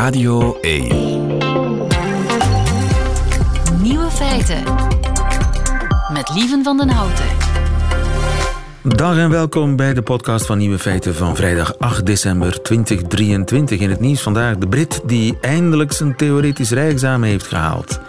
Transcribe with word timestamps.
Radio 0.00 0.58
1. 0.60 0.88
Nieuwe 3.82 4.10
feiten. 4.10 4.62
Met 6.12 6.30
Lieven 6.34 6.64
van 6.64 6.76
den 6.76 6.88
Houten. 6.88 7.24
Dag 8.82 9.16
en 9.16 9.30
welkom 9.30 9.76
bij 9.76 9.94
de 9.94 10.02
podcast 10.02 10.46
van 10.46 10.58
Nieuwe 10.58 10.78
Feiten 10.78 11.14
van 11.14 11.36
vrijdag 11.36 11.78
8 11.78 12.06
december 12.06 12.62
2023. 12.62 13.80
In 13.80 13.90
het 13.90 14.00
nieuws 14.00 14.20
vandaag 14.20 14.56
de 14.56 14.68
Brit 14.68 15.00
die 15.06 15.38
eindelijk 15.40 15.92
zijn 15.92 16.16
theoretisch 16.16 16.70
rijexamen 16.70 17.28
heeft 17.28 17.46
gehaald. 17.46 18.00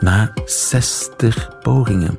Na 0.00 0.32
60 0.44 1.48
pogingen. 1.62 2.18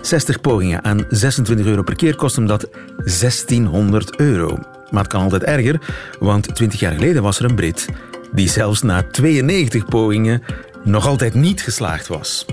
60 0.00 0.40
pogingen 0.40 0.84
aan 0.84 1.04
26 1.08 1.66
euro 1.66 1.82
per 1.82 1.96
keer 1.96 2.16
kost 2.16 2.36
hem 2.36 2.46
dat 2.46 2.68
1600 2.96 4.16
euro. 4.16 4.58
Maar 4.90 5.02
het 5.02 5.12
kan 5.12 5.22
altijd 5.22 5.42
erger, 5.42 5.80
want 6.18 6.54
20 6.54 6.80
jaar 6.80 6.92
geleden 6.92 7.22
was 7.22 7.38
er 7.38 7.44
een 7.44 7.54
Brit 7.54 7.88
die 8.32 8.48
zelfs 8.48 8.82
na 8.82 9.02
92 9.02 9.84
pogingen 9.84 10.42
nog 10.84 11.06
altijd 11.06 11.34
niet 11.34 11.62
geslaagd 11.62 12.06
was. 12.06 12.46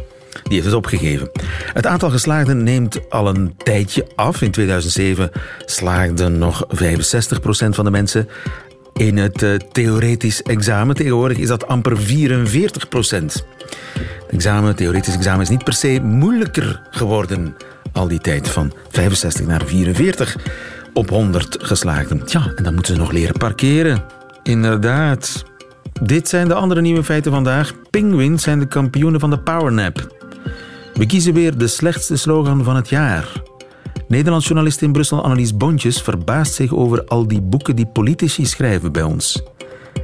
Die 0.43 0.53
heeft 0.53 0.65
het 0.65 0.75
opgegeven. 0.75 1.29
Het 1.73 1.85
aantal 1.85 2.09
geslaagden 2.09 2.63
neemt 2.63 3.09
al 3.09 3.27
een 3.27 3.53
tijdje 3.57 4.07
af. 4.15 4.41
In 4.41 4.51
2007 4.51 5.31
slaagden 5.65 6.37
nog 6.37 6.67
65% 6.67 6.69
van 7.69 7.85
de 7.85 7.91
mensen 7.91 8.27
in 8.93 9.17
het 9.17 9.41
uh, 9.41 9.55
theoretisch 9.55 10.43
examen. 10.43 10.95
Tegenwoordig 10.95 11.37
is 11.37 11.47
dat 11.47 11.67
amper 11.67 11.97
44 11.97 12.87
procent. 12.87 13.45
Het 14.03 14.33
examen, 14.33 14.75
theoretisch 14.75 15.15
examen 15.15 15.41
is 15.41 15.49
niet 15.49 15.63
per 15.63 15.73
se 15.73 15.99
moeilijker 16.03 16.81
geworden 16.89 17.55
al 17.91 18.07
die 18.07 18.19
tijd 18.19 18.49
van 18.49 18.73
65 18.89 19.45
naar 19.45 19.65
44 19.65 20.37
op 20.93 21.09
100 21.09 21.57
geslaagden. 21.59 22.25
Tja, 22.25 22.51
en 22.55 22.63
dan 22.63 22.73
moeten 22.73 22.93
ze 22.93 22.99
nog 22.99 23.11
leren 23.11 23.37
parkeren. 23.37 24.03
Inderdaad. 24.43 25.43
Dit 26.01 26.29
zijn 26.29 26.47
de 26.47 26.53
andere 26.53 26.81
nieuwe 26.81 27.03
feiten 27.03 27.31
vandaag. 27.31 27.73
Penguins 27.89 28.43
zijn 28.43 28.59
de 28.59 28.67
kampioenen 28.67 29.19
van 29.19 29.29
de 29.29 29.39
powernap. 29.39 30.15
We 30.93 31.05
kiezen 31.05 31.33
weer 31.33 31.57
de 31.57 31.67
slechtste 31.67 32.17
slogan 32.17 32.63
van 32.63 32.75
het 32.75 32.89
jaar. 32.89 33.31
Nederlands 34.07 34.45
journalist 34.45 34.81
in 34.81 34.91
Brussel 34.91 35.23
Annelies 35.23 35.57
Bontjes 35.57 36.01
verbaast 36.01 36.53
zich 36.53 36.73
over 36.73 37.05
al 37.05 37.27
die 37.27 37.41
boeken 37.41 37.75
die 37.75 37.85
politici 37.85 38.45
schrijven 38.45 38.91
bij 38.91 39.03
ons. 39.03 39.43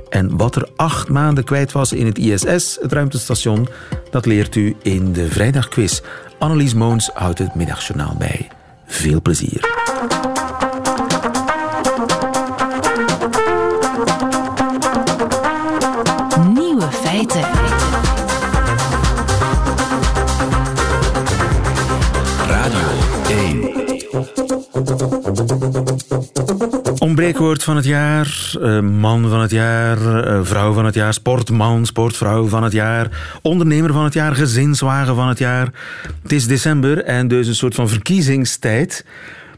En 0.09 0.37
wat 0.37 0.55
er 0.55 0.69
acht 0.75 1.09
maanden 1.09 1.43
kwijt 1.43 1.71
was 1.71 1.93
in 1.93 2.05
het 2.05 2.17
ISS, 2.17 2.77
het 2.81 2.91
ruimtestation, 2.91 3.67
dat 4.09 4.25
leert 4.25 4.55
u 4.55 4.75
in 4.81 5.13
de 5.13 5.27
vrijdagquiz. 5.27 6.01
Annelies 6.39 6.73
Moons 6.73 7.09
houdt 7.13 7.39
het 7.39 7.55
middagjournaal 7.55 8.15
bij. 8.17 8.47
Veel 8.85 9.21
plezier. 9.21 9.69
1. 24.99 26.99
Ombreekwoord 26.99 27.63
van 27.63 27.75
het 27.75 27.85
jaar, 27.85 28.53
eh, 28.61 28.79
man 28.79 29.29
van 29.29 29.41
het 29.41 29.51
jaar, 29.51 30.25
eh, 30.25 30.39
vrouw 30.43 30.73
van 30.73 30.85
het 30.85 30.93
jaar, 30.93 31.13
sportman, 31.13 31.85
sportvrouw 31.85 32.47
van 32.47 32.63
het 32.63 32.71
jaar, 32.71 33.37
ondernemer 33.41 33.93
van 33.93 34.03
het 34.03 34.13
jaar, 34.13 34.35
gezinswagen 34.35 35.15
van 35.15 35.27
het 35.27 35.37
jaar. 35.37 35.69
Het 36.21 36.31
is 36.31 36.47
december 36.47 37.03
en 37.03 37.27
dus 37.27 37.47
een 37.47 37.55
soort 37.55 37.75
van 37.75 37.89
verkiezingstijd. 37.89 39.05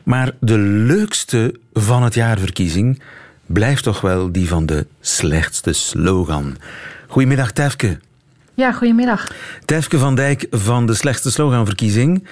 Maar 0.04 0.32
de 0.40 0.58
leukste 0.58 1.56
van 1.74 2.04
het 2.04 2.14
jaarverkiezing 2.14 3.02
blijft 3.46 3.84
toch 3.84 4.02
wel 4.02 4.32
die 4.32 4.48
van 4.48 4.66
de 4.66 4.88
slechtste 5.02 5.74
slogan. 5.74 6.58
Goedemiddag, 7.08 7.52
Tefke. 7.52 8.00
Ja, 8.54 8.72
goedemiddag. 8.72 9.32
Tefke 9.66 9.98
van 9.98 10.16
Dijk 10.16 10.48
van 10.52 10.86
de 10.86 10.94
slechtste 10.94 11.32
sloganverkiezing. 11.32 12.28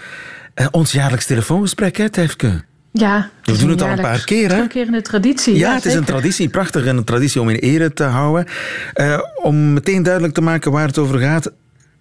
Eh, 0.53 0.68
ons 0.72 0.91
jaarlijks 0.91 1.25
telefoongesprek, 1.25 1.97
hè, 1.97 2.09
Tefke? 2.09 2.63
Ja, 2.94 3.29
We 3.44 3.57
doen 3.57 3.69
het 3.69 3.81
al 3.81 3.90
een 3.90 4.02
paar 4.02 4.24
keer, 4.24 4.50
hè? 4.50 4.56
Terugkerende 4.56 5.02
traditie. 5.02 5.57
Ja, 5.57 5.74
het 5.74 5.85
is 5.85 5.94
een 5.94 6.03
traditie, 6.03 6.50
prachtig 6.50 6.85
en 6.85 6.97
een 6.97 7.03
traditie 7.03 7.41
om 7.41 7.50
in 7.50 7.56
ere 7.56 7.94
te 7.94 8.03
houden. 8.03 8.46
Eh, 8.94 9.19
om 9.35 9.74
meteen 9.74 10.03
duidelijk 10.03 10.34
te 10.34 10.41
maken 10.41 10.72
waar 10.72 10.88
het 10.88 10.97
over 10.97 11.19
gaat, 11.19 11.51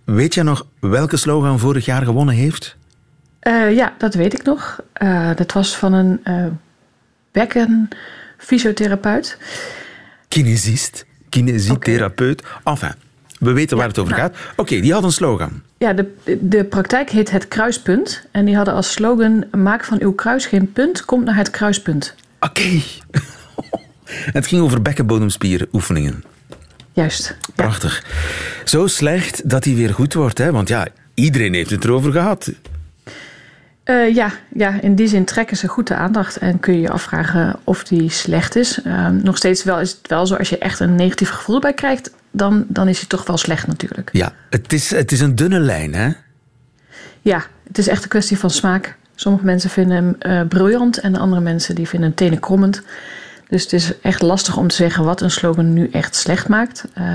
weet 0.04 0.34
jij 0.34 0.44
nog 0.44 0.66
welke 0.80 1.16
slogan 1.16 1.58
vorig 1.58 1.84
jaar 1.84 2.04
gewonnen 2.04 2.34
heeft? 2.34 2.76
Eh, 3.40 3.74
ja, 3.74 3.94
dat 3.98 4.14
weet 4.14 4.32
ik 4.32 4.42
nog. 4.42 4.80
Eh, 4.92 5.30
dat 5.36 5.52
was 5.52 5.76
van 5.76 5.92
een 5.92 6.20
bekkenfysiotherapeut. 7.32 9.38
Kinesist, 10.28 11.06
kinesietherapeut. 11.28 12.42
Enfin, 12.64 12.94
we 13.40 13.52
weten 13.52 13.76
waar 13.76 13.86
Ja, 13.86 13.92
het 13.92 14.00
over 14.00 14.16
nou. 14.16 14.22
gaat. 14.22 14.36
Oké, 14.56 14.80
die 14.80 14.92
had 14.92 15.04
een 15.04 15.12
slogan. 15.12 15.62
Ja, 15.78 15.92
de, 15.92 16.12
de 16.40 16.64
praktijk 16.64 17.10
heet 17.10 17.30
het 17.30 17.48
kruispunt. 17.48 18.26
En 18.30 18.44
die 18.44 18.56
hadden 18.56 18.74
als 18.74 18.92
slogan: 18.92 19.44
Maak 19.56 19.84
van 19.84 20.00
uw 20.00 20.12
kruis 20.12 20.46
geen 20.46 20.72
punt, 20.72 21.04
kom 21.04 21.24
naar 21.24 21.36
het 21.36 21.50
kruispunt. 21.50 22.14
Oké. 22.40 22.80
het 24.38 24.46
ging 24.46 24.62
over 24.62 24.82
bekkenbodemspieroefeningen. 24.82 26.24
Juist. 26.92 27.36
Ja. 27.40 27.52
Prachtig. 27.54 28.04
Zo 28.64 28.86
slecht 28.86 29.50
dat 29.50 29.64
hij 29.64 29.74
weer 29.74 29.94
goed 29.94 30.14
wordt, 30.14 30.38
hè? 30.38 30.52
want 30.52 30.68
ja, 30.68 30.86
iedereen 31.14 31.54
heeft 31.54 31.70
het 31.70 31.84
erover 31.84 32.12
gehad. 32.12 32.52
Eh, 33.84 34.14
ja, 34.14 34.32
ja, 34.54 34.80
in 34.80 34.94
die 34.94 35.06
zin 35.08 35.24
trekken 35.24 35.56
ze 35.56 35.68
goed 35.68 35.86
de 35.86 35.94
aandacht 35.94 36.36
en 36.36 36.60
kun 36.60 36.74
je 36.74 36.80
je 36.80 36.90
afvragen 36.90 37.56
of 37.64 37.84
die 37.84 38.10
slecht 38.10 38.56
is. 38.56 38.82
Eh, 38.82 39.08
nog 39.08 39.36
steeds 39.36 39.64
wel 39.64 39.80
is 39.80 39.90
het 39.90 40.08
wel 40.08 40.26
zo, 40.26 40.34
als 40.34 40.48
je 40.48 40.58
echt 40.58 40.80
een 40.80 40.94
negatief 40.94 41.30
gevoel 41.30 41.60
bij 41.60 41.72
krijgt, 41.74 42.10
dan, 42.30 42.64
dan 42.68 42.88
is 42.88 42.98
hij 42.98 43.08
toch 43.08 43.26
wel 43.26 43.36
slecht 43.36 43.66
natuurlijk. 43.66 44.08
Ja, 44.12 44.32
het 44.50 44.72
is, 44.72 44.90
het 44.90 45.12
is 45.12 45.20
een 45.20 45.34
dunne 45.34 45.60
lijn, 45.60 45.94
hè? 45.94 46.10
Ja, 47.22 47.42
het 47.66 47.78
is 47.78 47.88
echt 47.88 48.02
een 48.02 48.08
kwestie 48.08 48.38
van 48.38 48.50
smaak. 48.50 48.96
Sommige 49.14 49.44
mensen 49.44 49.70
vinden 49.70 49.96
hem 49.96 50.16
eh, 50.18 50.48
briljant 50.48 50.98
en 50.98 51.16
andere 51.16 51.40
mensen 51.40 51.74
die 51.74 51.88
vinden 51.88 52.08
hem 52.08 52.16
tenenkrommend. 52.18 52.82
Dus 53.48 53.62
het 53.62 53.72
is 53.72 53.92
echt 54.00 54.22
lastig 54.22 54.56
om 54.56 54.68
te 54.68 54.74
zeggen 54.74 55.04
wat 55.04 55.20
een 55.20 55.30
slogan 55.30 55.72
nu 55.72 55.88
echt 55.92 56.14
slecht 56.16 56.48
maakt. 56.48 56.84
Eh, 56.94 57.12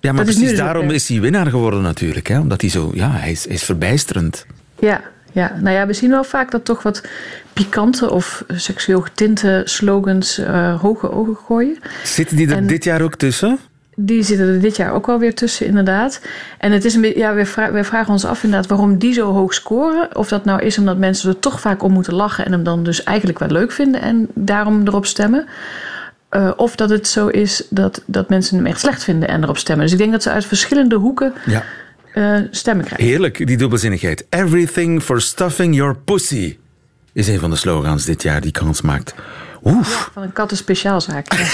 Ja, 0.00 0.12
maar 0.12 0.24
precies 0.24 0.48
dus 0.48 0.58
daarom 0.58 0.88
hè? 0.88 0.94
is 0.94 1.08
hij 1.08 1.20
winnaar 1.20 1.46
geworden 1.46 1.82
natuurlijk. 1.82 2.26
Hè? 2.26 2.38
Omdat 2.40 2.60
hij 2.60 2.70
zo, 2.70 2.90
ja, 2.94 3.10
hij 3.10 3.30
is, 3.30 3.44
hij 3.44 3.54
is 3.54 3.62
verbijsterend. 3.62 4.46
ja, 4.78 5.00
ja, 5.32 5.56
nou 5.60 5.76
ja, 5.76 5.86
we 5.86 5.92
zien 5.92 6.10
wel 6.10 6.24
vaak 6.24 6.50
dat 6.50 6.64
toch 6.64 6.82
wat 6.82 7.02
pikante 7.52 8.10
of 8.10 8.44
seksueel 8.48 9.00
getinte 9.00 9.62
slogans 9.64 10.38
eh, 10.38 10.80
hoge 10.80 11.10
ogen 11.10 11.36
gooien. 11.46 11.78
Zitten 12.04 12.36
die 12.36 12.48
er 12.48 12.56
En- 12.56 12.66
dit 12.66 12.84
jaar 12.84 13.00
ook 13.02 13.14
tussen? 13.16 13.58
Die 13.98 14.22
zitten 14.22 14.46
er 14.46 14.60
dit 14.60 14.76
jaar 14.76 14.92
ook 14.92 15.06
wel 15.06 15.18
weer 15.18 15.34
tussen, 15.34 15.66
inderdaad. 15.66 16.20
En 16.58 16.72
het 16.72 16.84
is 16.84 16.94
een 16.94 17.00
beetje, 17.00 17.18
ja, 17.18 17.34
we, 17.34 17.46
vra- 17.46 17.72
we 17.72 17.84
vragen 17.84 18.12
ons 18.12 18.24
af 18.24 18.42
inderdaad 18.44 18.68
waarom 18.68 18.98
die 18.98 19.12
zo 19.12 19.32
hoog 19.32 19.54
scoren. 19.54 20.16
Of 20.16 20.28
dat 20.28 20.44
nou 20.44 20.62
is 20.62 20.78
omdat 20.78 20.98
mensen 20.98 21.28
er 21.30 21.38
toch 21.38 21.60
vaak 21.60 21.82
om 21.82 21.92
moeten 21.92 22.14
lachen 22.14 22.44
en 22.44 22.52
hem 22.52 22.62
dan 22.64 22.84
dus 22.84 23.02
eigenlijk 23.02 23.38
wel 23.38 23.48
leuk 23.48 23.72
vinden 23.72 24.00
en 24.00 24.28
daarom 24.34 24.86
erop 24.86 25.06
stemmen. 25.06 25.46
Eh, 26.28 26.50
of 26.56 26.76
dat 26.76 26.90
het 26.90 27.08
zo 27.08 27.26
is 27.26 27.66
dat, 27.70 28.02
dat 28.06 28.28
mensen 28.28 28.56
hem 28.56 28.66
echt 28.66 28.80
slecht 28.80 29.04
vinden 29.04 29.28
en 29.28 29.42
erop 29.42 29.58
stemmen. 29.58 29.84
Dus 29.84 29.92
ik 29.94 29.98
denk 30.00 30.12
dat 30.12 30.22
ze 30.22 30.30
uit 30.30 30.44
verschillende 30.46 30.94
hoeken 30.96 31.32
Ja. 31.46 31.62
eh, 32.12 32.36
stemmen 32.50 32.84
krijgen. 32.84 33.06
Heerlijk, 33.08 33.46
die 33.46 33.56
dubbelzinnigheid. 33.56 34.26
Everything 34.30 35.02
for 35.02 35.20
stuffing 35.20 35.74
your 35.76 35.96
pussy 36.04 36.56
is 37.12 37.28
een 37.28 37.38
van 37.38 37.50
de 37.50 37.56
slogans 37.56 38.04
dit 38.04 38.22
jaar 38.22 38.40
die 38.40 38.52
kans 38.52 38.80
maakt. 38.82 39.14
Oef. 39.66 40.10
Van 40.12 40.22
een 40.22 40.32
katten 40.32 40.56
speciaalzaak. 40.56 41.32
Ja. 41.32 41.46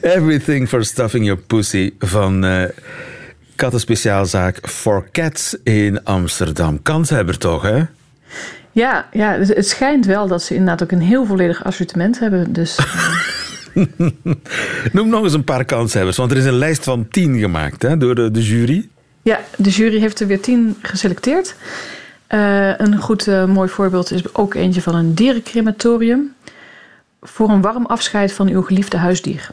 Everything 0.16 0.68
for 0.68 0.84
stuffing 0.84 1.24
your 1.24 1.40
pussy 1.40 1.94
van 1.98 2.44
eh 2.44 2.68
kattenspeciaalzaak 3.56 4.68
For 4.68 5.08
Cats 5.12 5.56
in 5.62 6.04
Amsterdam. 6.04 6.82
Kanshebber 6.82 7.38
toch, 7.38 7.62
hè? 7.62 7.82
ja, 8.72 9.08
ja, 9.12 9.38
het 9.38 9.48
het 9.48 9.68
schijnt 9.68 10.06
wel 10.06 10.26
dat 10.26 10.42
ze 10.42 10.54
inderdaad 10.54 10.82
ook 10.82 10.92
een 10.92 11.06
heel 11.06 11.26
volledig 11.26 11.64
assortiment 11.64 12.18
hebben. 12.18 12.52
Dus 12.52 12.76
eh, 13.74 13.86
Noem 14.92 15.08
nog 15.08 15.22
eens 15.22 15.32
een 15.32 15.44
paar 15.44 15.64
kanshebbers, 15.64 16.16
want 16.16 16.30
er 16.30 16.36
is 16.36 16.44
een 16.44 16.58
lijst 16.58 16.84
van 16.84 17.08
tien 17.08 17.38
gemaakt 17.38 17.82
hè, 17.82 17.96
door 17.96 18.14
de, 18.14 18.30
de 18.30 18.42
jury. 18.42 18.88
Ja, 19.22 19.40
de 19.56 19.70
jury 19.70 19.98
heeft 19.98 20.20
er 20.20 20.26
weer 20.26 20.40
tien 20.40 20.76
geselecteerd. 20.82 21.54
Eh, 22.26 22.78
een 22.78 22.98
goed 22.98 23.28
eh, 23.28 23.44
mooi 23.44 23.68
voorbeeld 23.68 24.10
is 24.10 24.34
ook 24.34 24.54
eentje 24.54 24.82
van 24.82 24.94
een 24.94 25.14
dierencrematorium. 25.14 26.34
Voor 27.22 27.48
een 27.50 27.60
warm 27.60 27.86
afscheid 27.86 28.32
van 28.32 28.48
uw 28.48 28.62
geliefde 28.62 28.96
huisdier. 28.96 29.50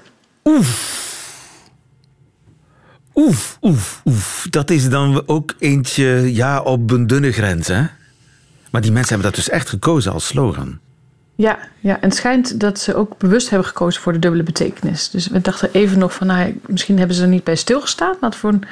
Oef, 3.15 3.57
oef, 3.61 3.99
oef. 4.03 4.47
Dat 4.49 4.69
is 4.69 4.89
dan 4.89 5.23
ook 5.25 5.53
eentje 5.59 6.33
ja, 6.33 6.61
op 6.61 6.91
een 6.91 7.07
dunne 7.07 7.31
grens, 7.31 7.67
hè? 7.67 7.85
Maar 8.71 8.81
die 8.81 8.91
mensen 8.91 9.13
hebben 9.13 9.31
dat 9.31 9.35
dus 9.35 9.49
echt 9.49 9.69
gekozen 9.69 10.11
als 10.11 10.27
slogan. 10.27 10.79
Ja, 11.35 11.59
ja, 11.79 11.93
en 11.95 12.09
het 12.09 12.15
schijnt 12.15 12.59
dat 12.59 12.79
ze 12.79 12.95
ook 12.95 13.17
bewust 13.17 13.49
hebben 13.49 13.67
gekozen 13.67 14.01
voor 14.01 14.13
de 14.13 14.19
dubbele 14.19 14.43
betekenis. 14.43 15.09
Dus 15.09 15.27
we 15.27 15.41
dachten 15.41 15.69
even 15.71 15.99
nog 15.99 16.13
van, 16.13 16.27
nou, 16.27 16.59
misschien 16.67 16.97
hebben 16.97 17.15
ze 17.15 17.21
er 17.21 17.27
niet 17.27 17.43
bij 17.43 17.55
stilgestaan... 17.55 18.15
wat 18.19 18.35
voor 18.35 18.49
een 18.49 18.63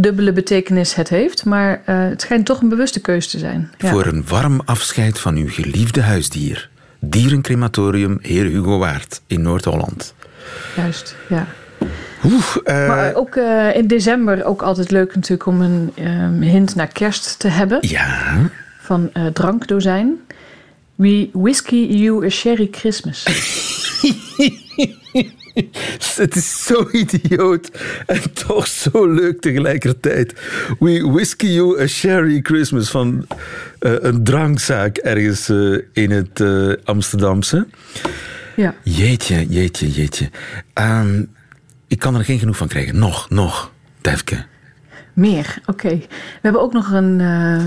dubbele 0.00 0.32
betekenis 0.32 0.94
het 0.94 1.08
heeft. 1.08 1.44
Maar 1.44 1.82
eh, 1.84 2.00
het 2.00 2.20
schijnt 2.20 2.46
toch 2.46 2.60
een 2.60 2.68
bewuste 2.68 3.00
keuze 3.00 3.28
te 3.28 3.38
zijn. 3.38 3.70
Ja. 3.78 3.90
Voor 3.90 4.06
een 4.06 4.24
warm 4.28 4.60
afscheid 4.64 5.18
van 5.18 5.36
uw 5.36 5.48
geliefde 5.48 6.02
huisdier. 6.02 6.68
Dierencrematorium 6.98 8.18
Heer 8.22 8.44
Hugo 8.44 8.78
Waard 8.78 9.20
in 9.26 9.42
Noord-Holland. 9.42 10.14
Juist, 10.76 11.16
ja. 11.28 11.46
Oeh, 12.24 12.56
eh, 12.64 12.88
Maar 12.88 13.14
ook 13.14 13.36
eh, 13.36 13.76
in 13.76 13.86
december 13.86 14.44
ook 14.44 14.62
altijd 14.62 14.90
leuk 14.90 15.14
natuurlijk 15.14 15.46
om 15.46 15.60
een 15.60 15.92
ehm, 15.94 16.40
hint 16.40 16.74
naar 16.74 16.86
kerst 16.86 17.38
te 17.38 17.48
hebben. 17.48 17.78
ja. 17.80 18.36
Van 18.80 19.10
eh, 19.12 19.26
drankdozijn. 19.26 20.14
We 20.94 21.28
whisky 21.32 21.86
you 21.90 22.26
a 22.26 22.28
sherry 22.28 22.68
Christmas. 22.70 23.24
Het 26.16 26.36
is 26.36 26.64
zo 26.64 26.88
idioot 26.92 27.70
en 28.06 28.32
toch 28.32 28.66
zo 28.66 29.06
leuk 29.06 29.40
tegelijkertijd. 29.40 30.34
We 30.78 31.10
whisky 31.10 31.46
you 31.46 31.80
a 31.80 31.86
sherry 31.86 32.40
Christmas 32.42 32.90
van 32.90 33.26
eh, 33.78 33.92
een 33.98 34.24
drankzaak 34.24 34.96
ergens 34.96 35.48
eh, 35.48 35.78
in 35.92 36.10
het 36.10 36.40
eh, 36.40 36.72
Amsterdamse. 36.84 37.66
ja. 38.56 38.74
Jeetje, 38.82 39.46
jeetje, 39.46 39.90
jeetje. 39.90 40.30
Ehm, 40.72 41.22
ik 41.86 41.98
kan 41.98 42.14
er 42.14 42.24
geen 42.24 42.38
genoeg 42.38 42.56
van 42.56 42.68
krijgen. 42.68 42.98
Nog, 42.98 43.30
nog. 43.30 43.72
Tefke. 44.00 44.44
Meer, 45.12 45.58
oké. 45.66 45.88
We 45.88 46.06
hebben 46.42 46.60
ook 46.60 46.72
nog 46.72 46.92
een 46.92 47.20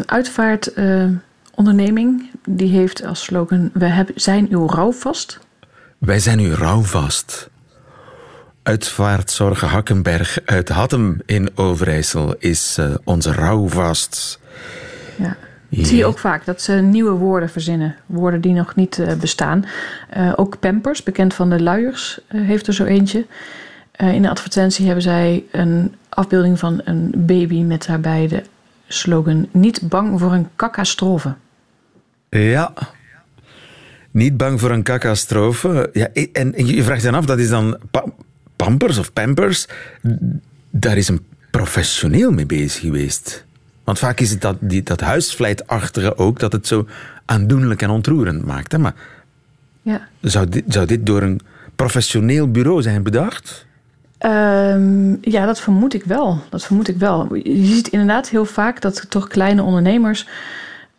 uitvaartonderneming. 0.05 2.29
die 2.45 2.69
heeft 2.69 3.05
als 3.05 3.23
slogan... 3.23 3.69
We 3.73 3.85
hebben, 3.85 4.13
zijn 4.17 4.47
uw 4.49 4.67
rouw 4.67 4.91
vast. 4.91 5.39
Wij 5.97 6.19
zijn 6.19 6.37
nu 6.37 6.53
rouwvast. 6.53 7.50
Uitvaartzorg 8.63 9.61
Hakkenberg 9.61 10.39
uit 10.45 10.69
Hattem 10.69 11.17
in 11.25 11.49
Overijssel 11.55 12.35
is 12.39 12.77
eh, 12.77 12.93
onze 13.03 13.31
rouwvast. 13.31 14.39
Ja. 15.15 15.37
Dat 15.69 15.87
zie 15.87 15.97
je 15.97 16.05
ook 16.05 16.19
vaak, 16.19 16.45
dat 16.45 16.61
ze 16.61 16.73
nieuwe 16.73 17.11
woorden 17.11 17.49
verzinnen. 17.49 17.95
Woorden 18.05 18.41
die 18.41 18.53
nog 18.53 18.75
niet 18.75 18.99
eh, 18.99 19.13
bestaan. 19.13 19.65
Eh, 20.09 20.33
ook 20.35 20.59
Pampers, 20.59 21.03
bekend 21.03 21.33
van 21.33 21.49
de 21.49 21.61
luiers, 21.61 22.19
heeft 22.27 22.67
er 22.67 22.73
zo 22.73 22.83
eentje. 22.83 23.25
In 23.97 24.21
de 24.21 24.29
advertentie 24.29 24.85
hebben 24.85 25.03
zij 25.03 25.43
een 25.51 25.95
afbeelding 26.09 26.59
van 26.59 26.81
een 26.83 27.11
baby... 27.15 27.61
met 27.61 27.85
daarbij 27.85 28.27
de 28.27 28.43
slogan... 28.87 29.47
Niet 29.51 29.81
bang 29.89 30.19
voor 30.19 30.33
een 30.33 30.47
kakastrofe. 30.55 31.35
Ja. 32.29 32.73
Niet 34.11 34.37
bang 34.37 34.59
voor 34.59 34.71
een 34.71 34.83
catastrofe. 34.83 35.89
Ja, 35.93 36.07
en, 36.33 36.53
je 36.65 36.83
vraagt 36.83 37.01
je 37.01 37.07
dan 37.11 37.19
af, 37.19 37.25
dat 37.25 37.39
is 37.39 37.49
dan 37.49 37.77
Pampers 38.63 38.97
of 38.97 39.13
Pampers? 39.13 39.67
Daar 40.69 40.97
is 40.97 41.07
een 41.07 41.25
professioneel 41.51 42.31
mee 42.31 42.45
bezig 42.45 42.81
geweest. 42.81 43.45
Want 43.83 43.99
vaak 43.99 44.19
is 44.19 44.29
het 44.29 44.41
dat, 44.41 44.57
die, 44.59 44.83
dat 44.83 44.99
huisvlijtachtige 45.01 46.17
ook, 46.17 46.39
dat 46.39 46.51
het 46.51 46.67
zo 46.67 46.87
aandoenlijk 47.25 47.81
en 47.81 47.89
ontroerend 47.89 48.45
maakt. 48.45 48.71
Hè? 48.71 48.77
Maar 48.77 48.93
Ja. 49.81 50.07
zou 50.21 50.49
dit, 50.49 50.63
zou 50.67 50.85
dit 50.85 51.05
door 51.05 51.21
een 51.21 51.39
professioneel 51.75 52.51
bureau 52.51 52.81
zijn 52.81 53.03
bedacht? 53.03 53.65
Ehm, 54.17 55.15
ja, 55.21 55.45
dat 55.45 55.61
vermoed 55.61 55.93
ik 55.93 56.03
wel. 56.03 56.39
Dat 56.49 56.63
vermoed 56.63 56.87
ik 56.87 56.97
wel. 56.97 57.35
Je 57.35 57.65
ziet 57.65 57.87
inderdaad 57.87 58.29
heel 58.29 58.45
vaak 58.45 58.81
dat 58.81 59.05
toch 59.09 59.27
kleine 59.27 59.63
ondernemers 59.63 60.27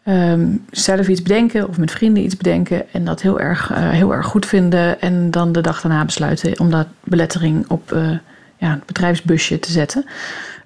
ehm, 0.02 0.46
zelf 0.70 1.08
iets 1.08 1.22
bedenken 1.22 1.68
of 1.68 1.78
met 1.78 1.90
vrienden 1.90 2.24
iets 2.24 2.36
bedenken 2.36 2.92
en 2.92 3.04
dat 3.04 3.22
heel 3.22 3.40
erg, 3.40 3.70
eh, 3.70 3.90
heel 3.90 4.14
erg 4.14 4.26
goed 4.26 4.46
vinden 4.46 5.00
en 5.00 5.30
dan 5.30 5.52
de 5.52 5.60
dag 5.60 5.80
daarna 5.80 6.04
besluiten 6.04 6.60
om 6.60 6.70
dat 6.70 6.86
belettering 7.04 7.64
op 7.68 7.92
eh, 7.92 8.10
ja, 8.56 8.70
het 8.70 8.86
bedrijfsbusje 8.86 9.58
te 9.58 9.70
zetten. 9.70 10.04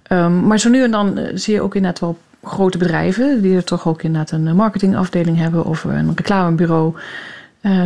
Ehm, 0.02 0.46
maar 0.46 0.58
zo 0.58 0.68
nu 0.68 0.82
en 0.82 0.90
dan 0.90 1.18
eh, 1.18 1.30
zie 1.34 1.54
je 1.54 1.60
ook 1.60 1.74
inderdaad 1.74 2.00
wel 2.00 2.18
grote 2.42 2.78
bedrijven 2.78 3.42
die 3.42 3.56
er 3.56 3.64
toch 3.64 3.88
ook 3.88 4.02
inderdaad 4.02 4.30
een 4.30 4.56
marketingafdeling 4.56 5.38
hebben 5.38 5.64
of 5.64 5.84
een 5.84 6.12
reclamebureau. 6.16 6.94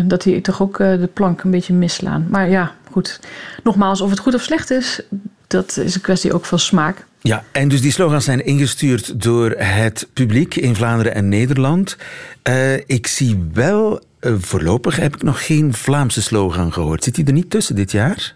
dat 0.05 0.23
die 0.23 0.41
toch 0.41 0.63
ook 0.63 0.79
de 0.79 1.09
plank 1.13 1.43
een 1.43 1.51
beetje 1.51 1.75
misslaan. 1.75 2.27
Maar 2.29 2.49
ja, 2.49 2.73
goed. 2.91 3.21
Nogmaals, 3.63 4.01
of 4.01 4.11
het 4.11 4.19
goed 4.19 4.35
of 4.35 4.43
slecht 4.43 4.71
is, 4.71 5.03
dat 5.51 5.77
is 5.77 5.95
een 5.95 6.01
kwestie 6.01 6.33
ook 6.33 6.45
van 6.45 6.59
smaak. 6.59 7.07
Ja, 7.23 7.45
en 7.53 7.69
dus 7.69 7.81
die 7.81 7.93
slogans 7.93 8.25
zijn 8.25 8.47
ingestuurd 8.47 9.23
door 9.23 9.51
het 9.57 10.09
publiek 10.13 10.55
in 10.55 10.75
Vlaanderen 10.75 11.15
en 11.15 11.29
Nederland. 11.29 11.97
Eh, 12.43 12.75
ik 12.75 13.07
zie 13.07 13.49
wel, 13.53 14.01
eh, 14.21 14.33
voorlopig 14.39 14.97
heb 14.97 15.15
ik 15.15 15.23
nog 15.23 15.47
geen 15.47 15.75
Vlaamse 15.75 16.23
slogan 16.23 16.73
gehoord. 16.73 17.05
Zit 17.05 17.15
die 17.15 17.25
er 17.25 17.33
niet 17.33 17.51
tussen 17.51 17.75
dit 17.75 17.93
jaar? 17.93 18.35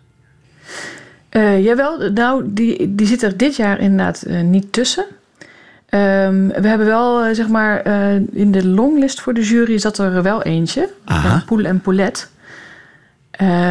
Eh, 1.28 1.64
jawel, 1.64 2.10
nou, 2.10 2.42
die, 2.46 2.94
die 2.94 3.06
zit 3.06 3.22
er 3.22 3.36
dit 3.36 3.56
jaar 3.56 3.80
inderdaad 3.80 4.26
niet 4.42 4.72
tussen. 4.72 5.06
Ehm, 5.88 6.46
we 6.46 6.68
hebben 6.68 6.86
wel, 6.86 7.34
zeg 7.34 7.48
maar, 7.48 7.86
in 8.32 8.52
de 8.52 8.66
longlist 8.66 9.20
voor 9.20 9.34
de 9.34 9.42
jury 9.42 9.78
zat 9.78 9.98
er 9.98 10.22
wel 10.22 10.42
eentje. 10.42 10.90
Poel 11.46 11.64
en 11.64 11.80
Poulet. 11.80 12.30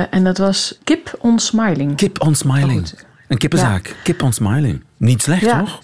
En 0.09 0.23
dat 0.23 0.37
was 0.37 0.79
Kip 0.83 1.17
on 1.19 1.39
Smiling. 1.39 1.95
Kip 1.95 2.21
on 2.21 2.35
smiling. 2.35 2.81
Oh. 2.93 3.12
Een 3.33 3.39
kippenzaak. 3.39 3.95
Kip 4.03 4.21
on 4.23 4.33
smiling. 4.33 4.83
Niet 4.97 5.21
slecht, 5.21 5.41
Ja. 5.41 5.59
toch? 5.59 5.81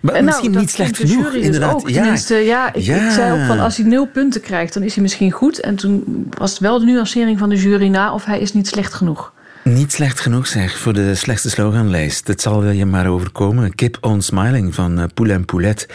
Maar 0.00 0.12
nou, 0.12 0.24
misschien 0.24 0.52
dat 0.52 0.60
niet 0.60 0.70
slecht 0.70 0.96
genoeg, 0.96 1.30
dus 1.32 1.42
inderdaad. 1.42 1.74
ook. 1.74 1.90
Tenminste, 1.90 2.34
ja, 2.34 2.74
ik, 2.74 2.82
Ja. 2.82 3.06
ik 3.06 3.10
zei 3.12 3.40
ook 3.40 3.46
van 3.46 3.58
als 3.60 3.76
hij 3.76 3.86
nul 3.86 4.06
punten 4.06 4.40
krijgt, 4.40 4.74
dan 4.74 4.82
is 4.82 4.94
hij 4.94 5.02
misschien 5.02 5.30
goed. 5.30 5.60
En 5.60 5.76
toen 5.76 6.26
was 6.38 6.50
het 6.50 6.60
wel 6.60 6.78
de 6.78 6.84
nuancering 6.84 7.38
van 7.38 7.48
de 7.48 7.56
jury 7.56 7.88
na 7.88 8.14
of 8.14 8.24
hij 8.24 8.38
is 8.40 8.52
niet 8.52 8.66
slecht 8.68 8.94
genoeg. 8.94 9.32
Niet 9.64 9.92
slecht 9.92 10.20
genoeg 10.20 10.46
zeg 10.46 10.78
voor 10.78 10.92
de 10.92 11.14
slechtste 11.14 11.50
sloganlijst. 11.50 12.26
Het 12.28 12.40
zal 12.40 12.64
je 12.66 12.86
maar 12.86 13.06
overkomen. 13.06 13.74
Kip 13.74 13.98
on 14.00 14.22
smiling 14.22 14.74
van 14.74 15.10
Poel 15.14 15.28
en 15.30 15.44
Poulet. 15.44 15.88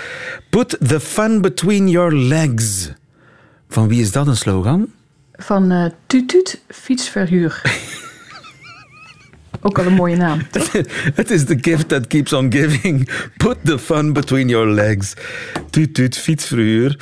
Put 0.49 0.77
the 0.87 0.99
fun 0.99 1.41
between 1.41 1.89
your 1.89 2.15
legs. 2.15 2.91
Van 3.69 3.87
wie 3.87 4.01
is 4.01 4.11
dat 4.11 4.27
een 4.27 4.37
slogan? 4.37 4.87
Van 5.33 5.71
eh 5.71 5.85
Tutut 6.07 6.61
Fietsverhuur. 6.69 7.61
ook 9.63 9.79
al 9.79 9.85
een 9.85 9.93
mooie 9.93 10.15
naam. 10.15 10.41
Het 11.19 11.31
is 11.31 11.43
the 11.45 11.57
gift 11.61 11.87
that 11.87 12.07
keeps 12.07 12.33
on 12.33 12.51
giving. 12.51 13.09
Put 13.37 13.57
the 13.63 13.79
fun 13.79 14.13
between 14.13 14.47
your 14.47 14.67
legs. 14.67 15.13
Tuut, 15.69 15.93
tuut, 15.93 16.17
fietsverhuur. 16.17 16.97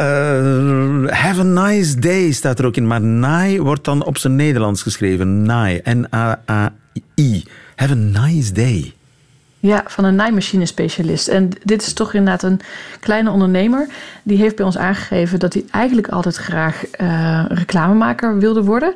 Uh, 0.00 1.08
have 1.08 1.40
a 1.40 1.42
nice 1.42 1.98
day 1.98 2.32
staat 2.32 2.58
er 2.58 2.66
ook 2.66 2.76
in. 2.76 2.86
Maar 2.86 3.00
naai 3.00 3.60
wordt 3.60 3.84
dan 3.84 4.04
op 4.04 4.18
zijn 4.18 4.36
Nederlands 4.36 4.82
geschreven. 4.82 5.42
Naai. 5.42 5.80
N-A-A-I. 5.84 7.44
Have 7.76 7.92
a 7.92 7.96
nice 7.96 8.52
day. 8.52 8.94
Ja, 9.60 9.82
van 9.86 10.04
een 10.04 10.14
naaimachine-specialist. 10.14 11.28
En 11.28 11.48
dit 11.64 11.82
is 11.82 11.92
toch 11.92 12.14
inderdaad 12.14 12.42
een 12.42 12.60
kleine 13.00 13.30
ondernemer. 13.30 13.88
Die 14.22 14.38
heeft 14.38 14.56
bij 14.56 14.64
ons 14.64 14.78
aangegeven 14.78 15.38
dat 15.38 15.52
hij 15.52 15.64
eigenlijk 15.70 16.08
altijd 16.08 16.36
graag 16.36 16.86
eh, 16.86 17.44
reclamemaker 17.48 18.38
wilde 18.38 18.62
worden. 18.62 18.94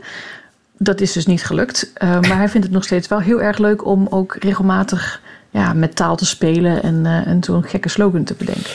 Dat 0.78 1.00
is 1.00 1.12
dus 1.12 1.26
niet 1.26 1.44
gelukt. 1.44 1.90
Eh, 1.94 2.20
maar 2.20 2.36
hij 2.36 2.48
vindt 2.48 2.66
het 2.66 2.74
nog 2.74 2.84
steeds 2.84 3.08
wel 3.08 3.20
heel 3.20 3.42
erg 3.42 3.58
leuk 3.58 3.86
om 3.86 4.06
ook 4.10 4.36
regelmatig 4.40 5.20
ja, 5.50 5.72
met 5.72 5.96
taal 5.96 6.16
te 6.16 6.26
spelen 6.26 6.82
en, 6.82 7.06
eh 7.06 7.26
en 7.26 7.44
zo'n 7.44 7.64
gekke 7.64 7.88
slogan 7.88 8.24
te 8.24 8.34
bedenken. 8.34 8.70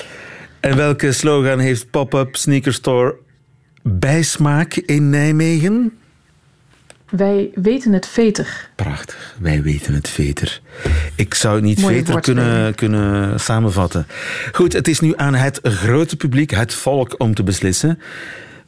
En 0.59 0.75
welke 0.75 1.11
slogan 1.11 1.59
heeft 1.59 1.89
Pop-Up 1.89 2.35
Sneaker 2.35 2.73
Store 2.73 3.15
bijsmaak 3.81 4.75
in 4.75 5.09
Nijmegen? 5.09 5.93
Wij 7.09 7.49
weten 7.53 7.93
het 7.93 8.07
veter. 8.07 8.69
Prachtig. 8.75 9.35
Wij 9.39 9.61
weten 9.61 9.93
het 9.93 10.09
veter. 10.09 10.61
Ik 11.15 11.33
zou 11.33 11.55
het 11.55 11.63
niet 11.63 11.81
Mooie 11.81 11.95
veter 11.95 12.21
kunnen, 12.21 12.75
kunnen 12.75 13.39
samenvatten. 13.39 14.07
Goed, 14.51 14.73
het 14.73 14.87
is 14.87 14.99
nu 14.99 15.13
aan 15.15 15.35
het 15.35 15.59
grote 15.63 16.15
publiek, 16.15 16.51
het 16.51 16.73
volk, 16.73 17.15
om 17.17 17.33
te 17.33 17.43
beslissen. 17.43 17.99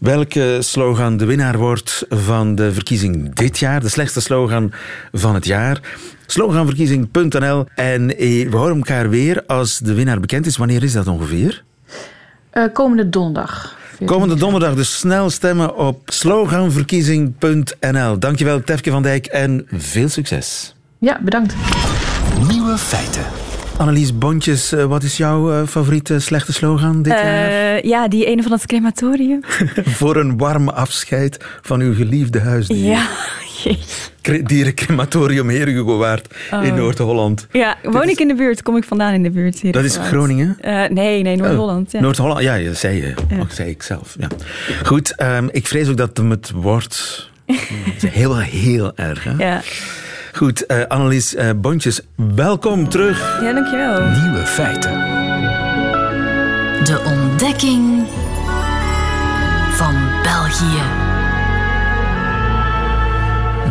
Welke 0.01 0.57
slogan 0.59 1.17
de 1.17 1.25
winnaar 1.25 1.57
wordt 1.57 2.05
van 2.09 2.55
de 2.55 2.73
verkiezing 2.73 3.35
dit 3.35 3.59
jaar? 3.59 3.81
De 3.81 3.89
slechtste 3.89 4.21
slogan 4.21 4.71
van 5.11 5.33
het 5.33 5.45
jaar. 5.45 5.79
Sloganverkiezing.nl. 6.25 7.65
En 7.75 8.17
eh, 8.17 8.49
we 8.49 8.57
horen 8.57 8.75
elkaar 8.75 9.09
weer 9.09 9.45
als 9.45 9.79
de 9.79 9.93
winnaar 9.93 10.19
bekend 10.19 10.45
is. 10.45 10.57
Wanneer 10.57 10.83
is 10.83 10.93
dat 10.93 11.07
ongeveer? 11.07 11.63
Eh, 12.49 12.63
komende 12.73 13.09
donderdag. 13.09 13.77
Komende 14.05 14.35
donderdag 14.35 14.75
dus 14.75 14.97
snel 14.97 15.29
stemmen 15.29 15.75
op 15.75 16.01
sloganverkiezing.nl. 16.05 18.19
Dankjewel 18.19 18.63
Tefke 18.63 18.91
van 18.91 19.03
Dijk 19.03 19.25
en 19.25 19.67
veel 19.71 20.09
succes. 20.09 20.75
Ja, 20.97 21.19
bedankt. 21.23 21.55
Nieuwe 22.47 22.77
feiten. 22.77 23.50
Annelies 23.81 24.17
Bontjes, 24.17 24.71
eh, 24.71 24.85
wat 24.85 25.03
is 25.03 25.17
jouw 25.17 25.51
eh, 25.51 25.67
favoriete 25.67 26.19
slechte 26.19 26.53
slogan 26.53 27.01
dit 27.01 27.13
jaar? 27.13 27.47
Eh, 27.47 27.81
ja, 27.81 28.07
die 28.07 28.25
ene 28.25 28.41
van 28.41 28.51
het 28.51 28.65
crematorium. 28.65 29.39
Voor 29.99 30.15
een 30.15 30.37
warm 30.37 30.69
afscheid 30.69 31.37
van 31.61 31.79
uw 31.79 31.93
geliefde 31.93 32.39
huisdier. 32.39 32.85
Ja, 32.85 33.07
Dierencrematorium 34.43 35.49
Herengewaard 35.49 36.35
in 36.63 36.75
Noord-Holland. 36.75 37.47
ja, 37.51 37.75
woon 37.83 38.09
ik 38.09 38.19
in 38.19 38.27
de 38.27 38.35
buurt, 38.35 38.63
kom 38.63 38.77
ik 38.77 38.83
vandaan 38.83 39.13
in 39.13 39.23
de 39.23 39.31
buurt. 39.31 39.59
hier 39.59 39.71
Dat 39.71 39.83
is 39.83 39.95
in 39.95 40.03
Groningen? 40.03 40.57
Nee, 40.89 41.21
nee, 41.21 41.35
Noord-Holland. 41.35 41.91
Ja. 41.91 41.97
Oh, 41.97 42.05
Noord-Holland, 42.05 42.41
ja, 42.41 42.57
dat 42.59 42.77
zei 42.77 42.95
je. 42.95 43.13
Ja. 43.29 43.39
Ook 43.39 43.51
zei 43.51 43.69
ik 43.69 43.83
zelf. 43.83 44.15
Ja. 44.19 44.27
Goed, 44.85 45.15
ehm, 45.15 45.47
ik 45.51 45.67
vrees 45.67 45.89
ook 45.89 45.97
dat 45.97 46.17
het 46.17 46.51
wordt. 46.51 47.29
Het 47.93 48.03
is 48.03 48.09
heel, 48.09 48.37
heel 48.37 48.91
erg. 48.95 49.23
Hè? 49.23 49.33
ja. 49.37 49.61
Goed, 50.33 50.65
eh, 50.65 50.77
Annelies 50.87 51.35
eh, 51.35 51.49
Bontjes, 51.55 52.01
welkom 52.15 52.89
terug. 52.89 53.39
ja, 53.41 53.53
dankjewel. 53.53 54.01
Nieuwe 54.21 54.45
feiten. 54.45 54.91
De 56.83 57.01
ontdekking 57.05 58.07
van 59.71 59.95
België. 60.23 60.81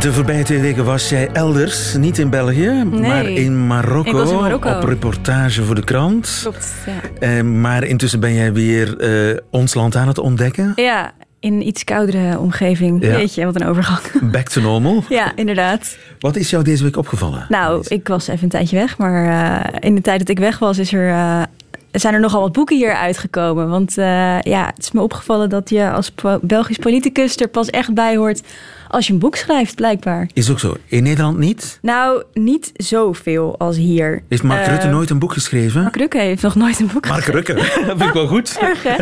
De 0.01 0.13
voorbije 0.13 0.43
twee 0.45 0.61
weken 0.61 0.85
was 0.85 1.09
jij 1.09 1.29
elders, 1.33 1.95
niet 1.95 2.19
in 2.19 2.31
België, 2.31 2.85
maar 2.85 3.25
in 3.29 3.67
Marokko, 3.67 4.11
Ik 4.11 4.17
was 4.17 4.31
in 4.31 4.37
Marokko. 4.41 4.71
op 4.71 4.85
reportage 4.85 5.63
voor 5.65 5.75
de 5.75 5.85
krant. 5.85 6.39
Klopt, 6.43 6.73
ja. 6.87 7.27
Eh, 7.37 7.43
maar 7.43 7.85
intussen 7.85 8.21
ben 8.21 8.35
jij 8.35 8.53
weer 8.53 8.99
eh, 8.99 9.37
ons 9.51 9.75
land 9.75 9.97
aan 9.97 10.09
het 10.09 10.19
ontdekken. 10.19 10.73
Ja, 10.77 11.13
in 11.41 11.53
een 11.53 11.67
iets 11.67 11.85
koudere 11.85 12.39
omgeving. 12.39 13.05
Ja. 13.05 13.17
Weet 13.17 13.35
je, 13.35 13.45
wat 13.45 13.61
een 13.61 13.67
overgang. 13.67 14.01
Back 14.33 14.49
to 14.49 14.61
normal. 14.61 15.05
ja, 15.09 15.33
inderdaad. 15.35 15.97
Wat 16.19 16.37
is 16.37 16.51
jou 16.51 16.65
deze 16.65 16.83
week 16.83 16.97
opgevallen? 16.97 17.47
Nou, 17.49 17.85
ik 17.89 18.09
was 18.09 18.29
even 18.29 18.43
een 18.43 18.49
tijdje 18.49 18.77
weg, 18.77 18.99
maar 18.99 19.27
eh, 19.27 19.89
in 19.89 19.95
de 19.95 20.01
tijd 20.01 20.19
dat 20.19 20.29
ik 20.29 20.39
weg 20.39 20.59
was, 20.59 20.79
is 20.79 20.93
er, 20.93 21.09
eh, 21.09 21.43
zijn 21.91 22.15
er 22.15 22.21
nogal 22.21 22.41
wat 22.41 22.53
boeken 22.53 22.77
hier 22.77 22.95
uitgekomen. 22.95 23.69
Want 23.69 23.99
eh, 23.99 24.41
ja, 24.41 24.67
het 24.67 24.79
is 24.79 24.91
me 24.93 25.01
opgevallen 25.01 25.49
dat 25.49 25.71
je 25.71 25.91
als 25.91 26.13
Belgisch 26.41 26.79
politicus 26.79 27.37
er 27.37 27.49
pas 27.49 27.71
echt 27.71 27.95
bij 27.95 28.17
hoort 28.17 28.43
als 28.91 29.07
je 29.07 29.13
een 29.13 29.19
boek 29.19 29.37
schrijft, 29.37 29.75
blijkbaar. 29.75 30.29
Is 30.33 30.51
ook 30.51 30.59
zo. 30.61 30.77
In 30.87 31.03
Nederland 31.03 31.39
niet? 31.39 31.79
Nou, 31.83 32.23
niet 32.33 32.73
zoveel 32.75 33.59
als 33.59 33.77
hier. 33.77 34.23
Heeft 34.29 34.43
Mark 34.43 34.67
Rutte 34.67 34.87
nooit 34.89 35.11
een 35.11 35.19
boek 35.19 35.33
geschreven? 35.33 35.83
Mark 35.83 35.97
Rutte 35.97 36.19
heeft 36.19 36.43
nog 36.43 36.55
nooit 36.55 36.81
een 36.81 36.91
boek 36.93 37.09
Mark 37.09 37.25
geschreven. 37.25 37.55
Rutte, 37.55 37.83
dat 37.87 37.97
vind 37.97 38.03
ik 38.09 38.13
wel 38.13 38.27
goed. 38.27 38.57
Erg, 38.61 38.83
hè? 38.83 38.95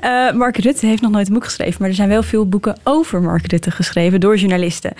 Eh, 0.00 0.34
Mark 0.36 0.56
Rutte 0.56 0.86
heeft 0.86 1.02
nog 1.02 1.10
nooit 1.10 1.26
een 1.26 1.32
boek 1.34 1.44
geschreven. 1.44 1.76
Maar 1.78 1.88
er 1.88 1.94
zijn 1.94 2.08
wel 2.08 2.22
veel 2.22 2.48
boeken 2.48 2.76
over 2.82 3.22
Mark 3.22 3.46
Rutte 3.50 3.70
geschreven 3.70 4.20
door 4.20 4.36
journalisten. 4.36 4.92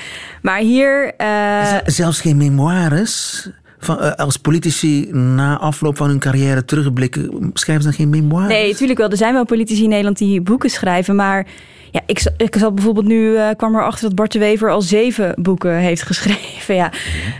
Maar 0.43 0.59
hier... 0.59 1.15
eh, 1.17 1.77
Zelfs 1.85 2.21
geen 2.21 2.37
memoires? 2.37 3.49
Van, 3.79 4.01
eh, 4.01 4.13
als 4.13 4.37
politici 4.37 5.09
na 5.13 5.59
afloop 5.59 5.97
van 5.97 6.09
hun 6.09 6.19
carrière 6.19 6.65
terugblikken, 6.65 7.51
schrijven 7.55 7.85
ze 7.85 7.89
dan 7.89 7.99
geen 7.99 8.09
memoires? 8.23 8.53
Nee, 8.53 8.71
natuurlijk 8.71 8.99
wel. 8.99 9.11
Er 9.11 9.17
zijn 9.17 9.35
wel 9.35 9.45
politici 9.45 9.83
in 9.83 9.89
Nederland 9.89 10.19
die 10.19 10.41
boeken 10.41 10.71
schrijven. 10.71 11.17
Maar 11.17 11.47
ja, 11.95 12.01
ik, 12.07 12.23
ik 12.37 12.57
zat 12.59 12.75
bijvoorbeeld 12.75 13.07
nu, 13.07 13.37
eh, 13.37 13.49
kwam 13.57 13.75
erachter 13.75 14.03
dat 14.03 14.15
Bart 14.15 14.33
de 14.33 14.39
Wever 14.39 14.71
al 14.71 14.83
zeven 14.83 15.33
boeken 15.39 15.77
heeft 15.77 16.03
geschreven. 16.13 16.75
Ja, 16.75 16.91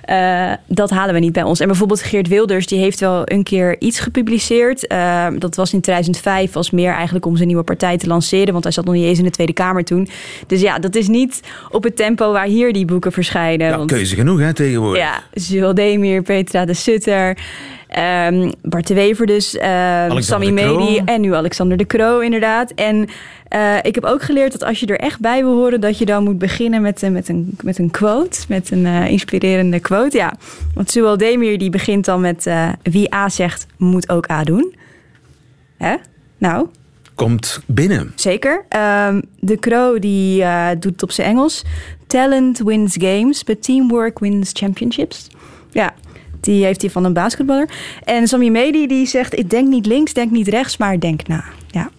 Eh, 0.05 0.57
dat 0.67 0.91
halen 0.91 1.15
we 1.15 1.21
niet 1.21 1.33
bij 1.33 1.43
ons. 1.43 1.61
En 1.61 1.67
bijvoorbeeld 1.67 2.03
Geert 2.03 2.29
Wilders, 2.29 2.67
die 2.67 2.79
heeft 2.79 3.01
wel 3.01 3.23
een 3.25 3.43
keer 3.43 3.81
iets 3.81 3.99
gepubliceerd. 4.01 4.87
Eh, 4.87 5.27
dat 5.39 5.57
was 5.57 5.73
in 5.73 5.81
2005, 5.81 6.53
was 6.53 6.71
meer 6.71 6.93
eigenlijk 6.93 7.27
om 7.27 7.37
zijn 7.37 7.49
nieuwe 7.49 7.63
partij 7.63 7.99
te 7.99 8.07
lanceren. 8.07 8.53
Want 8.53 8.65
hij 8.65 8.73
zat 8.73 8.85
nog 8.85 8.95
niet 8.95 9.05
eens 9.05 9.19
in 9.19 9.25
de 9.25 9.31
Tweede 9.31 9.53
Kamer 9.53 9.85
toen. 9.85 10.09
Dus 10.47 10.61
ja, 10.61 10.79
dat 10.79 10.95
is 10.95 11.09
niet 11.09 11.41
op 11.71 11.83
het 11.83 11.97
tempo 11.97 12.33
waar 12.33 12.47
hier 12.47 12.73
die 12.73 12.85
boeken 12.85 13.13
verschijnen. 13.13 13.77
Want- 13.77 13.91
keuze 13.91 14.15
genoeg 14.15 14.41
hè, 14.41 14.53
tegenwoordig. 14.55 15.03
ja, 15.03 15.23
Jules 15.33 15.75
Demir, 15.75 16.23
Petra 16.23 16.65
de 16.65 16.75
Sutter, 16.75 17.39
ehm, 17.95 18.51
Bart 18.63 18.87
de 18.87 18.95
Wever 18.95 19.27
dus, 19.27 19.57
ehm 19.57 20.21
Sammy 20.21 20.55
Croo. 20.55 20.79
Medi 20.79 21.03
en 21.05 21.21
nu 21.21 21.35
Alexander 21.35 21.77
de 21.77 21.87
Croo 21.87 22.21
inderdaad. 22.21 22.71
En 22.71 23.09
eh, 23.49 23.77
ik 23.83 23.95
heb 23.95 24.05
ook 24.05 24.23
geleerd 24.23 24.53
dat 24.53 24.65
als 24.65 24.81
je 24.81 24.87
er 24.87 24.99
echt 24.99 25.21
bij 25.21 25.43
wil 25.43 25.55
horen, 25.55 25.81
dat 25.81 25.99
je 25.99 26.05
dan 26.05 26.25
moet 26.25 26.39
beginnen 26.39 26.83
met, 26.83 27.03
eh, 27.03 27.11
met, 27.11 27.29
een, 27.29 27.59
met 27.63 27.79
een 27.79 27.91
quote, 27.91 28.41
met 28.49 28.71
een 28.71 28.87
eh, 28.87 29.09
inspirerende 29.09 29.81
quote. 29.81 30.17
Ja, 30.17 30.33
want 30.75 30.93
Jules 30.93 31.19
Demir 31.19 31.59
die 31.59 31.71
begint 31.71 32.05
dan 32.05 32.21
met 32.21 32.51
wie 32.83 33.15
A 33.15 33.29
zegt, 33.29 33.67
moet 33.77 34.09
ook 34.09 34.31
A 34.31 34.45
doen. 34.45 34.75
Hè? 35.77 35.97
Nou, 36.39 36.67
Komt 37.15 37.61
binnen. 37.67 38.13
Zeker. 38.15 38.65
Ehm, 38.69 39.21
de 39.41 39.59
Crow 39.59 40.01
die 40.01 40.45
doet 40.79 40.93
het 40.93 41.03
op 41.03 41.11
zijn 41.11 41.29
Engels. 41.29 41.65
Talent 42.07 42.59
wins 42.59 42.97
games, 42.99 43.45
but 43.45 43.63
teamwork 43.63 44.19
wins 44.19 44.51
championships. 44.53 45.27
Ja, 45.71 45.95
die 46.45 46.65
heeft 46.65 46.81
hij 46.81 46.91
van 46.91 47.05
een 47.05 47.13
basketballer. 47.13 47.69
En 48.05 48.29
Sammy 48.29 48.49
Medi 48.49 48.87
die 48.87 49.07
zegt, 49.07 49.39
ik 49.39 49.51
denk 49.51 49.69
niet 49.69 49.87
links, 49.87 50.13
denk 50.13 50.31
niet 50.31 50.49
rechts, 50.49 50.77
maar 50.77 51.01
denk 51.01 51.27
na. 51.27 51.45
Ja, 51.71 51.91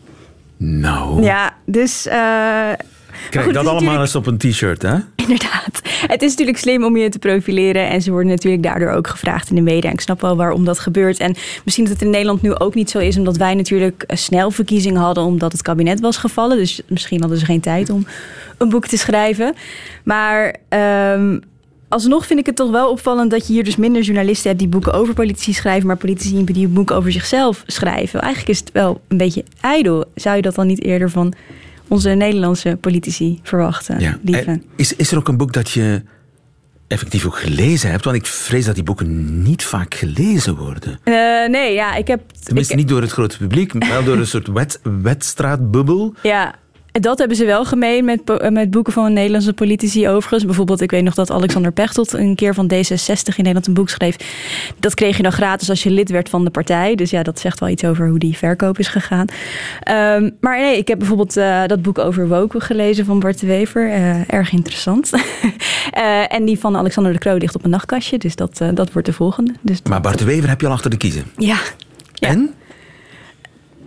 Nou, 0.57 1.23
ja 1.23 1.53
dus... 1.65 2.07
eh, 2.07 2.13
krijg 3.29 3.45
goed, 3.45 3.53
dat 3.53 3.67
allemaal 3.67 4.01
eens 4.01 4.15
op 4.15 4.27
een 4.27 4.37
t-shirt, 4.37 4.81
hè? 4.81 4.95
Inderdaad. 5.25 5.81
Het 5.83 6.21
is 6.21 6.29
natuurlijk 6.29 6.57
slim 6.57 6.83
om 6.83 6.97
je 6.97 7.09
te 7.09 7.19
profileren. 7.19 7.89
En 7.89 8.01
ze 8.01 8.11
worden 8.11 8.29
natuurlijk 8.29 8.63
daardoor 8.63 8.89
ook 8.89 9.07
gevraagd 9.07 9.49
in 9.49 9.55
de 9.55 9.61
media. 9.61 9.89
En 9.89 9.95
ik 9.95 10.01
snap 10.01 10.21
wel 10.21 10.35
waarom 10.35 10.65
dat 10.65 10.79
gebeurt. 10.79 11.19
En 11.19 11.35
misschien 11.63 11.85
dat 11.85 11.93
het 11.93 12.01
in 12.01 12.09
Nederland 12.09 12.41
nu 12.41 12.55
ook 12.55 12.75
niet 12.75 12.89
zo 12.89 12.99
is. 12.99 13.17
Omdat 13.17 13.37
wij 13.37 13.55
natuurlijk 13.55 14.03
eh, 14.03 14.17
snel 14.17 14.51
verkiezingen 14.51 15.01
hadden. 15.01 15.23
Omdat 15.23 15.51
het 15.51 15.61
kabinet 15.61 15.99
was 15.99 16.17
gevallen. 16.17 16.57
Dus 16.57 16.81
misschien 16.87 17.19
hadden 17.19 17.37
ze 17.39 17.45
geen 17.45 17.61
tijd 17.61 17.89
om 17.89 18.07
een 18.57 18.69
boek 18.69 18.87
te 18.87 18.97
schrijven. 18.97 19.53
Maar 20.03 20.55
ehm, 20.69 21.37
alsnog 21.87 22.25
vind 22.25 22.39
ik 22.39 22.45
het 22.45 22.55
toch 22.55 22.71
wel 22.71 22.89
opvallend 22.91 23.31
dat 23.31 23.47
je 23.47 23.53
hier 23.53 23.63
dus 23.63 23.75
minder 23.75 24.01
journalisten 24.01 24.47
hebt 24.47 24.59
die 24.59 24.69
boeken 24.69 24.93
over 24.93 25.13
politici 25.13 25.53
schrijven, 25.53 25.87
maar 25.87 25.97
politici 25.97 26.43
die 26.43 26.67
boeken 26.67 26.95
over 26.95 27.11
zichzelf 27.11 27.63
schrijven. 27.67 28.21
Eigenlijk 28.21 28.49
is 28.51 28.59
het 28.59 28.71
wel 28.71 29.01
een 29.07 29.17
beetje 29.17 29.43
ijdel. 29.61 30.05
Zou 30.15 30.35
je 30.35 30.41
dat 30.41 30.55
dan 30.55 30.67
niet 30.67 30.83
eerder 30.83 31.09
van 31.09 31.33
onze 31.87 32.09
Nederlandse 32.09 32.77
politici 32.81 33.39
verwachten, 33.43 33.99
Ja. 33.99 34.19
lieve? 34.23 34.61
Is, 34.75 34.95
is 34.95 35.11
er 35.11 35.17
ook 35.17 35.27
een 35.27 35.37
boek 35.37 35.53
dat 35.53 35.71
je 35.71 36.01
effectief 36.87 37.25
ook 37.25 37.37
gelezen 37.39 37.89
hebt? 37.91 38.03
Want 38.05 38.15
ik 38.17 38.25
vrees 38.25 38.65
dat 38.65 38.75
die 38.75 38.83
boeken 38.83 39.41
niet 39.43 39.63
vaak 39.63 39.93
gelezen 39.95 40.55
worden. 40.55 40.99
Eh, 41.03 41.13
nee, 41.49 41.73
ja, 41.73 41.95
ik 41.95 42.07
heb. 42.07 42.21
Tenminste, 42.43 42.73
ik- 42.73 42.79
niet 42.79 42.87
door 42.87 43.01
het 43.01 43.11
grote 43.11 43.37
publiek, 43.37 43.73
maar 43.73 43.89
wel 43.89 44.03
door 44.03 44.17
een 44.17 44.27
soort 44.27 44.47
wet, 44.47 44.79
wetstraatbubbel. 45.01 46.13
Ja, 46.23 46.55
dat 47.01 47.17
hebben 47.17 47.37
ze 47.37 47.45
wel 47.45 47.65
gemeen 47.65 48.05
met, 48.05 48.23
po- 48.23 48.49
met 48.49 48.71
boeken 48.71 48.93
van 48.93 49.13
Nederlandse 49.13 49.53
politici 49.53 50.07
overigens. 50.09 50.45
Bijvoorbeeld, 50.45 50.81
ik 50.81 50.91
weet 50.91 51.03
nog 51.03 51.13
dat 51.13 51.31
Alexander 51.31 51.71
Pechtold 51.71 52.13
een 52.13 52.35
keer 52.35 52.53
van 52.53 52.71
D66 52.73 52.77
in 53.25 53.33
Nederland 53.37 53.67
een 53.67 53.73
boek 53.73 53.89
schreef. 53.89 54.15
Dat 54.79 54.93
kreeg 54.93 55.17
je 55.17 55.23
dan 55.23 55.31
gratis 55.31 55.69
als 55.69 55.83
je 55.83 55.89
lid 55.89 56.09
werd 56.09 56.29
van 56.29 56.43
de 56.43 56.49
partij. 56.49 56.95
Dus 56.95 57.09
ja, 57.09 57.23
dat 57.23 57.39
zegt 57.39 57.59
wel 57.59 57.69
iets 57.69 57.83
over 57.83 58.09
hoe 58.09 58.19
die 58.19 58.37
verkoop 58.37 58.79
is 58.79 58.87
gegaan. 58.87 59.25
Ehm, 59.79 60.29
maar 60.39 60.57
nee, 60.59 60.77
ik 60.77 60.87
heb 60.87 60.97
bijvoorbeeld 60.97 61.37
eh, 61.37 61.65
dat 61.65 61.81
boek 61.81 61.97
over 61.97 62.27
woken 62.27 62.61
gelezen 62.61 63.05
van 63.05 63.19
Bart 63.19 63.39
de 63.39 63.47
Wever. 63.47 63.91
Eh, 63.91 64.33
erg 64.33 64.51
interessant. 64.51 65.09
Eh, 65.91 66.33
en 66.33 66.45
die 66.45 66.59
van 66.59 66.77
Alexander 66.77 67.13
de 67.13 67.19
Croo 67.19 67.37
ligt 67.37 67.55
op 67.55 67.63
een 67.63 67.69
nachtkastje. 67.69 68.17
Dus 68.17 68.35
dat, 68.35 68.61
eh, 68.61 68.69
dat 68.73 68.91
wordt 68.91 69.07
de 69.07 69.13
volgende. 69.13 69.53
Dus 69.61 69.79
Maar 69.89 70.01
Bart 70.01 70.19
de 70.19 70.25
Wever 70.25 70.49
heb 70.49 70.61
je 70.61 70.67
al 70.67 70.73
achter 70.73 70.89
de 70.89 70.97
kiezen. 70.97 71.23
Ja. 71.37 71.57
Ja. 72.13 72.27
En? 72.29 72.53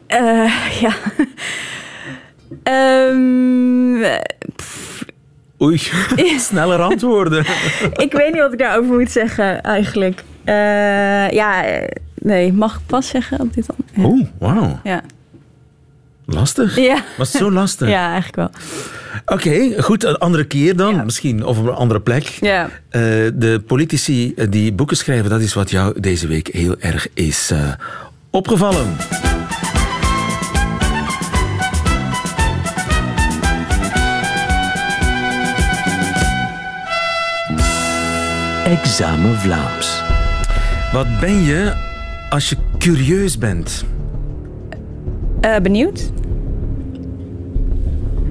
Eh, 0.07 0.53
ja. 0.81 0.95
Pff, 4.57 5.05
Oei, 5.61 5.79
sneller 6.49 6.81
antwoorden. 6.81 7.45
ik 8.07 8.13
weet 8.13 8.33
niet 8.33 8.41
wat 8.41 8.53
ik 8.53 8.59
daarover 8.59 8.99
moet 8.99 9.11
zeggen 9.11 9.63
eigenlijk. 9.63 10.23
Eh, 10.45 11.31
ja, 11.31 11.65
nee, 12.15 12.53
mag 12.53 12.75
ik 12.75 12.81
pas 12.87 13.09
zeggen 13.09 13.41
op 13.41 13.55
dit 13.55 13.67
dan? 13.67 13.77
Ja. 13.93 14.09
Oeh, 14.09 14.27
wauw. 14.39 14.81
Ja. 14.85 15.03
Lastig. 16.27 16.77
Ja. 16.77 17.03
Was 17.17 17.33
het 17.33 17.43
zo 17.43 17.51
lastig? 17.51 17.89
ja, 17.89 18.13
eigenlijk 18.13 18.37
wel. 18.37 18.51
Oké, 19.27 19.83
goed. 19.83 20.05
Een 20.05 20.17
andere 20.17 20.45
keer 20.45 20.77
dan. 20.77 20.95
Ja. 20.95 21.05
Misschien. 21.05 21.45
Of 21.45 21.59
op 21.59 21.67
een 21.67 21.75
andere 21.75 22.01
plek. 22.01 22.25
Ja. 22.41 22.71
Eh, 22.89 23.01
de 23.35 23.63
politici 23.67 24.33
eh, 24.37 24.47
die 24.51 24.73
boeken 24.73 24.97
schrijven, 24.97 25.31
dat 25.31 25.41
is 25.41 25.55
wat 25.55 25.71
jou 25.71 26.01
deze 26.01 26.27
week 26.27 26.49
heel 26.53 26.77
erg 26.79 27.09
is 27.15 27.51
eh, 27.51 27.73
opgevallen. 28.31 28.97
Examen 38.69 39.35
Vlaams. 39.39 40.03
Wat 40.93 41.07
ben 41.21 41.43
je 41.43 41.73
als 42.31 42.49
je 42.49 42.57
curieus 42.79 43.39
bent? 43.39 43.85
Eh, 45.41 45.57
benieuwd? 45.57 46.11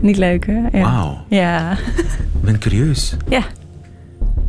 Niet 0.02 0.18
leuk, 0.18 0.46
hè? 0.46 0.78
Ja. 0.78 0.82
Wauw, 0.82 1.18
Ja. 1.30 1.72
ik 1.72 2.42
ben 2.42 2.60
curieus. 2.60 3.16
Ja. 3.30 3.42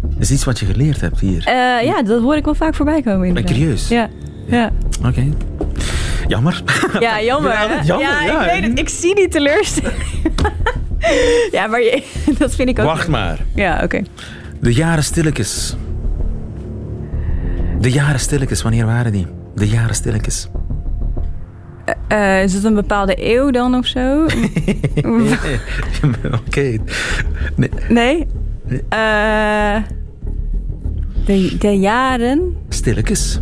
Dat 0.02 0.18
is 0.18 0.30
iets 0.30 0.44
wat 0.44 0.58
je 0.58 0.66
geleerd 0.66 1.00
hebt 1.00 1.20
hier. 1.20 1.42
Eh, 1.46 1.84
ja, 1.86 2.02
dat 2.02 2.22
hoor 2.22 2.36
ik 2.36 2.44
wel 2.44 2.54
vaak 2.54 2.74
voorbij 2.74 3.02
komen. 3.02 3.34
ben 3.34 3.44
curieus. 3.44 3.88
Ja. 3.88 4.08
Ja. 4.46 4.70
Oké. 5.06 5.28
Jammer. 6.26 6.62
Ja, 7.00 7.22
jammer. 7.22 7.50
Ja, 7.52 7.82
jammer, 7.84 8.06
ja, 8.08 8.22
ja. 8.22 8.44
ik 8.50 8.60
weet 8.60 8.70
het. 8.70 8.78
Ik 8.78 8.88
zie 8.88 9.14
die 9.14 9.28
teleurstelling. 9.28 10.02
ja, 11.56 11.66
maar 11.66 11.80
je, 11.80 12.02
dat 12.38 12.54
vind 12.54 12.68
ik 12.68 12.78
ook. 12.78 12.84
Wacht 12.84 13.08
maar. 13.08 13.38
Ja, 13.54 13.80
oké. 13.82 14.02
De 14.60 14.74
jaren 14.74 15.04
stilletjes. 15.04 15.76
De 17.80 17.90
jaren 17.90 18.20
stilletjes, 18.20 18.62
wanneer 18.62 18.86
waren 18.86 19.12
die? 19.12 19.26
De 19.54 19.68
jaren 19.68 19.94
stilletjes. 19.94 20.48
Eh, 22.08 22.42
is 22.42 22.54
het 22.54 22.64
een 22.64 22.74
bepaalde 22.74 23.32
eeuw 23.34 23.50
dan 23.50 23.74
of 23.74 23.86
zo? 23.86 24.24
Oké. 26.46 26.76
Nee, 27.56 27.70
nee? 27.88 28.26
Eh, 28.88 29.76
de, 31.24 31.56
de 31.58 31.78
jaren? 31.78 32.56
stilletjes. 32.68 33.40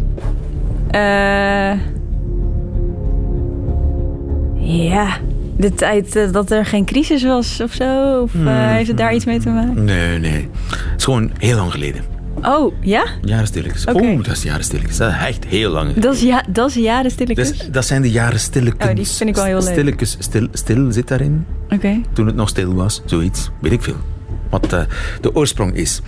Eh, 0.91 1.73
ja, 4.59 5.17
de 5.57 5.75
tijd 5.75 6.17
eh, 6.17 6.33
dat 6.33 6.51
er 6.51 6.65
geen 6.67 6.85
crisis 6.85 7.23
was 7.23 7.61
of 7.61 7.73
zo? 7.73 8.21
Of 8.23 8.35
eh, 8.35 8.71
heeft 8.71 8.89
het 8.89 8.97
daar 8.97 9.15
iets 9.15 9.25
mee 9.25 9.39
te 9.39 9.49
maken? 9.49 9.85
Nee, 9.85 10.19
nee. 10.19 10.49
Gewoon 11.07 11.31
heel 11.39 11.57
lang 11.57 11.73
geleden. 11.73 12.03
Oh, 12.43 12.75
ja? 12.81 13.07
Jaren 13.23 13.47
stilletjes. 13.47 13.87
Oké. 13.87 14.03
Oeh, 14.03 14.25
dat 14.25 14.37
is 14.37 14.43
jaren 14.43 14.65
stilletjes. 14.65 14.97
Dat 14.97 15.11
is 15.11 15.17
echt 15.27 15.45
heel 15.45 15.71
lang 15.71 15.87
geleden. 15.87 16.03
Dat 16.03 16.15
is, 16.15 16.21
ja, 16.21 16.45
dat 16.49 16.69
is 16.69 16.75
jaren 16.75 17.11
stilletjes? 17.11 17.59
Dus, 17.59 17.69
dat 17.71 17.85
zijn 17.85 18.03
de 18.03 18.11
jaren 18.11 18.41
stilletjes. 18.41 18.89
Oh, 18.89 18.95
die 18.95 19.07
vind 19.07 19.31
ik 19.31 19.37
wel 19.37 19.45
heel 19.45 19.61
leuk. 19.61 19.73
Stilletjes, 19.73 20.17
stil, 20.19 20.49
stil 20.53 20.93
zit 20.93 21.09
daarin. 21.09 21.47
Oké. 21.69 22.01
Toen 22.13 22.27
het 22.27 22.35
nog 22.35 22.49
stil 22.49 22.75
was, 22.75 23.03
zoiets. 23.05 23.51
Weet 23.61 23.73
ik 23.73 23.83
veel. 23.83 23.97
wat 24.51 24.73
uh, 24.73 24.81
de 25.21 25.35
oorsprong 25.35 25.75
is. 25.75 26.01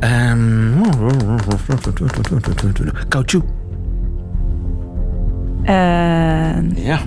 Um, 0.00 0.80
caoutchouc. 3.08 3.44
Uh, 5.62 6.76
ja, 6.84 7.00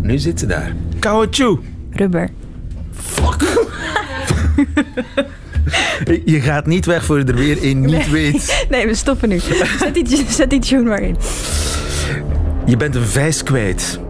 nu 0.00 0.18
zit 0.18 0.38
ze 0.38 0.46
daar. 0.46 0.74
Caoutchouc. 0.98 1.60
Rubber. 1.90 2.28
Fuck. 2.92 3.70
Je 6.24 6.40
gaat 6.40 6.66
niet 6.66 6.86
weg 6.86 7.04
voor 7.04 7.18
je 7.18 7.24
er 7.24 7.34
weer 7.34 7.62
in 7.62 7.80
niet 7.80 7.90
nee. 7.90 8.10
weet. 8.10 8.66
Nee, 8.70 8.86
we 8.86 8.94
stoppen 8.94 9.28
nu. 9.28 9.38
Zet 9.38 9.94
die, 9.94 10.26
zet 10.28 10.50
die 10.50 10.60
tune 10.60 10.82
maar 10.82 11.02
in. 11.02 11.16
Je 12.66 12.76
bent 12.76 12.94
een 12.94 13.06
vijs 13.06 13.42
kwijt. 13.42 14.00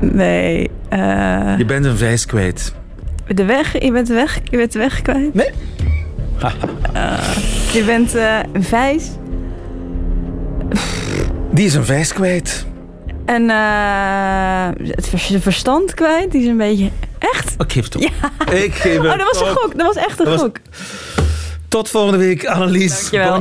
Nee. 0.00 0.70
Uh... 0.92 1.54
Je 1.58 1.64
bent 1.64 1.84
een 1.84 1.96
vijs 1.96 2.26
kwijt. 2.26 2.74
De 3.26 3.44
weg? 3.44 3.82
Je 3.82 3.92
bent 3.92 4.06
de 4.06 4.14
weg, 4.14 4.40
je 4.44 4.56
bent 4.56 4.72
de 4.72 4.78
weg 4.78 5.02
kwijt? 5.02 5.34
Nee. 5.34 5.50
uh, 6.94 7.34
je 7.76 7.82
bent 7.84 8.14
uh, 8.14 8.38
een 8.52 8.64
vijs. 8.64 9.10
Die 11.50 11.66
is 11.66 11.74
een 11.74 11.84
vijs 11.84 12.12
kwijt. 12.12 12.66
En 13.24 13.48
het 14.86 15.08
verstand 15.38 15.94
kwijt. 15.94 16.32
Die 16.32 16.40
is 16.40 16.46
een 16.46 16.56
beetje... 16.56 16.90
Echt? 17.60 17.68
Ik 17.68 17.72
geef 17.72 17.84
het 17.84 17.96
op. 17.96 18.02
Ja. 18.02 18.52
Ik 18.52 18.74
geef 18.74 18.96
het 18.96 19.06
Oh, 19.06 19.18
dat 19.18 19.32
was 19.32 19.40
een 19.48 19.54
gok. 19.56 19.78
Dat 19.78 19.94
was 19.94 20.04
echt 20.04 20.18
een 20.18 20.24
dat 20.24 20.40
gok. 20.40 20.58
Was... 20.70 20.78
Tot 21.68 21.88
volgende 21.88 22.18
week, 22.18 22.46
Annelies. 22.46 23.10
Dankjewel. 23.10 23.36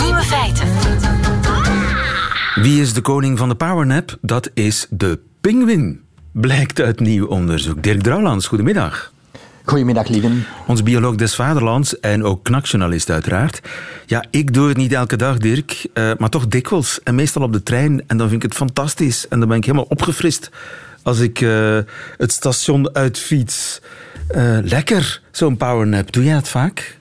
Nieuwe 0.00 0.22
feiten. 0.22 0.68
Wie 2.54 2.80
is 2.80 2.92
de 2.92 3.00
koning 3.00 3.38
van 3.38 3.48
de 3.48 3.54
powernap? 3.54 4.16
Dat 4.20 4.50
is 4.54 4.86
de 4.90 5.18
pinguïn. 5.40 6.00
Blijkt 6.32 6.80
uit 6.80 7.00
nieuw 7.00 7.26
onderzoek. 7.26 7.82
Dirk 7.82 8.02
Drouwlands, 8.02 8.46
goedemiddag. 8.46 9.12
Goedemiddag, 9.64 10.08
lieven. 10.08 10.44
Ons 10.66 10.82
bioloog 10.82 11.14
des 11.14 11.34
vaderlands 11.34 12.00
en 12.00 12.24
ook 12.24 12.44
knakjournalist 12.44 13.10
uiteraard. 13.10 13.60
Ja, 14.06 14.24
ik 14.30 14.54
doe 14.54 14.68
het 14.68 14.76
niet 14.76 14.92
elke 14.92 15.16
dag, 15.16 15.38
Dirk, 15.38 15.86
uh, 15.94 16.10
maar 16.18 16.28
toch 16.28 16.46
dikwijls. 16.46 17.00
En 17.02 17.14
meestal 17.14 17.42
op 17.42 17.52
de 17.52 17.62
trein. 17.62 18.02
En 18.06 18.16
dan 18.16 18.28
vind 18.28 18.42
ik 18.42 18.48
het 18.48 18.58
fantastisch. 18.58 19.28
En 19.28 19.38
dan 19.38 19.48
ben 19.48 19.56
ik 19.56 19.64
helemaal 19.64 19.86
opgefrist 19.88 20.50
als 21.02 21.18
ik 21.18 21.40
uh, 21.40 21.78
het 22.16 22.32
station 22.32 22.94
uitfiets. 22.94 23.80
Uh, 24.30 24.58
lekker, 24.62 25.20
zo'n 25.30 25.56
powernap. 25.56 26.12
Doe 26.12 26.24
jij 26.24 26.34
dat 26.34 26.48
vaak? 26.48 26.98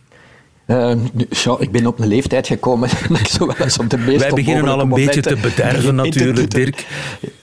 Uh, 0.72 0.94
ja, 1.30 1.56
ik 1.60 1.72
ben 1.72 1.88
op 1.88 2.00
een 2.00 2.08
leeftijd 2.08 2.48
gekomen 2.48 2.90
dat 3.10 3.20
ik 3.20 3.28
zo 3.28 3.46
wel 3.46 3.56
eens 3.60 3.78
op 3.78 3.90
de 3.90 3.98
meest 3.98 4.20
Wij 4.20 4.30
beginnen 4.30 4.68
al 4.68 4.80
een 4.80 4.90
beetje 4.90 5.22
te 5.22 5.36
bederven 5.36 5.96
natuurlijk, 6.04 6.52
Dirk. 6.52 6.86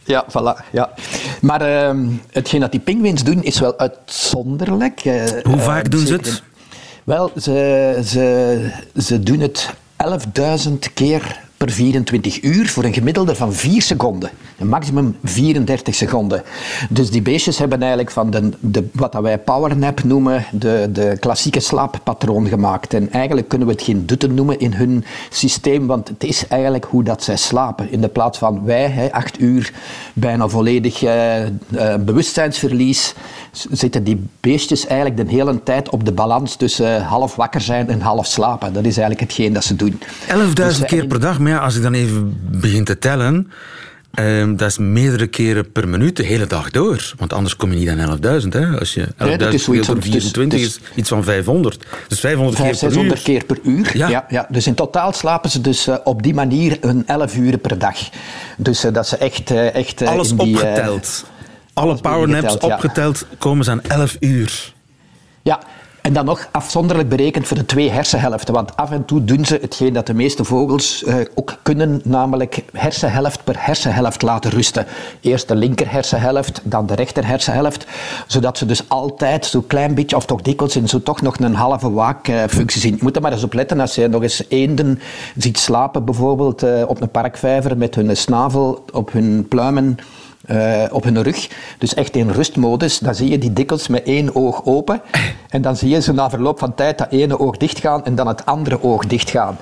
Ja, 0.04 0.26
voilà. 0.30 0.70
Ja. 0.72 0.94
Maar 1.40 1.94
uh, 1.94 2.08
hetgeen 2.32 2.60
dat 2.60 2.70
die 2.70 2.80
pinguïns 2.80 3.24
doen 3.24 3.42
is 3.42 3.60
wel 3.60 3.78
uitzonderlijk. 3.78 5.04
Uh, 5.04 5.24
Hoe 5.42 5.58
vaak 5.58 5.90
doen 5.90 6.06
ze 6.06 6.12
het? 6.12 6.42
Wel, 7.04 7.32
ze, 7.40 8.00
ze, 8.04 8.70
ze 8.96 9.20
doen 9.20 9.40
het 9.40 9.74
11.000 10.68 10.72
keer 10.94 11.40
per 11.56 11.70
24 11.70 12.42
uur 12.42 12.68
voor 12.68 12.84
een 12.84 12.94
gemiddelde 12.94 13.34
van 13.34 13.52
4 13.54 13.82
seconden. 13.82 14.30
Een 14.58 14.68
maximum 14.68 15.16
34 15.24 15.94
seconden. 15.94 16.42
Dus 16.90 17.10
die 17.10 17.22
beestjes 17.22 17.58
hebben 17.58 17.78
eigenlijk 17.80 18.10
van 18.10 18.30
de, 18.30 18.50
de, 18.60 18.88
wat 18.92 19.14
wij 19.14 19.38
powernap 19.38 20.04
noemen, 20.04 20.44
de, 20.52 20.88
de 20.92 21.16
klassieke 21.20 21.60
slaappatroon 21.60 22.46
gemaakt. 22.46 22.94
En 22.94 23.12
eigenlijk 23.12 23.48
kunnen 23.48 23.66
we 23.66 23.72
het 23.72 23.82
geen 23.82 24.06
dutten 24.06 24.34
noemen 24.34 24.60
in 24.60 24.72
hun 24.72 25.04
systeem, 25.30 25.86
want 25.86 26.08
het 26.08 26.24
is 26.24 26.46
eigenlijk 26.48 26.84
hoe 26.84 27.04
dat 27.04 27.22
zij 27.22 27.36
slapen. 27.36 27.92
In 27.92 28.00
de 28.00 28.08
plaats 28.08 28.38
van 28.38 28.64
wij, 28.64 28.88
hè, 28.88 29.12
8 29.12 29.40
uur, 29.40 29.72
bijna 30.12 30.48
volledig 30.48 31.02
uh, 31.02 31.46
uh, 31.46 31.94
bewustzijnsverlies, 32.00 33.14
zitten 33.70 34.04
die 34.04 34.26
beestjes 34.40 34.86
eigenlijk 34.86 35.28
de 35.28 35.36
hele 35.36 35.62
tijd 35.62 35.90
op 35.90 36.04
de 36.04 36.12
balans 36.12 36.56
tussen 36.56 37.00
uh, 37.00 37.08
half 37.08 37.36
wakker 37.36 37.60
zijn 37.60 37.88
en 37.88 38.00
half 38.00 38.26
slapen. 38.26 38.72
Dat 38.72 38.84
is 38.84 38.96
eigenlijk 38.96 39.20
hetgeen 39.20 39.52
dat 39.52 39.64
ze 39.64 39.76
doen. 39.76 40.00
11.000 40.28 40.52
dus, 40.52 40.84
keer 40.84 41.06
per 41.06 41.20
dag, 41.20 41.38
maar 41.38 41.50
ja, 41.52 41.58
als 41.58 41.76
ik 41.76 41.82
dan 41.82 41.94
even 41.94 42.40
begin 42.60 42.84
te 42.84 42.98
tellen, 42.98 43.50
um, 44.14 44.56
dat 44.56 44.68
is 44.68 44.78
meerdere 44.78 45.26
keren 45.26 45.72
per 45.72 45.88
minuut 45.88 46.16
de 46.16 46.22
hele 46.22 46.46
dag 46.46 46.70
door. 46.70 47.12
Want 47.16 47.32
anders 47.32 47.56
kom 47.56 47.72
je 47.72 47.78
niet 47.78 47.88
aan 47.88 48.18
11.000. 48.42 48.48
Hè? 48.48 48.78
Als 48.78 48.94
je 48.94 49.06
11.000 49.06 49.14
nee, 49.16 49.36
door 49.36 49.58
24 50.00 50.60
is 50.60 50.80
iets 50.94 51.08
van 51.08 51.24
500. 51.24 51.86
Dus 52.08 52.20
500 52.20 52.56
keer 52.56 52.66
per 52.66 52.76
600 52.76 53.18
uur. 53.18 53.24
keer 53.24 53.44
per 53.44 53.58
uur. 53.62 53.96
Ja. 53.96 54.08
Ja. 54.08 54.26
Ja, 54.28 54.46
Dus 54.50 54.66
in 54.66 54.74
totaal 54.74 55.12
slapen 55.12 55.50
ze 55.50 55.60
dus 55.60 55.88
uh, 55.88 55.96
op 56.04 56.22
die 56.22 56.34
manier 56.34 56.78
een 56.80 57.06
11 57.06 57.36
uur 57.36 57.58
per 57.58 57.78
dag. 57.78 57.96
Dus 58.56 58.84
uh, 58.84 58.92
dat 58.92 59.08
ze 59.08 59.16
echt... 59.16 59.50
Uh, 59.50 59.74
echt 59.74 60.02
Alles 60.02 60.28
die, 60.28 60.40
opgeteld. 60.40 61.24
Alle 61.72 61.94
powernaps 61.94 62.52
geteld, 62.52 62.62
ja. 62.62 62.74
opgeteld 62.74 63.26
komen 63.38 63.64
ze 63.64 63.70
aan 63.70 63.82
11 63.82 64.16
uur. 64.20 64.72
Ja, 65.42 65.60
en 66.08 66.14
dan 66.14 66.24
nog 66.24 66.48
afzonderlijk 66.50 67.08
berekend 67.08 67.46
voor 67.46 67.56
de 67.56 67.64
twee 67.64 67.90
hersenhelften. 67.90 68.54
Want 68.54 68.76
af 68.76 68.90
en 68.90 69.04
toe 69.04 69.24
doen 69.24 69.44
ze 69.44 69.58
hetgeen 69.60 69.92
dat 69.92 70.06
de 70.06 70.14
meeste 70.14 70.44
vogels 70.44 71.02
uh, 71.02 71.14
ook 71.34 71.56
kunnen, 71.62 72.00
namelijk 72.04 72.62
hersenhelft 72.72 73.44
per 73.44 73.54
hersenhelft 73.58 74.22
laten 74.22 74.50
rusten. 74.50 74.86
Eerst 75.20 75.48
de 75.48 75.54
linker 75.54 75.90
hersenhelft, 75.90 76.60
dan 76.64 76.86
de 76.86 76.94
rechter 76.94 77.26
hersenhelft. 77.26 77.86
Zodat 78.26 78.58
ze 78.58 78.66
dus 78.66 78.88
altijd 78.88 79.46
zo'n 79.46 79.66
klein 79.66 79.94
beetje, 79.94 80.16
of 80.16 80.26
toch 80.26 80.42
dikwijls, 80.42 80.76
in 80.76 80.88
zo 80.88 81.02
toch 81.02 81.20
nog 81.20 81.38
een 81.38 81.54
halve 81.54 81.90
waakfunctie 81.90 82.80
zien. 82.80 82.94
Je 82.94 83.02
moet 83.02 83.16
er 83.16 83.22
maar 83.22 83.32
eens 83.32 83.44
op 83.44 83.52
letten 83.52 83.80
als 83.80 83.94
je 83.94 84.08
nog 84.08 84.22
eens 84.22 84.44
eenden 84.48 85.00
ziet 85.36 85.58
slapen, 85.58 86.04
bijvoorbeeld 86.04 86.64
uh, 86.64 86.82
op 86.86 87.00
een 87.00 87.10
parkvijver 87.10 87.76
met 87.76 87.94
hun 87.94 88.16
snavel 88.16 88.84
op 88.92 89.12
hun 89.12 89.46
pluimen. 89.48 89.98
Uh, 90.50 90.84
op 90.90 91.04
hun 91.04 91.22
rug. 91.22 91.48
Dus 91.78 91.94
echt 91.94 92.16
in 92.16 92.30
rustmodus. 92.30 92.98
Dan 92.98 93.14
zie 93.14 93.28
je 93.30 93.38
die 93.38 93.52
dikwijls 93.52 93.88
met 93.88 94.02
één 94.02 94.34
oog 94.34 94.64
open. 94.64 95.00
En 95.48 95.62
dan 95.62 95.76
zie 95.76 95.88
je 95.88 96.00
ze 96.00 96.12
na 96.12 96.30
verloop 96.30 96.58
van 96.58 96.74
tijd 96.74 96.98
dat 96.98 97.10
ene 97.10 97.38
oog 97.38 97.56
dichtgaan 97.56 98.04
en 98.04 98.14
dan 98.14 98.26
het 98.26 98.46
andere 98.46 98.82
oog 98.82 99.06
dichtgaan. 99.06 99.58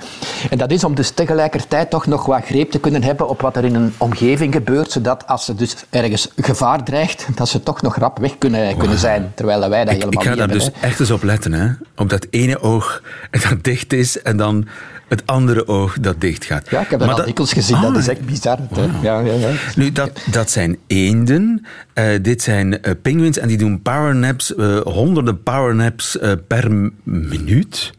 En 0.51 0.59
dat 0.59 0.70
is 0.70 0.85
om 0.85 0.94
dus 0.94 1.11
tegelijkertijd 1.11 1.90
toch 1.90 2.07
nog 2.07 2.27
wat 2.27 2.44
greep 2.44 2.70
te 2.70 2.81
kunnen 2.81 3.03
hebben 3.03 3.29
op 3.29 3.40
wat 3.40 3.57
er 3.57 3.64
in 3.64 3.75
een 3.75 3.94
omgeving 3.99 4.55
gebeurt. 4.55 4.90
Zodat 4.90 5.27
als 5.27 5.49
er 5.49 5.57
dus 5.57 5.77
ergens 5.90 6.29
gevaar 6.37 6.85
dreigt, 6.85 7.27
dat 7.35 7.49
ze 7.49 7.62
toch 7.62 7.83
nog 7.83 7.96
rap 7.96 8.18
weg 8.18 8.38
kunnen, 8.38 8.68
wow. 8.68 8.79
kunnen 8.79 8.99
zijn. 8.99 9.33
Terwijl 9.35 9.68
wij 9.68 9.85
dat 9.85 9.94
ik, 9.94 10.03
helemaal 10.03 10.12
ik 10.12 10.29
ga 10.29 10.29
niet 10.29 10.38
daar 10.38 10.49
hebben. 10.49 10.72
dus 10.72 10.83
echt 10.90 11.01
eens 11.01 11.11
op 11.11 11.22
letten. 11.22 11.53
Hè? 11.53 11.68
Op 11.96 12.09
dat 12.09 12.27
ene 12.31 12.61
oog 12.61 13.03
dat 13.49 13.64
dicht 13.64 13.92
is 13.92 14.22
en 14.22 14.37
dan 14.37 14.68
het 15.09 15.27
andere 15.27 15.69
oog 15.69 16.01
dat 16.01 16.21
dicht 16.21 16.45
gaat. 16.45 16.71
Ja, 16.71 16.81
ik 16.81 16.90
heb 16.90 17.01
dat 17.01 17.09
al 17.09 17.25
dikwijls 17.25 17.53
gezien. 17.53 17.77
Ah, 17.77 17.83
dat 17.83 17.97
is 17.97 18.09
echt 18.09 18.27
bizar. 18.27 18.59
Wow. 18.71 19.05
Ja, 19.05 19.21
ja, 19.21 19.33
ja. 19.33 19.51
Nu, 19.77 19.92
dat, 19.92 20.11
dat 20.31 20.51
zijn 20.51 20.79
eenden. 20.87 21.66
Uh, 21.95 22.05
dit 22.23 22.42
zijn 22.42 22.73
uh, 22.73 22.92
penguins 23.03 23.38
en 23.38 23.49
die 23.49 23.59
doen 23.59 23.83
powernaps, 23.83 24.53
uh, 24.57 24.81
honderden 24.81 25.42
powernaps 25.42 26.19
per 26.47 26.90
minuut. 27.03 27.95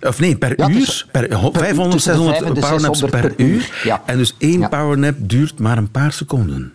Of 0.00 0.20
nee, 0.20 0.36
per 0.36 0.52
ja, 0.56 0.68
uur. 0.68 0.74
Dus, 0.74 1.06
per, 1.12 1.28
500, 1.52 2.02
600 2.02 2.60
powernaps 2.60 3.00
per, 3.00 3.10
per 3.10 3.32
uur. 3.36 3.48
uur. 3.48 3.80
Ja. 3.84 4.02
En 4.06 4.18
dus 4.18 4.34
één 4.38 4.60
ja. 4.60 4.68
powernap 4.68 5.14
duurt 5.18 5.58
maar 5.58 5.78
een 5.78 5.90
paar 5.90 6.12
seconden. 6.12 6.72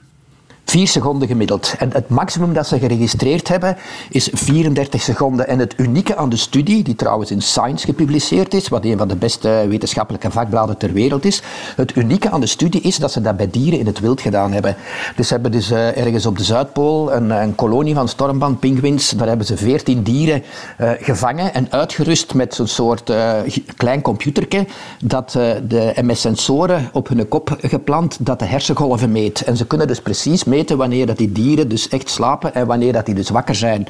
Vier 0.70 0.88
seconden 0.88 1.28
gemiddeld. 1.28 1.76
En 1.78 1.90
het 1.94 2.10
maximum 2.10 2.54
dat 2.54 2.68
ze 2.68 2.80
geregistreerd 2.80 3.48
hebben 3.48 3.78
is 4.10 4.30
34 4.34 5.02
seconden. 5.02 5.48
En 5.48 5.60
het 5.60 5.74
unieke 5.78 6.16
aan 6.16 6.30
de 6.30 6.38
studie, 6.38 6.84
die 6.84 6.96
trouwens 6.96 7.32
in 7.32 7.42
Science 7.42 7.86
gepubliceerd 7.86 8.54
is, 8.54 8.68
wat 8.68 8.86
een 8.86 8.98
van 8.98 9.08
de 9.08 9.16
beste 9.16 9.66
wetenschappelijke 9.70 10.32
vakbladen 10.32 10.78
ter 10.78 10.94
wereld 10.94 11.26
is, 11.26 11.42
het 11.76 11.96
unieke 11.96 12.30
aan 12.30 12.40
de 12.40 12.48
studie 12.48 12.82
is 12.82 12.98
dat 12.98 13.12
ze 13.12 13.22
dat 13.22 13.38
bij 13.38 13.50
dieren 13.50 13.80
in 13.80 13.86
het 13.86 14.00
wild 14.00 14.22
gedaan 14.22 14.52
hebben. 14.52 14.76
Dus 15.16 15.28
ze 15.28 15.34
hebben 15.34 15.52
dus 15.52 15.72
uh, 15.72 15.98
ergens 15.98 16.26
op 16.26 16.38
de 16.38 16.44
Zuidpool 16.44 17.14
een, 17.14 17.30
een 17.30 17.56
kolonie 17.56 17.94
van 17.94 18.08
stormbandpinguïns, 18.08 19.10
daar 19.10 19.28
hebben 19.28 19.46
ze 19.46 19.58
14 19.58 20.04
dieren 20.04 20.44
uh, 20.82 20.92
gevangen 21.00 21.54
en 21.54 21.68
uitgerust 21.70 22.34
met 22.34 22.54
zo'n 22.54 22.68
soort 22.68 23.14
klein 23.78 24.02
computertje 24.02 24.66
dat 25.04 25.32
de 25.68 25.94
MS-sensoren 26.02 26.90
op 26.94 27.08
hun 27.08 27.28
kop 27.28 27.58
geplant, 27.62 28.18
dat 28.20 28.40
de 28.40 28.46
hersengolven 28.46 29.12
meet. 29.12 29.42
En 29.42 29.58
ze 29.58 29.68
kunnen 29.68 29.88
dus 29.88 30.02
precies 30.02 30.44
meten 30.44 30.58
wanneer 30.68 31.06
dat 31.06 31.18
die 31.18 31.32
dieren 31.32 31.68
dus 31.68 31.88
echt 31.88 32.10
slapen 32.10 32.54
en 32.54 32.68
wanneer 32.68 32.94
dat 32.94 33.06
die 33.06 33.16
dus 33.16 33.30
wakker 33.30 33.56
zijn. 33.56 33.88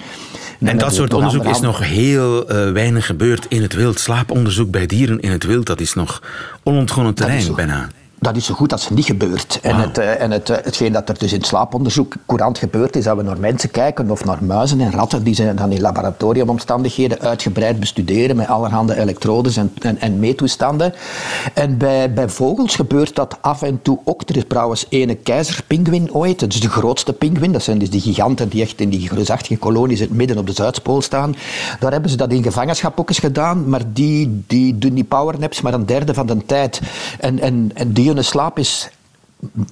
En 0.59 0.77
dat 0.77 0.93
soort 0.93 1.13
onderzoek 1.13 1.45
is 1.45 1.59
nog 1.59 1.79
heel 1.79 2.51
uh, 2.51 2.71
weinig 2.71 3.05
gebeurd 3.05 3.45
in 3.49 3.61
het 3.61 3.73
wild. 3.73 3.99
Slaaponderzoek 3.99 4.71
bij 4.71 4.85
dieren 4.85 5.19
in 5.19 5.31
het 5.31 5.43
wild, 5.43 5.65
dat 5.65 5.79
is 5.79 5.93
nog 5.93 6.23
onontgonnen 6.63 7.13
terrein 7.13 7.55
bijna. 7.55 7.89
Dat 8.21 8.35
is 8.35 8.45
zo 8.45 8.53
goed 8.53 8.71
als 8.71 8.89
niet 8.89 9.05
gebeurd. 9.05 9.59
En, 9.61 9.71
Wauw. 9.71 9.87
het, 9.87 9.97
uh, 9.97 10.21
en 10.21 10.31
het, 10.31 10.49
uh, 10.49 10.57
hetgeen 10.63 10.91
dat 10.91 11.09
er 11.09 11.17
dus 11.17 11.31
in 11.31 11.37
het 11.37 11.47
slaaponderzoek 11.47 12.13
courant 12.25 12.57
gebeurt, 12.57 12.95
is 12.95 13.03
dat 13.03 13.17
we 13.17 13.23
naar 13.23 13.39
mensen 13.39 13.71
kijken 13.71 14.11
of 14.11 14.25
naar 14.25 14.43
muizen 14.43 14.81
en 14.81 14.91
ratten 14.91 15.23
die 15.23 15.33
ze 15.33 15.53
dan 15.53 15.71
in 15.71 15.81
laboratoriumomstandigheden 15.81 17.19
uitgebreid 17.19 17.79
bestuderen 17.79 18.35
met 18.35 18.47
allerhande 18.47 18.99
elektrodes 18.99 19.57
en, 19.57 19.73
en, 19.81 19.99
en 19.99 20.19
meetoestanden. 20.19 20.93
En 21.53 21.77
bij, 21.77 22.13
bij 22.13 22.29
vogels 22.29 22.75
gebeurt 22.75 23.15
dat 23.15 23.37
af 23.41 23.61
en 23.61 23.79
toe 23.81 23.99
ook. 24.03 24.21
Er 24.29 24.37
is 24.37 24.43
trouwens 24.47 24.85
ene 24.89 25.15
keizerpinguïn 25.15 26.13
ooit, 26.13 26.39
dat 26.39 26.53
is 26.53 26.59
de 26.59 26.69
grootste 26.69 27.13
pinguïn. 27.13 27.51
Dat 27.51 27.63
zijn 27.63 27.77
dus 27.77 27.89
die 27.89 28.01
giganten 28.01 28.49
die 28.49 28.61
echt 28.61 28.81
in 28.81 28.89
die 28.89 29.09
reusachtige 29.13 29.59
kolonies 29.59 29.99
in 29.99 30.07
het 30.07 30.17
midden 30.17 30.37
op 30.37 30.47
de 30.47 30.53
Zuidpool 30.53 31.01
staan. 31.01 31.35
Daar 31.79 31.91
hebben 31.91 32.09
ze 32.09 32.17
dat 32.17 32.31
in 32.31 32.43
gevangenschap 32.43 32.99
ook 32.99 33.09
eens 33.09 33.19
gedaan, 33.19 33.69
maar 33.69 33.81
die, 33.93 34.43
die 34.47 34.77
doen 34.77 34.93
die 34.93 35.03
powernaps 35.03 35.61
maar 35.61 35.73
een 35.73 35.85
derde 35.85 36.13
van 36.13 36.25
de 36.25 36.45
tijd. 36.45 36.81
En, 37.19 37.39
en, 37.39 37.71
en 37.73 37.91
die 37.91 38.08
hun 38.15 38.23
slaap 38.23 38.59
is 38.59 38.89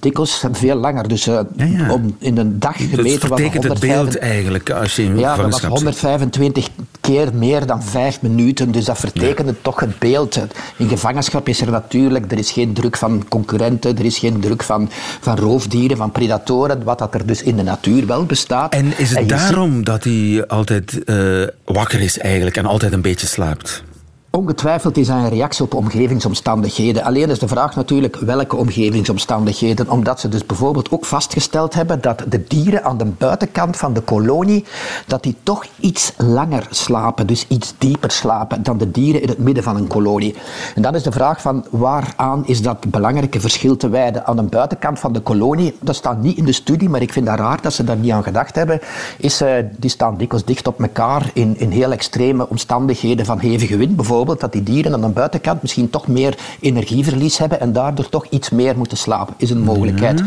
dikwijls 0.00 0.44
veel 0.52 0.76
langer. 0.76 1.08
Dus 1.08 1.26
uh, 1.26 1.40
Ja, 1.56 1.64
ja. 1.64 1.92
Om, 1.92 2.16
in 2.18 2.38
een 2.38 2.58
dag 2.58 2.76
gemeten 2.76 3.04
het 3.04 3.12
was 3.12 3.20
vertekent 3.20 3.62
het 3.64 3.82
105 3.82 3.90
beeld 3.96 4.18
eigenlijk 4.18 4.70
als 4.70 4.96
je 4.96 5.02
in 5.02 5.18
Ja, 5.18 5.36
dat 5.36 5.44
was 5.44 5.60
gevangenschap 5.60 5.70
zit. 5.70 6.00
125 6.02 6.68
keer 7.00 7.34
meer 7.34 7.66
dan 7.66 7.82
vijf 7.82 8.22
minuten. 8.22 8.70
Dus 8.72 8.84
dat 8.84 8.98
vertekende 8.98 9.54
toch 9.62 9.80
het 9.80 9.98
beeld. 9.98 10.38
In 10.76 10.88
gevangenschap 10.88 11.48
is 11.48 11.60
er 11.60 11.70
natuurlijk, 11.70 12.32
er 12.32 12.38
is 12.38 12.50
geen 12.50 12.72
druk 12.72 12.96
van 12.96 13.24
concurrenten, 13.28 13.98
er 13.98 14.04
is 14.04 14.18
geen 14.18 14.40
druk 14.40 14.62
van, 14.62 14.90
van 15.20 15.38
roofdieren, 15.38 15.96
van 15.96 16.12
predatoren, 16.12 16.82
wat 16.84 16.98
dat 16.98 17.14
er 17.14 17.26
dus 17.26 17.42
in 17.42 17.56
de 17.56 17.62
natuur 17.62 18.06
wel 18.06 18.24
bestaat. 18.24 18.72
En 18.72 18.86
is 18.98 19.08
het 19.10 19.18
ziet- 19.18 19.28
daarom 19.28 19.84
dat 19.84 20.04
hij 20.04 20.44
altijd 20.46 21.04
eh, 21.04 21.42
wakker 21.64 22.00
is 22.00 22.18
eigenlijk 22.18 22.56
en 22.56 22.66
altijd 22.66 22.92
een 22.92 23.00
beetje 23.02 23.26
slaapt? 23.26 23.82
Ongetwijfeld 24.30 24.96
is 24.96 25.06
dat 25.06 25.16
een 25.16 25.28
reactie 25.28 25.64
op 25.64 25.74
omgevingsomstandigheden. 25.74 27.04
Alleen 27.04 27.30
is 27.30 27.38
de 27.38 27.48
vraag 27.48 27.76
natuurlijk 27.76 28.16
welke 28.16 28.56
omgevingsomstandigheden. 28.56 29.90
Omdat 29.90 30.20
ze 30.20 30.28
dus 30.28 30.46
bijvoorbeeld 30.46 30.90
ook 30.90 31.04
vastgesteld 31.04 31.74
hebben 31.74 32.00
dat 32.00 32.24
de 32.28 32.44
dieren 32.48 32.84
aan 32.84 32.98
de 32.98 33.04
buitenkant 33.04 33.76
van 33.76 33.92
de 33.92 34.00
kolonie 34.00 34.64
dat 35.06 35.22
die 35.22 35.36
toch 35.42 35.64
iets 35.80 36.12
langer 36.16 36.66
slapen, 36.70 37.26
dus 37.26 37.46
iets 37.48 37.74
dieper 37.78 38.10
slapen 38.10 38.62
dan 38.62 38.78
de 38.78 38.90
dieren 38.90 39.22
in 39.22 39.28
het 39.28 39.38
midden 39.38 39.62
van 39.62 39.76
een 39.76 39.86
kolonie. 39.86 40.34
En 40.74 40.82
dan 40.82 40.94
is 40.94 41.02
de 41.02 41.12
vraag 41.12 41.40
van 41.40 41.66
waaraan 41.70 42.46
is 42.46 42.62
dat 42.62 42.90
belangrijke 42.90 43.40
verschil 43.40 43.76
te 43.76 43.88
wijden 43.88 44.26
aan 44.26 44.36
de 44.36 44.42
buitenkant 44.42 44.98
van 44.98 45.12
de 45.12 45.20
kolonie. 45.20 45.76
Dat 45.80 45.96
staat 45.96 46.22
niet 46.22 46.36
in 46.36 46.44
de 46.44 46.52
studie, 46.52 46.88
maar 46.88 47.02
ik 47.02 47.12
vind 47.12 47.26
dat 47.26 47.38
raar 47.38 47.62
dat 47.62 47.72
ze 47.72 47.84
daar 47.84 47.96
niet 47.96 48.12
aan 48.12 48.22
gedacht 48.22 48.54
hebben. 48.54 48.80
Is, 49.18 49.40
eh, 49.40 49.52
die 49.76 49.90
staan 49.90 50.16
dikwijls 50.16 50.44
dicht 50.46 50.66
op 50.66 50.80
elkaar 50.82 51.30
in, 51.34 51.58
in 51.58 51.70
heel 51.70 51.92
extreme 51.92 52.48
omstandigheden 52.48 53.26
van 53.26 53.38
hevige 53.38 53.76
wind 53.76 53.96
bijvoorbeeld, 53.96 54.16
dat 54.24 54.52
die 54.52 54.62
dieren 54.62 54.92
aan 54.92 55.00
de 55.00 55.08
buitenkant 55.08 55.62
misschien 55.62 55.90
toch 55.90 56.06
meer 56.06 56.38
energieverlies 56.60 57.38
hebben 57.38 57.60
en 57.60 57.72
daardoor 57.72 58.08
toch 58.08 58.26
iets 58.30 58.50
meer 58.50 58.76
moeten 58.76 58.96
slapen, 58.96 59.34
is 59.36 59.50
een 59.50 59.60
mogelijkheid. 59.60 60.22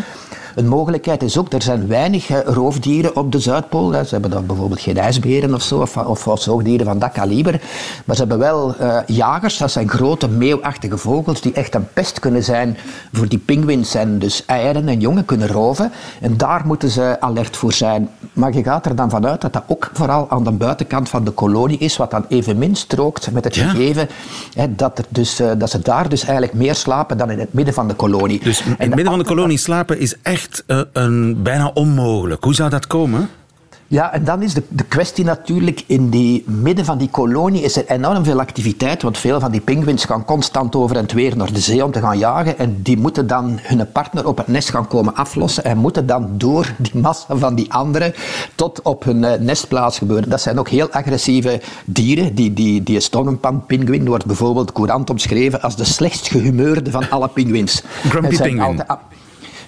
Een 0.55 0.67
mogelijkheid 0.67 1.23
is 1.23 1.37
ook, 1.37 1.53
er 1.53 1.61
zijn 1.61 1.87
weinig 1.87 2.29
eh, 2.29 2.39
roofdieren 2.45 3.15
op 3.15 3.31
de 3.31 3.39
Zuidpool. 3.39 3.91
Ze 3.91 4.07
hebben 4.09 4.31
dan 4.31 4.45
bijvoorbeeld 4.45 4.81
geen 4.81 4.97
ijsberen 4.97 5.53
of 5.53 5.61
zo, 5.61 5.79
of, 5.79 5.97
of, 5.97 6.27
of 6.27 6.41
zoogdieren 6.41 6.85
van 6.85 6.99
dat 6.99 7.11
kaliber. 7.11 7.61
Maar 8.05 8.15
ze 8.15 8.21
hebben 8.21 8.39
wel 8.39 8.75
eh, 8.75 8.97
jagers, 9.05 9.57
dat 9.57 9.71
zijn 9.71 9.89
grote 9.89 10.27
meeuwachtige 10.29 10.97
vogels, 10.97 11.41
die 11.41 11.53
echt 11.53 11.75
een 11.75 11.87
pest 11.93 12.19
kunnen 12.19 12.43
zijn 12.43 12.77
voor 13.13 13.27
die 13.27 13.39
pinguïns 13.39 13.95
en 13.95 14.19
dus 14.19 14.45
eieren 14.45 14.87
en 14.87 14.99
jongen 14.99 15.25
kunnen 15.25 15.47
roven. 15.47 15.91
En 16.21 16.37
daar 16.37 16.61
moeten 16.65 16.89
ze 16.89 17.17
alert 17.19 17.57
voor 17.57 17.73
zijn. 17.73 18.09
Maar 18.33 18.53
je 18.53 18.63
gaat 18.63 18.85
er 18.85 18.95
dan 18.95 19.09
vanuit 19.09 19.41
dat 19.41 19.53
dat 19.53 19.63
ook 19.67 19.89
vooral 19.93 20.29
aan 20.29 20.43
de 20.43 20.51
buitenkant 20.51 21.09
van 21.09 21.23
de 21.23 21.31
kolonie 21.31 21.77
is, 21.77 21.97
wat 21.97 22.11
dan 22.11 22.25
evenmin 22.29 22.75
strookt 22.75 23.31
met 23.31 23.43
het 23.43 23.55
Ja. 23.55 23.69
gegeven 23.69 24.09
hè, 24.53 24.75
dat, 24.75 24.97
er 24.97 25.05
dus, 25.09 25.39
eh, 25.39 25.51
dat 25.57 25.69
ze 25.69 25.79
daar 25.79 26.09
dus 26.09 26.21
eigenlijk 26.23 26.53
meer 26.53 26.75
slapen 26.75 27.17
dan 27.17 27.29
in 27.31 27.39
het 27.39 27.53
midden 27.53 27.73
van 27.73 27.87
de 27.87 27.93
kolonie. 27.93 28.39
Dus 28.43 28.61
in 28.63 28.75
het 28.77 28.87
midden 28.87 29.05
van 29.05 29.19
de 29.19 29.25
kolonie 29.25 29.57
slapen 29.57 29.99
is 29.99 30.15
echt 30.21 30.40
eh, 30.67 30.81
een, 30.93 31.43
bijna 31.43 31.71
onmogelijk. 31.73 32.43
Hoe 32.43 32.53
zou 32.53 32.69
dat 32.69 32.87
komen? 32.87 33.29
Ja, 33.91 34.13
en 34.13 34.23
dan 34.23 34.41
is 34.41 34.53
de, 34.53 34.63
de 34.69 34.83
kwestie 34.83 35.23
natuurlijk, 35.23 35.83
in 35.85 36.09
die 36.09 36.43
midden 36.47 36.85
van 36.85 36.97
die 36.97 37.09
kolonie 37.09 37.61
is 37.61 37.75
er 37.75 37.85
enorm 37.87 38.23
veel 38.23 38.39
activiteit, 38.39 39.01
want 39.01 39.17
veel 39.17 39.39
van 39.39 39.51
die 39.51 39.61
pinguïns 39.61 40.05
gaan 40.05 40.25
constant 40.25 40.75
over 40.75 40.97
en 40.97 41.05
weer 41.13 41.37
naar 41.37 41.53
de 41.53 41.59
zee 41.59 41.85
om 41.85 41.91
te 41.91 41.99
gaan 41.99 42.17
jagen 42.17 42.57
en 42.57 42.81
die 42.81 42.97
moeten 42.97 43.27
dan 43.27 43.59
hun 43.61 43.91
partner 43.91 44.27
op 44.27 44.37
het 44.37 44.47
nest 44.47 44.69
gaan 44.69 44.87
komen 44.87 45.15
aflossen 45.15 45.63
en 45.63 45.77
moeten 45.77 46.05
dan 46.05 46.29
door 46.37 46.73
die 46.77 47.01
massa 47.01 47.35
van 47.35 47.55
die 47.55 47.73
anderen 47.73 48.13
tot 48.55 48.81
op 48.81 49.03
hun 49.03 49.23
eh, 49.23 49.39
nestplaats 49.39 49.97
gebeuren. 49.97 50.29
Dat 50.29 50.41
zijn 50.41 50.59
ook 50.59 50.69
heel 50.69 50.89
agressieve 50.89 51.61
dieren. 51.85 52.35
Die, 52.35 52.53
die, 52.53 52.83
die 52.83 52.99
Stonenpan-pinguïn 52.99 54.05
wordt 54.05 54.25
bijvoorbeeld 54.25 54.71
courant 54.71 55.09
omschreven 55.09 55.61
als 55.61 55.75
de 55.75 55.85
slechtst 55.85 56.27
gehumeurde 56.27 56.91
van 56.91 57.09
alle 57.09 57.27
pinguïns. 57.27 57.83
Grumpy 58.09 58.37
penguin. 58.37 58.83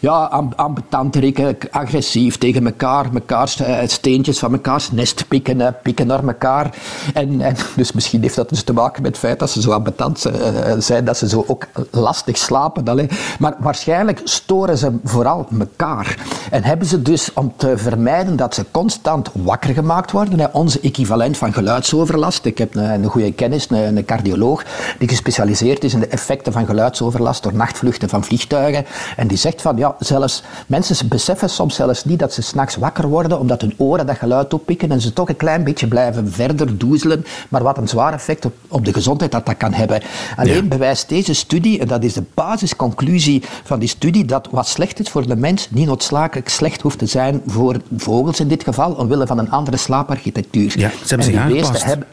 Ja, 0.04 0.24
am- 0.26 0.54
ambetant, 0.56 1.16
rikken, 1.16 1.58
agressief 1.72 2.38
tegen 2.38 2.66
elkaar, 2.66 3.06
mekaars 3.12 3.60
eh, 3.60 3.78
steentjes 3.88 4.40
van 4.40 4.52
mekaars 4.52 4.92
nest 4.92 5.28
pikken, 5.28 5.62
eh, 5.62 5.68
pikken 5.84 6.08
naar 6.08 6.28
elkaar. 6.28 6.76
En, 7.14 7.42
en, 7.42 7.56
dus 7.76 7.92
misschien 7.92 8.22
heeft 8.22 8.36
dat 8.36 8.50
dus 8.50 8.64
te 8.64 8.74
maken 8.74 9.02
met 9.02 9.12
het 9.12 9.20
feit 9.20 9.40
dat 9.40 9.50
ze 9.50 9.62
zo 9.62 9.72
ambetant 9.72 10.26
eh, 10.26 10.34
zijn, 10.78 11.06
dat 11.06 11.18
ze 11.18 11.28
zo 11.28 11.44
ook 11.48 11.68
lastig 11.92 12.38
slapen. 12.38 13.10
Maar 13.40 13.56
waarschijnlijk 13.60 14.22
storen 14.24 14.78
ze 14.78 14.92
vooral 15.04 15.48
elkaar. 15.60 16.18
En 16.52 16.64
hebben 16.64 16.88
ze 16.88 17.02
dus 17.02 17.34
om 17.34 17.54
te 17.56 17.78
vermijden 17.78 18.36
dat 18.36 18.54
ze 18.54 18.66
constant 18.72 19.30
wakker 19.34 19.74
gemaakt 19.74 20.12
worden, 20.12 20.54
onze 20.54 20.80
equivalent 20.80 21.38
van 21.38 21.54
geluidsoverlast. 21.54 22.46
Ik 22.46 22.58
heb 22.58 22.76
een, 22.76 23.06
goede 23.06 23.34
kennis, 23.34 23.68
een 23.70 24.06
cardioloog, 24.06 24.64
die 25.00 25.08
gespecialiseerd 25.08 25.84
is 25.84 25.94
in 25.94 26.00
de 26.00 26.08
effecten 26.08 26.54
van 26.54 26.66
geluidsoverlast 26.66 27.44
door 27.44 27.54
nachtvluchten 27.54 28.10
van 28.10 28.24
vliegtuigen. 28.24 28.86
En 29.16 29.28
die 29.28 29.38
zegt 29.38 29.62
van, 29.62 29.78
ja, 29.78 29.93
zelfs 30.00 30.44
mensen 30.68 31.08
beseffen 31.08 31.50
soms 31.50 31.76
zelfs 31.76 32.06
niet 32.06 32.20
dat 32.20 32.34
ze 32.34 32.42
s'nachts 32.42 32.76
wakker 32.76 33.08
worden, 33.08 33.40
omdat 33.40 33.62
hun 33.62 33.74
oren 33.78 34.06
dat 34.06 34.18
geluid 34.18 34.54
oppikken 34.54 34.92
en 34.92 35.02
ze 35.02 35.14
toch 35.14 35.30
een 35.30 35.36
klein 35.36 35.64
beetje 35.64 35.88
blijven 35.88 36.32
verder 36.32 36.78
doezelen, 36.78 37.26
maar 37.50 37.64
wat 37.64 37.78
een 37.78 37.88
zwaar 37.88 38.14
effect 38.14 38.46
op, 38.46 38.54
op 38.68 38.86
de 38.86 38.94
gezondheid 38.94 39.32
dat 39.32 39.46
dat 39.46 39.58
kan 39.58 39.74
hebben. 39.74 40.02
Alleen 40.36 40.54
Ja. 40.56 40.62
bewijst 40.64 41.10
deze 41.10 41.34
studie, 41.34 41.80
en 41.80 41.88
dat 41.88 42.04
is 42.04 42.14
de 42.14 42.24
basisconclusie 42.34 43.44
van 43.64 43.80
die 43.80 43.90
studie, 43.90 44.26
dat 44.26 44.48
wat 44.52 44.68
slecht 44.68 45.00
is 45.00 45.10
voor 45.10 45.28
de 45.28 45.36
mens 45.36 45.68
niet 45.70 45.88
noodzakelijk 45.88 46.50
slecht 46.50 46.82
hoeft 46.82 47.00
te 47.00 47.06
zijn 47.06 47.42
voor 47.48 47.76
vogels 47.98 48.40
in 48.40 48.48
dit 48.48 48.64
geval, 48.64 48.92
omwille 48.92 49.28
van 49.28 49.38
een 49.38 49.52
andere 49.52 49.78
slaaparchitectuur. 49.78 50.80
Ja, 50.80 50.90
ze 50.90 50.96
hebben 51.16 51.28
En 51.28 51.34
zich 51.34 51.42
aangepast. 51.42 51.84
Hebben, 51.84 52.08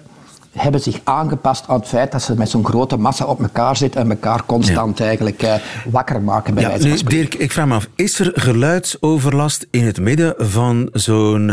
hebben 0.53 0.81
zich 0.81 1.01
aangepast 1.05 1.65
aan 1.69 1.79
het 1.79 1.89
feit 1.89 2.13
dat 2.13 2.23
ze 2.23 2.35
met 2.35 2.49
zo'n 2.51 2.65
grote 2.65 2.97
massa 2.97 3.25
op 3.25 3.43
elkaar 3.43 3.77
zitten 3.77 4.01
en 4.01 4.11
elkaar 4.11 4.45
constant 4.47 5.01
eigenlijk 5.01 5.43
eh, 5.43 5.55
wakker 5.91 6.23
maken, 6.23 6.55
bij 6.55 6.63
Ja, 6.63 6.69
wijze 6.69 6.83
van 6.83 6.93
nu, 6.93 6.99
spreken. 6.99 7.31
Dirk, 7.31 7.43
ik 7.43 7.53
vraag 7.53 7.67
me 7.67 7.75
af, 7.75 7.89
is 7.95 8.19
er 8.19 8.31
geluidsoverlast 8.35 9.67
in 9.71 9.85
het 9.87 10.01
midden 10.01 10.35
van 10.39 10.89
zo'n 10.93 11.53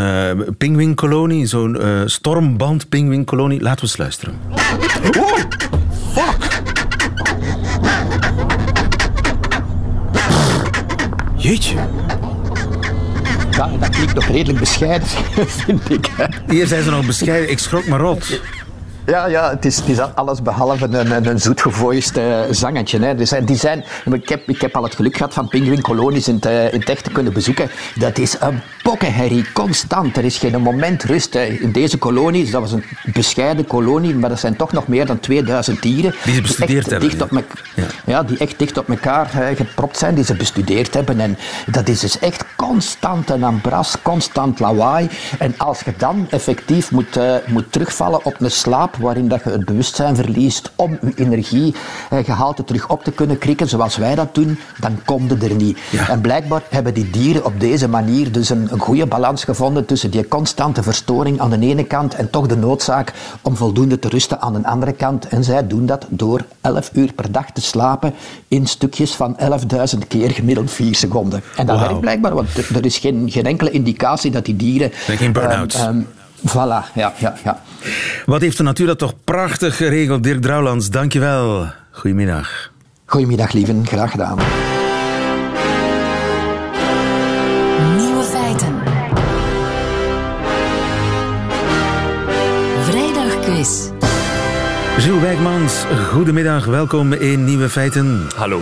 pinguïnkolonie, 0.57 1.45
zo'n 1.45 1.79
eh 1.81 2.01
stormband 2.05 2.89
pinguïnkolonie? 2.89 3.61
Laten 3.61 3.79
we 3.79 3.87
eens 3.87 3.97
luisteren. 3.97 4.35
Jeetje. 11.35 11.75
Ja, 13.51 13.69
dat 13.79 13.89
klinkt 13.89 14.13
nog 14.13 14.25
redelijk 14.25 14.59
bescheiden, 14.59 15.07
vind 15.65 15.89
ik. 15.89 16.09
Hier 16.47 16.67
zijn 16.67 16.83
ze 16.83 16.89
nog 16.89 17.05
bescheiden. 17.05 17.49
Ik 17.51 17.59
schrok 17.59 17.85
me 17.85 17.97
rot. 17.97 18.39
Ja, 19.07 19.25
ja 19.25 19.49
het, 19.49 19.65
is, 19.65 19.77
het 19.77 19.87
is 19.87 19.99
alles 19.99 20.41
behalve 20.41 20.85
een, 20.85 21.11
een, 21.11 21.27
een 21.27 21.39
zoetgevoist 21.39 22.17
eh, 22.17 22.39
zangetje. 22.49 22.99
Hè. 22.99 23.15
Dus, 23.15 23.31
eh, 23.31 23.45
die 23.45 23.55
zijn, 23.55 23.83
ik, 24.11 24.29
heb, 24.29 24.49
ik 24.49 24.61
heb 24.61 24.75
al 24.75 24.83
het 24.83 24.95
geluk 24.95 25.17
gehad 25.17 25.33
van 25.33 25.47
pinguïnkolonies 25.47 26.27
in, 26.27 26.35
het, 26.35 26.45
eh, 26.45 26.73
in 26.73 26.79
het 26.79 26.89
echt 26.89 27.03
te 27.03 27.11
kunnen 27.11 27.33
bezoeken. 27.33 27.69
Dat 27.95 28.17
is 28.17 28.35
een 28.39 28.61
pokkenherrie, 28.83 29.51
constant. 29.51 30.17
Er 30.17 30.25
is 30.25 30.37
geen 30.37 30.61
moment 30.61 31.03
rust. 31.03 31.33
Hè. 31.33 31.43
In 31.43 31.71
deze 31.71 31.97
kolonie, 31.97 32.51
dat 32.51 32.61
was 32.61 32.71
een 32.71 32.83
bescheiden 33.13 33.67
kolonie, 33.67 34.15
maar 34.15 34.31
er 34.31 34.37
zijn 34.37 34.55
toch 34.55 34.71
nog 34.71 34.87
meer 34.87 35.05
dan 35.05 35.19
2000 35.19 35.81
dieren. 35.81 36.13
Die 36.23 36.33
ze 36.33 36.41
bestudeerd 36.41 36.77
echt 36.77 36.89
hebben, 36.89 37.09
Dicht 37.09 37.31
ja. 37.31 37.37
op 37.37 37.53
Ja. 37.75 37.83
ja. 38.05 38.23
die 38.23 38.37
echt 38.37 38.59
dicht 38.59 38.77
op 38.77 38.89
elkaar 38.89 39.25
gepropt 39.55 39.97
zijn, 39.97 40.15
die 40.15 40.23
ze 40.23 40.35
bestudeerd 40.35 40.93
hebben. 40.93 41.19
En 41.19 41.37
dat 41.65 41.87
is 41.87 41.99
dus 41.99 42.19
echt 42.19 42.45
constant 42.55 43.29
een 43.29 43.43
ambras, 43.43 43.95
constant 44.01 44.59
lawaai. 44.59 45.09
En 45.39 45.53
als 45.57 45.79
je 45.79 45.93
dan 45.97 46.27
effectief 46.29 46.91
moet, 46.91 47.19
moet 47.45 47.71
terugvallen 47.71 48.25
op 48.25 48.41
een 48.41 48.51
slaap 48.51 48.95
waarin 48.99 49.27
dat 49.27 49.43
je 49.43 49.49
het 49.49 49.65
bewustzijn 49.65 50.15
verliest 50.15 50.71
om 50.75 50.97
je 51.01 51.11
energiegehalte 51.15 52.63
terug 52.63 52.89
op 52.89 53.03
te 53.03 53.11
kunnen 53.11 53.37
krikken, 53.37 53.67
zoals 53.67 53.97
wij 53.97 54.15
dat 54.15 54.35
doen, 54.35 54.59
dan 54.79 54.99
komt 55.05 55.29
het 55.29 55.43
er 55.43 55.55
niet. 55.55 55.77
Ja. 55.91 56.09
En 56.09 56.21
blijkbaar 56.21 56.61
hebben 56.69 56.93
die 56.93 57.09
dieren 57.09 57.45
op 57.45 57.59
deze 57.59 57.87
manier 57.89 58.31
dus 58.31 58.49
een, 58.49 58.67
een 58.71 58.79
goede 58.79 59.05
balans 59.05 59.43
gevonden 59.43 59.85
tussen 59.85 60.11
die 60.11 60.27
constante 60.27 60.83
verstoring 60.83 61.39
aan 61.39 61.49
de 61.49 61.59
ene 61.59 61.83
kant 61.83 62.15
en 62.15 62.29
toch 62.29 62.47
de 62.47 62.57
noodzaak 62.57 63.13
om 63.41 63.55
voldoende 63.55 63.99
te 63.99 64.09
rusten 64.09 64.41
aan 64.41 64.53
de 64.53 64.67
andere 64.67 64.91
kant. 64.93 65.27
En 65.27 65.43
zij 65.43 65.67
doen 65.67 65.85
dat 65.85 66.05
door 66.09 66.41
11 66.61 66.89
uur 66.93 67.13
per 67.13 67.31
dag 67.31 67.51
te 67.51 67.61
slapen 67.61 68.13
in 68.47 68.65
stukjes 68.67 69.11
van 69.15 69.37
11.000 69.39 70.07
keer 70.07 70.31
gemiddeld 70.31 70.71
4 70.71 70.95
seconden. 70.95 71.41
En 71.55 71.65
dat 71.65 71.79
werkt 71.79 71.99
blijkbaar, 71.99 72.33
want 72.35 72.57
er- 72.57 72.75
er 72.75 72.85
is 72.85 72.97
geen, 72.97 73.31
geen 73.31 73.45
enkele 73.45 73.71
indicatie 73.71 74.31
dat 74.31 74.45
die 74.45 74.55
dieren... 74.55 74.91
geen 74.93 75.31
burn-outs. 75.31 75.75
ehm, 75.75 75.85
ehm, 75.87 75.99
voilà, 76.41 76.93
ja, 76.93 77.13
ja, 77.17 77.33
ja. 77.43 77.61
Wat 78.25 78.41
heeft 78.41 78.57
de 78.57 78.63
natuur 78.63 78.87
dat 78.87 78.97
toch 78.97 79.13
prachtig 79.23 79.77
geregeld, 79.77 80.23
Dirk 80.23 80.41
Drouwlands. 80.41 80.89
Dankjewel. 80.89 81.65
Goedemiddag. 81.91 82.71
Goedemiddag, 83.05 83.51
lieven. 83.51 83.85
Graag 83.87 84.11
gedaan. 84.11 84.37
Gilles 95.37 95.49
Wijkmans, 95.53 95.85
goedemiddag. 96.11 96.65
Welkom 96.65 97.13
in 97.13 97.43
Nieuwe 97.43 97.69
Feiten. 97.69 98.27
Hallo. 98.35 98.59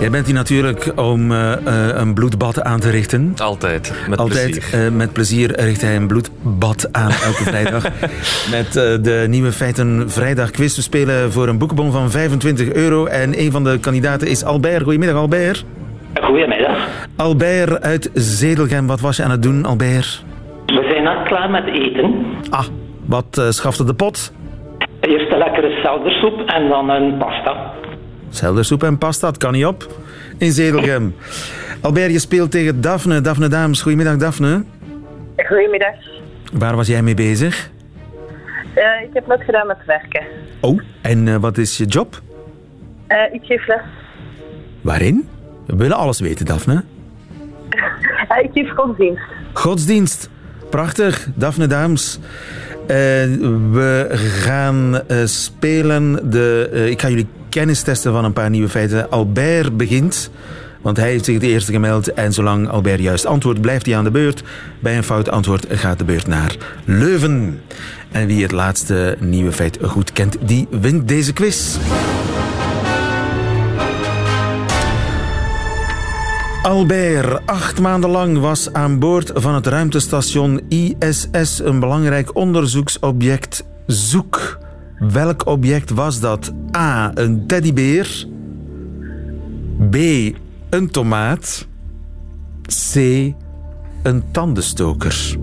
Jij 0.00 0.10
bent 0.10 0.26
hier 0.26 0.34
natuurlijk 0.34 0.92
om 0.94 1.32
eh, 1.32 1.52
eh, 1.52 1.96
een 2.00 2.14
bloedbad 2.14 2.62
aan 2.62 2.80
te 2.80 2.90
richten. 2.90 3.34
Altijd. 3.42 3.92
Met 4.08 4.18
Altijd 4.18 4.50
plezier. 4.50 4.84
eh, 4.86 4.92
met 4.92 5.12
plezier 5.12 5.60
richt 5.60 5.80
hij 5.80 5.96
een 5.96 6.06
bloedbad 6.06 6.88
aan 6.92 7.10
elke 7.10 7.42
vrijdag. 7.52 7.82
Met 8.50 8.72
de 9.04 9.26
Nieuwe 9.28 9.52
Feiten 9.52 10.10
Vrijdag 10.10 10.50
quiz. 10.50 10.76
We 10.76 10.82
spelen 10.82 11.32
voor 11.32 11.48
een 11.48 11.58
boekenbon 11.58 11.92
van 11.92 12.10
25 12.10 12.72
euro. 12.72 13.06
En 13.06 13.40
een 13.40 13.50
van 13.50 13.64
de 13.64 13.78
kandidaten 13.78 14.28
is 14.28 14.44
Albert. 14.44 14.82
Goedemiddag, 14.82 15.16
Albert. 15.16 15.64
Goedemiddag. 16.22 16.88
Albert 17.16 17.82
uit 17.82 18.10
Zedelgem, 18.14 18.86
wat 18.86 19.00
was 19.00 19.16
je 19.16 19.22
aan 19.22 19.30
het 19.30 19.42
doen, 19.42 19.64
Albert? 19.64 20.24
We 20.66 20.86
zijn 20.90 21.02
net 21.02 21.22
klaar 21.26 21.50
met 21.50 21.66
eten. 21.66 22.24
Ah, 22.50 22.64
wat 23.06 23.38
uh, 23.38 23.50
schafte 23.50 23.84
de 23.84 23.94
pot? 23.94 24.32
Eerst 25.06 25.32
een 25.32 25.38
lekkere 25.38 25.70
seldersoep 25.82 26.40
en 26.40 26.68
dan 26.68 26.90
een 26.90 27.18
pasta. 27.18 27.72
Seldersoep 28.30 28.82
en 28.82 28.98
pasta, 28.98 29.26
dat 29.26 29.36
kan 29.36 29.52
niet 29.52 29.66
op. 29.66 29.86
In 30.38 30.52
Zedelgem. 30.52 31.14
Albert, 31.80 32.12
je 32.12 32.18
speelt 32.18 32.50
tegen 32.50 32.80
Daphne. 32.80 33.20
Daphne 33.20 33.48
Dames. 33.48 33.82
Goedemiddag, 33.82 34.16
Daphne. 34.16 34.64
Goedemiddag. 35.36 35.94
Waar 36.52 36.76
was 36.76 36.86
jij 36.86 37.02
mee 37.02 37.14
bezig? 37.14 37.70
Uh, 38.76 38.82
ik 39.02 39.10
heb 39.12 39.26
net 39.26 39.42
gedaan 39.42 39.66
met 39.66 39.76
werken. 39.86 40.22
Oh, 40.60 40.80
en 41.02 41.26
uh, 41.26 41.36
wat 41.36 41.58
is 41.58 41.76
je 41.76 41.84
job? 41.84 42.20
Uh, 43.08 43.16
ik 43.32 43.40
geef 43.44 43.66
les. 43.66 43.80
Waarin? 44.80 45.28
We 45.66 45.76
willen 45.76 45.96
alles 45.96 46.20
weten, 46.20 46.46
Daphne. 46.46 46.84
ik 48.42 48.50
geef 48.52 48.70
godsdienst. 48.74 49.22
Godsdienst. 49.52 50.30
Prachtig, 50.70 51.28
Daphne 51.34 51.66
Daams. 52.86 53.36
we 53.72 54.10
gaan 54.16 55.00
spelen 55.24 56.30
de... 56.30 56.86
ik 56.90 57.00
ga 57.00 57.08
jullie 57.08 57.26
kennis 57.48 57.82
testen 57.82 58.12
van 58.12 58.24
een 58.24 58.32
paar 58.32 58.50
nieuwe 58.50 58.68
feiten. 58.68 59.10
Albert 59.10 59.76
begint... 59.76 60.30
Want 60.86 60.98
hij 60.98 61.08
heeft 61.08 61.24
zich 61.24 61.38
de 61.38 61.46
eerste 61.46 61.72
gemeld 61.72 62.12
en 62.12 62.32
zolang 62.32 62.68
Albert 62.68 63.00
juist 63.00 63.26
antwoordt, 63.26 63.60
blijft 63.60 63.86
hij 63.86 63.96
aan 63.96 64.04
de 64.04 64.10
beurt. 64.10 64.42
Bij 64.80 64.96
een 64.96 65.04
fout 65.04 65.28
antwoord 65.28 65.66
gaat 65.68 65.98
de 65.98 66.04
beurt 66.04 66.26
naar 66.26 66.56
Leuven. 66.84 67.60
En 68.10 68.26
wie 68.26 68.42
het 68.42 68.52
laatste 68.52 69.16
nieuwe 69.20 69.52
feit 69.52 69.78
goed 69.82 70.12
kent, 70.12 70.36
die 70.40 70.66
wint 70.70 71.08
deze 71.08 71.32
quiz. 71.32 71.76
Albert, 76.66 77.46
acht 77.46 77.80
maanden 77.80 78.10
lang 78.10 78.38
was 78.38 78.72
aan 78.72 78.98
boord 78.98 79.30
van 79.34 79.54
het 79.54 79.66
ruimtestation 79.66 80.60
ISS 80.68 81.60
een 81.64 81.80
belangrijk 81.80 82.36
onderzoeksobject 82.36 83.68
Zoek. 83.86 84.58
Welk 84.98 85.46
object 85.46 85.90
was 85.90 86.20
dat? 86.20 86.54
A. 86.76 87.10
Een 87.14 87.46
teddybeer. 87.46 88.26
B 89.90 89.96
een 90.70 90.90
tomaat. 90.90 91.68
C. 92.92 92.94
Een 94.02 94.22
tandenstoker. 94.32 95.36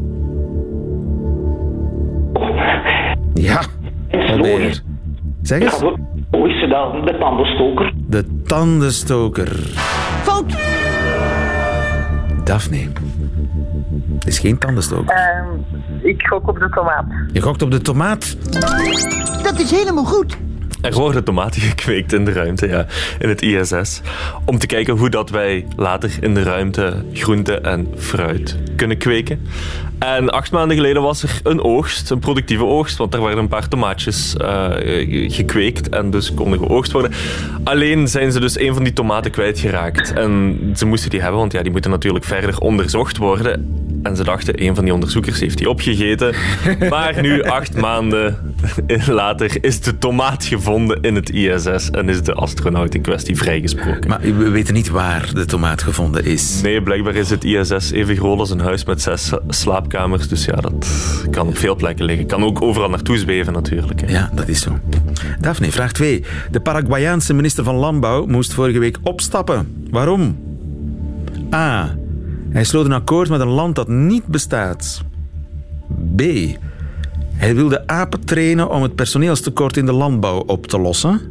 Ja, 3.34 3.62
Albert. 4.12 4.84
Zeg 5.42 5.62
eens. 5.62 5.80
Hoe 6.32 6.50
is 6.50 6.60
ze 6.60 6.68
dan? 6.68 7.06
De 7.06 7.18
tandenstoker. 7.20 7.94
De 8.08 8.42
tandenstoker. 8.44 9.50
Fout. 10.24 10.83
Daphne. 12.44 12.88
Het 14.14 14.28
is 14.28 14.40
geen 14.40 14.58
tandenstoker. 14.58 15.16
Uh, 16.02 16.10
ik 16.12 16.28
gok 16.28 16.48
op 16.48 16.60
de 16.60 16.70
tomaat. 16.70 17.06
Je 17.32 17.42
gokt 17.42 17.62
op 17.62 17.72
de 17.72 17.82
tomaat? 17.82 18.38
Dat 19.44 19.60
is 19.60 19.72
helemaal 19.72 20.06
goed. 20.06 20.38
Er 20.82 20.94
worden 20.94 21.24
tomaten 21.24 21.62
gekweekt 21.62 22.14
in 22.14 22.26
de 22.26 22.32
ruimte, 22.32 22.68
ja, 22.68 22.86
in 23.20 23.30
het 23.30 23.42
ISS. 23.42 24.02
Om 24.46 24.58
te 24.58 24.68
kijken 24.68 24.98
hoe 24.98 25.10
dat 25.10 25.30
wij 25.30 25.66
later 25.76 26.12
in 26.22 26.34
de 26.34 26.44
ruimte 26.44 27.06
groente 27.14 27.60
en 27.60 27.88
fruit 27.98 28.58
kunnen 28.76 28.98
kweken. 28.98 29.48
En 30.04 30.30
acht 30.30 30.52
maanden 30.52 30.76
geleden 30.78 31.02
was 31.02 31.24
er 31.24 31.40
een 31.44 31.62
oogst, 31.62 32.10
een 32.10 32.20
productieve 32.20 32.66
oogst, 32.66 32.98
want 32.98 33.14
er 33.14 33.22
werden 33.22 33.40
een 33.40 33.48
paar 33.48 33.68
tomaatjes 33.68 34.36
uh, 34.42 34.70
gekweekt 35.32 35.90
en 35.90 36.10
dus 36.10 36.34
konden 36.34 36.60
geoogst 36.60 36.92
worden. 36.92 37.12
Alleen 37.64 38.08
zijn 38.08 38.32
ze 38.32 38.40
dus 38.40 38.60
een 38.60 38.74
van 38.74 38.84
die 38.84 38.94
tomaten 38.94 39.32
kwijtgeraakt. 39.32 40.14
En 40.14 40.60
ze 40.76 40.86
moesten 40.86 41.10
die 41.10 41.22
hebben, 41.22 41.40
want 41.40 41.52
ja, 41.52 41.62
die 41.62 41.72
moeten 41.72 41.92
natuurlijk 41.92 42.26
verder 42.26 42.60
onderzocht 42.60 43.18
worden. 43.18 43.82
En 44.04 44.16
ze 44.16 44.24
dachten, 44.24 44.64
een 44.64 44.76
van 44.76 44.84
die 44.84 44.94
onderzoekers 44.94 45.40
heeft 45.40 45.58
die 45.58 45.70
opgegeten. 45.70 46.36
Maar 46.90 47.22
nu, 47.22 47.44
acht 47.44 47.76
maanden 47.76 48.56
later, 49.08 49.58
is 49.62 49.82
de 49.82 49.98
tomaat 49.98 50.46
gevonden 50.46 51.02
in 51.02 51.16
het 51.16 51.30
ISS 51.30 51.90
en 51.90 52.10
is 52.10 52.24
de 52.24 52.34
astronaut 52.34 52.96
in 52.96 53.02
kwestie 53.02 53.38
vrijgesproken. 53.38 54.10
Maar 54.10 54.20
we 54.22 54.50
weten 54.50 54.74
niet 54.74 54.90
waar 54.90 55.30
de 55.34 55.46
tomaat 55.46 55.82
gevonden 55.82 56.26
is. 56.26 56.62
Nee, 56.62 56.82
blijkbaar 56.82 57.16
is 57.16 57.30
het 57.30 57.44
ISS 57.44 57.92
even 57.92 58.16
groot 58.16 58.40
als 58.40 58.50
een 58.50 58.60
huis 58.60 58.86
met 58.86 59.02
zes 59.02 59.32
slaapkamers. 59.48 59.93
Dus 60.30 60.46
ja, 60.46 60.56
dat 60.56 60.88
kan 61.30 61.48
op 61.48 61.58
veel 61.58 61.76
plekken 61.76 62.06
liggen. 62.06 62.26
Kan 62.26 62.44
ook 62.44 62.62
overal 62.62 62.90
naartoe 62.90 63.18
zweven 63.18 63.54
natuurlijk. 63.54 64.02
Hè. 64.02 64.12
Ja, 64.12 64.30
dat 64.34 64.48
is 64.48 64.62
zo. 64.62 64.80
Daphne, 65.40 65.72
vraag 65.72 65.92
2. 65.92 66.24
De 66.52 66.60
Paraguayaanse 66.60 67.34
minister 67.34 67.64
van 67.64 67.76
Landbouw 67.76 68.26
moest 68.26 68.54
vorige 68.54 68.80
week 68.80 68.98
opstappen. 69.04 69.88
Waarom? 69.90 70.38
A. 71.54 71.96
Hij 72.50 72.64
sloot 72.64 72.86
een 72.86 72.94
akkoord 72.94 73.30
met 73.30 73.40
een 73.40 73.48
land 73.48 73.76
dat 73.76 73.88
niet 73.88 74.26
bestaat. 74.26 75.02
B. 76.16 76.22
Hij 77.34 77.56
wilde 77.56 77.88
apen 77.88 78.26
trainen 78.26 78.70
om 78.70 78.82
het 78.82 78.96
personeelstekort 78.96 79.78
in 79.78 79.86
de 79.86 79.94
landbouw 79.94 80.40
op 80.40 80.68
te 80.68 80.80
lossen. 80.80 81.22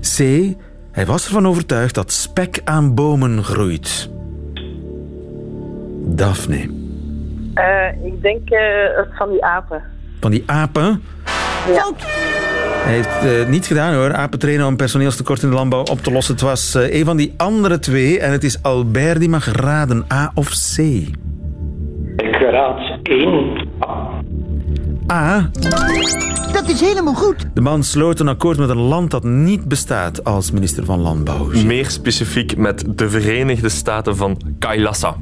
C. 0.00 0.18
Hij 0.90 1.06
was 1.06 1.24
ervan 1.24 1.46
overtuigd 1.46 1.94
dat 1.94 2.12
spek 2.12 2.60
aan 2.64 2.94
bomen 2.94 3.44
groeit. 3.44 4.08
Daphne. 6.04 6.79
Uh, 7.54 8.04
ik 8.06 8.22
denk 8.22 8.50
uh, 8.50 8.58
van 9.18 9.30
die 9.30 9.44
apen. 9.44 9.82
Van 10.20 10.30
die 10.30 10.42
apen? 10.46 11.02
Ja. 11.74 11.90
Hij 12.80 12.94
heeft 12.94 13.24
uh, 13.24 13.48
niet 13.48 13.66
gedaan 13.66 13.94
hoor, 13.94 14.14
apen 14.14 14.38
trainen 14.38 14.66
om 14.66 14.76
personeelstekort 14.76 15.42
in 15.42 15.48
de 15.48 15.54
landbouw 15.54 15.82
op 15.82 16.00
te 16.00 16.12
lossen. 16.12 16.34
Het 16.34 16.42
was 16.42 16.74
uh, 16.76 16.94
een 16.94 17.04
van 17.04 17.16
die 17.16 17.34
andere 17.36 17.78
twee 17.78 18.20
en 18.20 18.32
het 18.32 18.44
is 18.44 18.62
Albert 18.62 19.18
die 19.18 19.28
mag 19.28 19.52
raden, 19.52 20.04
A 20.12 20.30
of 20.34 20.48
C. 20.48 20.78
Ik 22.16 22.36
raad 22.50 22.98
één. 23.02 23.68
A. 25.12 25.50
Dat 26.52 26.68
is 26.68 26.80
helemaal 26.80 27.14
goed. 27.14 27.46
De 27.54 27.60
man 27.60 27.82
sloot 27.82 28.20
een 28.20 28.28
akkoord 28.28 28.58
met 28.58 28.68
een 28.68 28.76
land 28.76 29.10
dat 29.10 29.24
niet 29.24 29.64
bestaat 29.64 30.24
als 30.24 30.50
minister 30.50 30.84
van 30.84 31.00
Landbouw. 31.00 31.50
Meer 31.64 31.86
specifiek 31.86 32.56
met 32.56 32.84
de 32.86 33.10
Verenigde 33.10 33.68
Staten 33.68 34.16
van 34.16 34.40
Kailasa. 34.58 35.16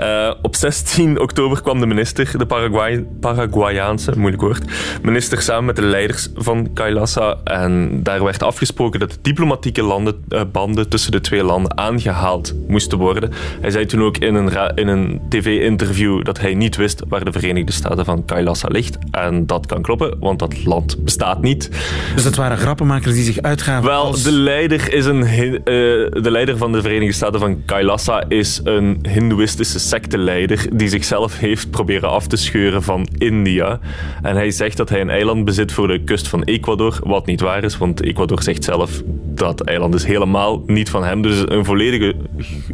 Uh, 0.00 0.30
op 0.42 0.56
16 0.56 1.20
oktober 1.20 1.62
kwam 1.62 1.80
de 1.80 1.86
minister, 1.86 2.38
de 2.38 2.46
Paraguay, 2.46 3.06
Paraguayaanse, 3.20 4.12
moeilijk 4.16 4.42
woord, 4.42 4.64
minister 5.02 5.42
samen 5.42 5.64
met 5.64 5.76
de 5.76 5.82
leiders 5.82 6.28
van 6.34 6.72
Kailasa. 6.72 7.36
En 7.44 8.00
daar 8.02 8.24
werd 8.24 8.42
afgesproken 8.42 9.00
dat 9.00 9.10
de 9.10 9.18
diplomatieke 9.22 9.82
landen, 9.82 10.24
uh, 10.28 10.40
banden 10.52 10.88
tussen 10.88 11.12
de 11.12 11.20
twee 11.20 11.44
landen 11.44 11.78
aangehaald 11.78 12.54
moesten 12.68 12.98
worden. 12.98 13.32
Hij 13.60 13.70
zei 13.70 13.86
toen 13.86 14.02
ook 14.02 14.16
in 14.16 14.34
een, 14.34 14.74
in 14.74 14.88
een 14.88 15.20
tv-interview 15.28 16.24
dat 16.24 16.40
hij 16.40 16.54
niet 16.54 16.76
wist 16.76 17.02
waar 17.08 17.24
de 17.24 17.32
Verenigde 17.32 17.72
Staten 17.72 18.04
van 18.04 18.24
Kailasa 18.24 18.68
ligt. 18.68 18.98
En 19.10 19.46
dat 19.46 19.66
kan 19.66 19.82
kloppen, 19.82 20.16
want 20.20 20.38
dat 20.38 20.64
land 20.64 21.04
bestaat 21.04 21.42
niet. 21.42 21.70
Dus 22.14 22.24
dat 22.24 22.34
waren 22.34 22.58
grappenmakers 22.58 23.14
die 23.14 23.24
zich 23.24 23.38
uitgaven 23.38 23.88
Wel, 23.88 24.04
als... 24.04 24.22
de 24.22 24.32
leider, 24.32 24.92
is 24.92 25.06
een, 25.06 25.22
uh, 25.22 25.54
de 25.64 26.30
leider 26.30 26.56
van 26.56 26.72
de 26.72 26.82
Verenigde 26.82 27.14
Staten 27.14 27.40
van 27.40 27.64
Kailasa 27.64 28.24
is 28.28 28.60
een 28.64 28.98
hindoeïstische 29.28 29.78
secteleider 29.78 30.66
die 30.72 30.88
zichzelf 30.88 31.38
heeft 31.38 31.70
proberen 31.70 32.10
af 32.10 32.26
te 32.26 32.36
scheuren 32.36 32.82
van 32.82 33.08
India. 33.18 33.80
En 34.22 34.36
hij 34.36 34.50
zegt 34.50 34.76
dat 34.76 34.88
hij 34.88 35.00
een 35.00 35.10
eiland 35.10 35.44
bezit 35.44 35.72
voor 35.72 35.88
de 35.88 36.04
kust 36.04 36.28
van 36.28 36.42
Ecuador, 36.42 36.98
wat 37.02 37.26
niet 37.26 37.40
waar 37.40 37.64
is, 37.64 37.78
want 37.78 38.02
Ecuador 38.02 38.42
zegt 38.42 38.64
zelf 38.64 39.02
dat 39.34 39.60
eiland 39.60 39.94
is 39.94 40.04
helemaal 40.04 40.62
niet 40.66 40.90
van 40.90 41.04
hem. 41.04 41.22
Dus 41.22 41.42
een 41.46 41.64
volledige 41.64 42.14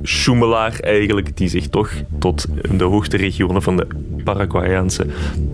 schoemelaar 0.02 0.80
eigenlijk, 0.80 1.36
die 1.36 1.48
zich 1.48 1.68
toch 1.68 1.90
tot 2.18 2.46
de 2.76 2.84
hoogste 2.84 3.16
regionen 3.16 3.62
van 3.62 3.76
de 3.76 3.86
Paraguayaanse 4.24 5.06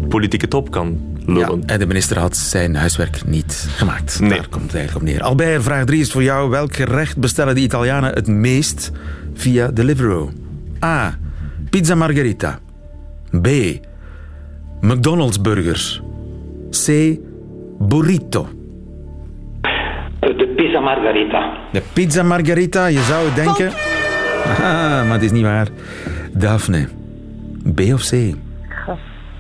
politieke 0.09 0.49
top 0.49 0.71
kan 0.71 1.01
lullen. 1.27 1.63
Ja, 1.67 1.73
en 1.73 1.79
de 1.79 1.87
minister 1.87 2.19
had 2.19 2.37
zijn 2.37 2.75
huiswerk 2.75 3.25
niet 3.27 3.69
gemaakt. 3.77 4.21
Nee. 4.21 4.31
Daar 4.31 4.49
komt 4.49 4.65
het 4.65 4.75
eigenlijk 4.75 5.07
op 5.07 5.13
neer. 5.13 5.23
Albert, 5.23 5.63
vraag 5.63 5.85
3 5.85 6.01
is 6.01 6.11
voor 6.11 6.23
jou. 6.23 6.51
Welk 6.51 6.77
gerecht 6.77 7.17
bestellen 7.17 7.55
de 7.55 7.61
Italianen 7.61 8.13
het 8.13 8.27
meest 8.27 8.91
via 9.35 9.69
Deliveroo? 9.69 10.31
A. 10.85 11.15
Pizza 11.71 11.95
margherita. 11.95 12.59
B. 13.43 13.49
McDonald's 14.81 15.41
burgers. 15.41 16.01
C. 16.71 17.19
Burrito. 17.79 18.49
De 20.21 20.53
pizza 20.57 20.81
margarita. 20.81 21.53
De 21.73 21.83
pizza 21.93 22.23
margarita, 22.23 22.87
je 22.87 23.01
zou 23.01 23.25
het 23.27 23.35
denken. 23.35 23.73
Ah, 24.41 24.57
maar 25.05 25.13
het 25.13 25.23
is 25.23 25.31
niet 25.31 25.43
waar. 25.43 25.69
Daphne. 26.33 26.89
B 27.75 27.81
of 27.93 28.09
C? 28.09 28.35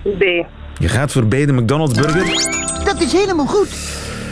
B. 0.02 0.22
Je 0.78 0.88
gaat 0.88 1.12
voor 1.12 1.26
B, 1.26 1.30
de 1.30 1.52
McDonald's 1.52 2.00
burger. 2.00 2.24
Dat 2.84 3.00
is 3.00 3.12
helemaal 3.12 3.46
goed. 3.46 3.68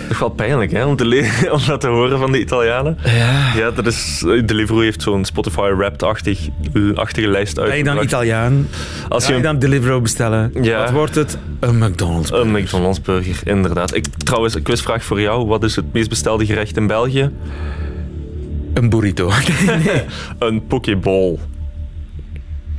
Toch 0.09 0.19
wel 0.19 0.29
pijnlijk, 0.29 0.73
hè? 0.73 0.85
Om, 0.85 0.97
te 0.97 1.05
om 1.53 1.61
dat 1.67 1.81
te 1.81 1.87
horen 1.87 2.19
van 2.19 2.33
de 2.33 2.41
Italianen. 2.41 2.99
Ja. 3.05 3.53
Ja, 3.57 3.71
dat 3.71 3.87
is... 3.87 4.25
Deliveroo 4.45 4.81
heeft 4.81 5.03
zo'n 5.03 5.25
Spotify-Wrapped-achtige 5.25 7.29
lijst 7.29 7.59
Ga 7.59 7.75
je 7.75 7.85
dan. 7.85 8.03
Italiaan? 8.03 8.69
Als 9.09 9.25
Ga 9.25 9.31
je 9.31 9.37
je 9.37 9.43
dan 9.43 9.59
Deliveroo 9.59 10.01
bestellen? 10.01 10.53
Ja. 10.63 10.83
Wat 10.83 10.91
wordt 10.91 11.15
het? 11.15 11.39
Een 11.61 11.79
McDonald's 11.79 12.31
burger. 12.31 12.47
Een 12.47 12.63
McDonald's 12.63 13.01
burger, 13.01 13.41
inderdaad. 13.45 13.95
Ik, 13.95 14.05
trouwens, 14.19 14.55
een 14.55 14.63
quizvraag 14.63 15.05
voor 15.05 15.21
jou. 15.21 15.47
Wat 15.47 15.65
is 15.65 15.77
het 15.77 15.93
meest 15.93 16.09
bestelde 16.09 16.47
gerecht 16.47 16.77
in 16.77 16.87
België? 16.87 17.31
Een 18.75 18.89
burrito. 18.89 19.31
een 20.39 20.67
pokeball. 20.67 21.39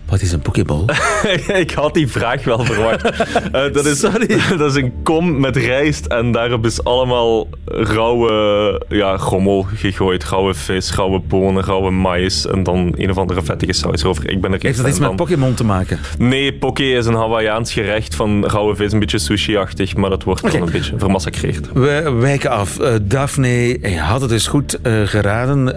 Wat 0.10 0.22
is 0.22 0.32
een 0.32 0.40
pokeball? 0.40 0.86
ik 1.64 1.72
had 1.72 1.94
die 1.94 2.08
vraag 2.08 2.44
wel 2.44 2.64
verwacht. 2.66 3.06
Uh, 3.06 3.52
dat, 3.74 3.86
is, 3.86 4.00
Sorry. 4.00 4.28
dat 4.58 4.76
is 4.76 4.82
een 4.82 4.94
kom 5.04 5.40
met 5.40 5.56
rijst 5.56 6.06
en 6.06 6.32
daarop 6.32 6.66
is 6.66 6.84
allemaal 6.84 7.48
rauwe 7.66 8.86
ja, 8.90 9.16
rommel 9.16 9.66
gegooid. 9.76 10.24
Rauwe 10.24 10.54
vis, 10.54 10.94
rauwe 10.94 11.20
bonen, 11.20 11.64
rauwe 11.64 11.92
mais 11.92 12.48
en 12.48 12.64
dan 12.64 12.94
een 12.98 13.10
of 13.10 13.18
andere 13.18 13.44
vettige 13.44 13.74
saus 13.74 14.04
over. 14.04 14.30
Ik 14.30 14.42
ben 14.42 14.54
er 14.54 14.60
Heeft 14.62 14.78
dat 14.78 14.88
iets 14.88 15.00
met 15.00 15.16
Pokémon 15.16 15.54
te 15.54 15.64
maken? 15.64 16.00
Nee, 16.18 16.54
poké 16.54 16.84
is 16.84 17.06
een 17.06 17.14
Hawaiiaans 17.14 17.74
gerecht 17.74 18.16
van 18.16 18.46
rauwe 18.46 18.76
vis, 18.76 18.92
een 18.92 19.00
beetje 19.00 19.20
sushi-achtig, 19.20 19.96
maar 19.96 20.10
dat 20.10 20.24
wordt 20.24 20.44
okay. 20.44 20.58
dan 20.58 20.68
een 20.68 20.74
beetje 20.74 20.94
vermassacreerd. 20.98 21.70
We 21.74 22.16
wijken 22.20 22.50
af. 22.50 22.80
Uh, 22.80 22.94
Daphne 23.02 23.80
had 23.98 24.22
het 24.22 24.30
dus 24.30 24.48
goed 24.48 24.80
uh, 24.84 25.02
geraden. 25.08 25.74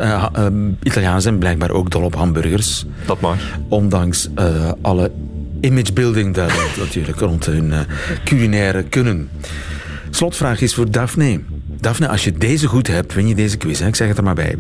Italiaans 0.82 1.22
zijn 1.22 1.38
blijkbaar 1.38 1.70
ook 1.70 1.90
dol 1.90 2.02
op 2.02 2.14
hamburgers. 2.14 2.84
Dat 3.06 3.20
mag. 3.20 3.36
Ondanks 3.68 4.21
uh, 4.38 4.72
alle 4.80 5.11
imagebuilding 5.61 6.35
daar 6.35 6.70
natuurlijk 6.78 7.18
rond 7.18 7.46
hun 7.46 7.66
uh, 7.66 7.80
culinaire 8.24 8.82
kunnen. 8.82 9.28
Slotvraag 10.11 10.61
is 10.61 10.74
voor 10.74 10.90
Daphne. 10.90 11.40
Daphne, 11.80 12.08
als 12.08 12.24
je 12.24 12.32
deze 12.32 12.66
goed 12.66 12.87
hebt, 12.87 13.14
win 13.14 13.28
je 13.28 13.35
deze 13.35 13.56
quiz. 13.56 13.80
Hè? 13.80 13.87
Ik 13.87 13.94
zeg 13.94 14.08
het 14.08 14.18
er 14.18 14.24
maar 14.24 14.35
bij. 14.35 14.56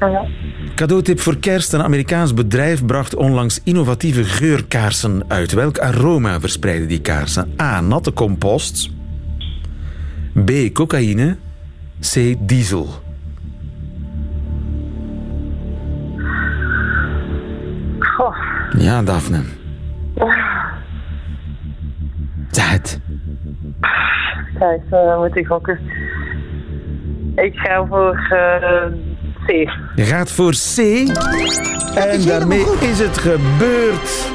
Ja. 0.00 0.26
Cadeautip 0.74 1.20
voor 1.20 1.38
kerst. 1.38 1.72
Een 1.72 1.82
Amerikaans 1.82 2.34
bedrijf 2.34 2.86
bracht 2.86 3.14
onlangs 3.14 3.60
innovatieve 3.64 4.24
geurkaarsen 4.24 5.24
uit. 5.28 5.52
Welk 5.52 5.78
aroma 5.78 6.40
verspreiden 6.40 6.88
die 6.88 7.00
kaarsen? 7.00 7.52
A. 7.60 7.80
Natte 7.80 8.12
compost. 8.12 8.90
B. 10.44 10.50
Cocaïne. 10.72 11.36
C. 12.00 12.34
Diesel. 12.38 13.02
Ja, 18.78 19.02
Daphne. 19.02 19.42
Zeg 22.50 22.70
het. 22.70 23.00
Kijk, 24.58 24.82
uh, 24.92 25.18
moet 25.18 25.36
ik 25.36 25.46
gokken. 25.46 25.78
Ik 27.34 27.54
ga 27.54 27.86
voor 27.86 28.14
uh, 28.32 28.86
C. 29.46 29.70
Je 29.94 30.04
gaat 30.04 30.32
voor 30.32 30.52
C. 30.52 30.78
En 31.96 32.26
daarmee 32.26 32.64
is 32.80 32.98
het 32.98 33.18
gebeurd. 33.18 34.28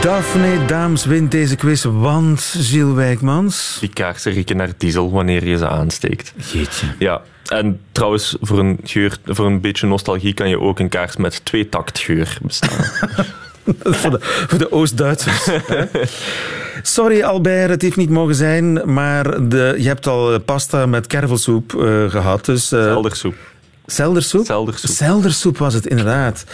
Daphne 0.00 0.64
Daams 0.66 1.04
wint 1.04 1.30
deze 1.30 1.56
quiz, 1.56 1.84
want 1.84 2.54
Gilles 2.58 2.94
Wijkmans... 2.94 3.76
Die 3.80 3.92
kaarsen 3.92 4.32
rieken 4.32 4.56
naar 4.56 4.70
diesel 4.76 5.10
wanneer 5.10 5.44
je 5.44 5.56
ze 5.56 5.68
aansteekt. 5.68 6.34
Jeetje. 6.52 6.86
Ja, 6.98 7.22
en 7.48 7.80
trouwens, 7.92 8.36
voor 8.40 8.58
een, 8.58 8.78
geur, 8.84 9.18
voor 9.24 9.46
een 9.46 9.60
beetje 9.60 9.86
nostalgie 9.86 10.34
kan 10.34 10.48
je 10.48 10.60
ook 10.60 10.78
een 10.78 10.88
kaars 10.88 11.16
met 11.16 11.44
twee 11.44 11.68
taktgeur 11.68 12.38
bestaan. 12.42 12.84
voor 14.00 14.10
de, 14.10 14.18
voor 14.20 14.58
de 14.58 14.72
Oost-Duitsers. 14.72 15.48
Sorry 16.82 17.22
Albert, 17.22 17.70
het 17.70 17.82
heeft 17.82 17.96
niet 17.96 18.10
mogen 18.10 18.34
zijn, 18.34 18.92
maar 18.92 19.48
de, 19.48 19.74
je 19.78 19.86
hebt 19.86 20.06
al 20.06 20.40
pasta 20.40 20.86
met 20.86 21.06
kervelsoep 21.06 21.72
uh, 21.72 22.10
gehad. 22.10 22.44
Dus, 22.44 22.72
uh, 22.72 22.82
Zeldersoep. 22.82 23.34
Zeldersoep? 23.86 24.46
Zeldersoep. 24.46 24.90
Zeldersoep 24.90 25.58
was 25.58 25.74
het, 25.74 25.86
inderdaad. 25.86 26.44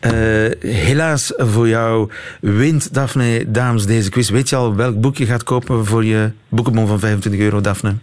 Uh, 0.00 0.12
helaas 0.60 1.32
voor 1.36 1.68
jou 1.68 2.10
wint 2.40 2.94
Daphne 2.94 3.44
Dames 3.50 3.86
deze 3.86 4.10
quiz. 4.10 4.28
Weet 4.28 4.48
je 4.48 4.56
al 4.56 4.74
welk 4.74 5.00
boek 5.00 5.16
je 5.16 5.26
gaat 5.26 5.42
kopen 5.42 5.86
voor 5.86 6.04
je 6.04 6.30
boekenbon 6.48 6.86
van 6.86 6.98
25 6.98 7.40
euro, 7.40 7.60
Daphne? 7.60 7.94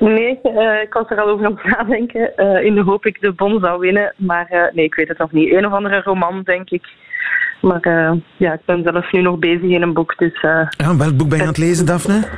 Nee, 0.00 0.38
uh, 0.42 0.82
ik 0.82 0.92
was 0.92 1.08
er 1.08 1.20
al 1.20 1.28
over 1.28 1.46
aan 1.46 1.58
het 1.62 1.76
nadenken. 1.76 2.32
Uh, 2.36 2.64
in 2.64 2.74
de 2.74 2.82
hoop 2.82 3.06
ik 3.06 3.20
de 3.20 3.32
bon 3.32 3.60
zou 3.60 3.80
winnen. 3.80 4.14
Maar 4.16 4.70
nee, 4.74 4.84
ik 4.84 4.94
weet 4.94 5.08
het 5.08 5.18
nog 5.18 5.32
niet. 5.32 5.52
Een 5.52 5.66
of 5.66 5.72
andere 5.72 6.02
roman, 6.02 6.42
denk 6.42 6.70
ik. 6.70 6.82
Maar 7.60 8.14
ja, 8.36 8.52
ik 8.52 8.64
ben 8.64 8.82
zelf 8.82 9.12
nu 9.12 9.22
nog 9.22 9.38
bezig 9.38 9.62
in 9.62 9.82
een 9.82 9.92
boek. 9.92 10.18
Dus, 10.18 10.40
ja, 10.40 10.96
welk 10.96 11.16
boek 11.16 11.28
ben 11.28 11.36
je 11.36 11.42
aan 11.42 11.48
het 11.48 11.58
lezen, 11.58 11.86
Daphne? 11.86 12.28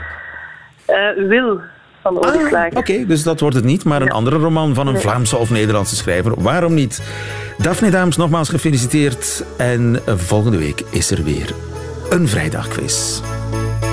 Wil 1.16 1.60
van 2.02 2.14
de 2.14 2.20
ah, 2.20 2.66
Oké, 2.66 2.78
okay, 2.78 3.06
dus 3.06 3.22
dat 3.22 3.40
wordt 3.40 3.56
het 3.56 3.64
niet, 3.64 3.84
maar 3.84 4.00
een 4.00 4.06
ja. 4.06 4.12
andere 4.12 4.36
roman 4.36 4.74
van 4.74 4.86
een. 4.86 4.98
Vlaamse 4.98 5.36
of 5.36 5.50
Nederlandse 5.50 5.96
schrijver. 5.96 6.42
Waarom 6.42 6.74
niet? 6.74 7.02
Daphne 7.58 7.90
Daams, 7.90 8.16
nogmaals 8.16 8.48
gefeliciteerd. 8.48 9.44
En 9.58 10.00
volgende 10.06 10.58
week 10.58 10.82
is 10.90 11.10
er 11.10 11.24
weer 11.24 11.54
een 12.10 12.28
vrijdagquiz. 12.28 13.20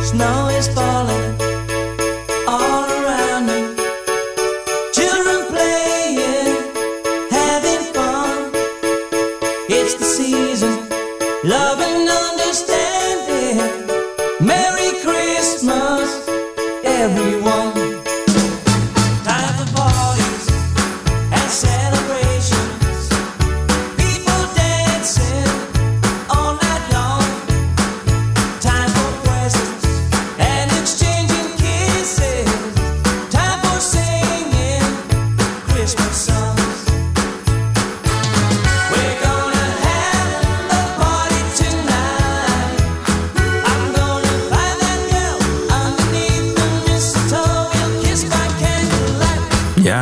Snow 0.02 0.50
is 0.58 0.68
falling 0.68 1.49
love 11.50 11.80
and 11.82 12.08
understanding. 12.08 13.58
Merry 14.40 14.92
Christmas, 15.02 16.28
everyone. 16.84 17.69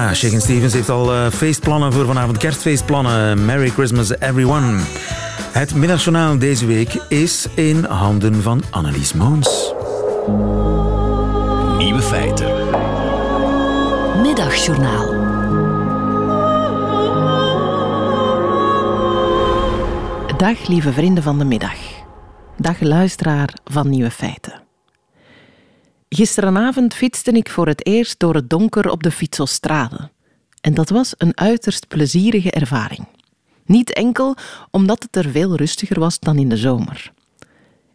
Ja, 0.07 0.13
Shakin' 0.13 0.41
Stevens 0.41 0.73
heeft 0.73 0.89
al 0.89 1.13
uh, 1.13 1.29
feestplannen 1.29 1.93
voor 1.93 2.05
vanavond. 2.05 2.37
Kerstfeestplannen. 2.37 3.45
Merry 3.45 3.69
Christmas 3.69 4.17
everyone. 4.19 4.79
Het 5.51 5.75
middagjournaal 5.75 6.37
deze 6.37 6.65
week 6.65 6.93
is 7.09 7.47
in 7.55 7.83
handen 7.83 8.41
van 8.41 8.63
Annelies 8.69 9.13
Moons. 9.13 9.73
Nieuwe 11.77 12.01
feiten. 12.01 12.51
Middagjournaal. 14.21 15.05
Dag 20.37 20.67
lieve 20.67 20.93
vrienden 20.93 21.23
van 21.23 21.37
de 21.37 21.45
middag. 21.45 21.77
Dag 22.57 22.79
luisteraar 22.79 23.53
van 23.65 23.89
Nieuwe 23.89 24.11
Feiten. 24.11 24.66
Gisterenavond 26.09 26.93
fietste 26.93 27.31
ik 27.31 27.49
voor 27.49 27.67
het 27.67 27.85
eerst 27.85 28.19
door 28.19 28.35
het 28.35 28.49
donker 28.49 28.89
op 28.89 29.03
de 29.03 29.11
fietsostrade. 29.11 30.09
En 30.61 30.73
dat 30.73 30.89
was 30.89 31.13
een 31.17 31.37
uiterst 31.37 31.87
plezierige 31.87 32.51
ervaring. 32.51 33.07
Niet 33.65 33.93
enkel 33.93 34.35
omdat 34.71 35.03
het 35.03 35.15
er 35.15 35.31
veel 35.31 35.55
rustiger 35.55 35.99
was 35.99 36.19
dan 36.19 36.37
in 36.37 36.49
de 36.49 36.57
zomer. 36.57 37.11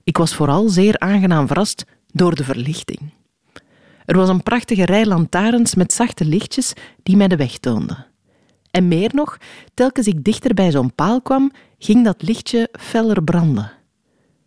Ik 0.04 0.16
was 0.16 0.34
vooral 0.34 0.68
zeer 0.68 0.98
aangenaam 0.98 1.46
verrast 1.46 1.84
door 2.06 2.34
de 2.34 2.44
verlichting. 2.44 3.00
Er 4.04 4.16
was 4.16 4.28
een 4.28 4.42
prachtige 4.42 4.84
rij 4.84 5.06
lantaarns 5.06 5.74
met 5.74 5.92
zachte 5.92 6.24
lichtjes 6.24 6.72
die 7.02 7.16
mij 7.16 7.28
de 7.28 7.36
weg 7.36 7.58
toonden. 7.58 8.06
En 8.70 8.88
meer 8.88 9.10
nog, 9.14 9.38
telkens 9.74 10.06
ik 10.06 10.24
dichter 10.24 10.54
bij 10.54 10.70
zo'n 10.70 10.94
paal 10.94 11.22
kwam, 11.22 11.52
ging 11.78 12.04
dat 12.04 12.22
lichtje 12.22 12.68
feller 12.72 13.22
branden. 13.22 13.72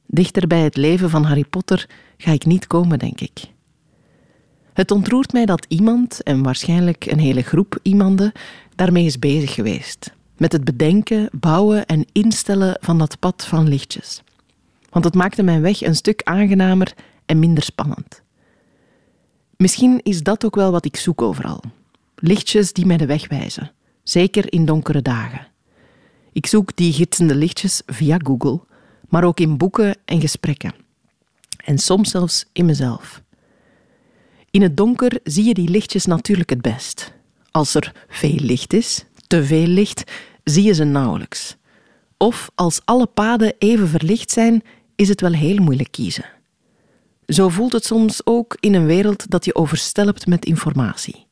Dichter 0.08 0.47
bij 0.47 0.62
het 0.62 0.78
leven 0.78 1.10
van 1.10 1.23
Harry 1.23 1.45
Potter 1.45 1.89
ga 2.17 2.32
ik 2.32 2.45
niet 2.45 2.67
komen, 2.67 2.99
denk 2.99 3.21
ik. 3.21 3.54
Het 4.76 4.92
ontroert 4.92 5.34
mij 5.34 5.46
dat 5.46 5.65
iemand, 5.67 6.23
en 6.23 6.44
waarschijnlijk 6.44 7.06
een 7.06 7.19
hele 7.19 7.42
groep 7.42 7.80
iemanden, 7.82 8.32
daarmee 8.76 9.06
is 9.06 9.19
bezig 9.19 9.54
geweest. 9.54 10.13
Met 10.38 10.52
het 10.52 10.63
bedenken, 10.63 11.30
bouwen 11.32 11.86
en 11.86 12.06
instellen 12.12 12.78
van 12.82 12.98
dat 12.98 13.19
pad 13.19 13.46
van 13.46 13.67
lichtjes. 13.67 14.21
Want 14.90 15.06
het 15.06 15.13
maakte 15.13 15.44
mijn 15.44 15.62
weg 15.62 15.82
een 15.82 15.96
stuk 15.96 16.21
aangenamer 16.23 16.94
en 17.26 17.40
minder 17.40 17.63
spannend. 17.63 18.21
Misschien 19.58 20.00
is 20.04 20.23
dat 20.23 20.46
ook 20.46 20.56
wel 20.56 20.71
wat 20.71 20.86
ik 20.86 20.96
zoek 20.96 21.21
overal. 21.21 21.62
Lichtjes 22.15 22.73
die 22.73 22.86
mij 22.86 22.98
de 22.98 23.06
weg 23.06 23.28
wijzen, 23.28 23.71
zeker 24.04 24.54
in 24.54 24.65
donkere 24.65 25.02
dagen. 25.02 25.48
Ik 26.32 26.46
zoek 26.46 26.76
die 26.76 26.94
gidsende 26.94 27.36
lichtjes 27.36 27.82
via 27.86 28.17
Google, 28.23 28.60
maar 29.10 29.23
ook 29.23 29.40
in 29.40 29.58
boeken 29.58 29.96
en 30.06 30.21
gesprekken. 30.21 30.73
En 31.65 31.78
soms 31.78 32.10
zelfs 32.10 32.46
in 32.52 32.65
mezelf. 32.65 33.23
In 34.56 34.62
het 34.62 34.77
donker 34.77 35.19
zie 35.23 35.43
je 35.43 35.53
die 35.53 35.69
lichtjes 35.69 36.06
natuurlijk 36.06 36.49
het 36.49 36.62
best. 36.62 37.13
Als 37.51 37.75
er 37.75 38.06
veel 38.08 38.39
licht 38.39 38.73
is, 38.73 39.06
te 39.27 39.45
veel 39.45 39.67
licht, 39.67 40.12
zie 40.43 40.63
je 40.63 40.73
ze 40.73 40.83
nauwelijks. 40.83 41.56
Of 42.17 42.49
als 42.53 42.81
alle 42.85 43.06
paden 43.06 43.53
even 43.58 43.87
verlicht 43.87 44.31
zijn, 44.31 44.63
is 44.95 45.10
het 45.10 45.21
wel 45.21 45.31
heel 45.31 45.62
moeilijk 45.62 45.91
kiezen. 45.91 46.25
Zo 47.27 47.49
voelt 47.49 47.73
het 47.73 47.85
soms 47.85 48.21
ook 48.23 48.58
in 48.60 48.73
een 48.73 48.85
wereld 48.85 49.29
dat 49.29 49.45
je 49.45 49.56
overstelpt 49.56 50.27
met 50.27 50.45
informatie. 50.45 51.25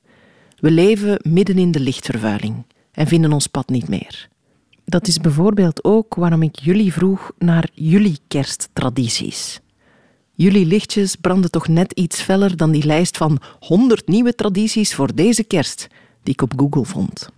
We 0.55 0.71
leven 0.71 1.19
midden 1.30 1.57
in 1.57 1.71
de 1.71 1.80
lichtvervuiling 1.80 2.65
en 2.91 3.07
vinden 3.07 3.34
ons 3.34 3.47
pad 3.47 3.69
niet 3.69 3.88
meer. 3.88 4.30
Dat 4.86 5.07
is 5.07 5.17
bijvoorbeeld 5.17 5.84
ook 5.84 6.15
waarom 6.15 6.41
ik 6.41 6.59
jullie 6.59 6.93
vroeg 6.93 7.32
naar 7.38 7.69
jullie 7.74 8.19
kersttradities. 8.28 9.62
Jullie 10.36 10.66
lichtjes 10.66 11.16
branden 11.16 11.52
toch 11.52 11.68
net 11.68 11.92
iets 11.92 12.22
feller 12.22 12.58
dan 12.58 12.72
die 12.72 12.86
lijst 12.86 13.18
van 13.18 13.40
100 13.60 14.08
nieuwe 14.08 14.36
tradities 14.36 14.96
voor 14.96 15.16
deze 15.16 15.44
kerst 15.44 15.88
die 16.24 16.34
ik 16.34 16.42
op 16.42 16.54
Google 16.56 16.86
vond. 16.86 17.30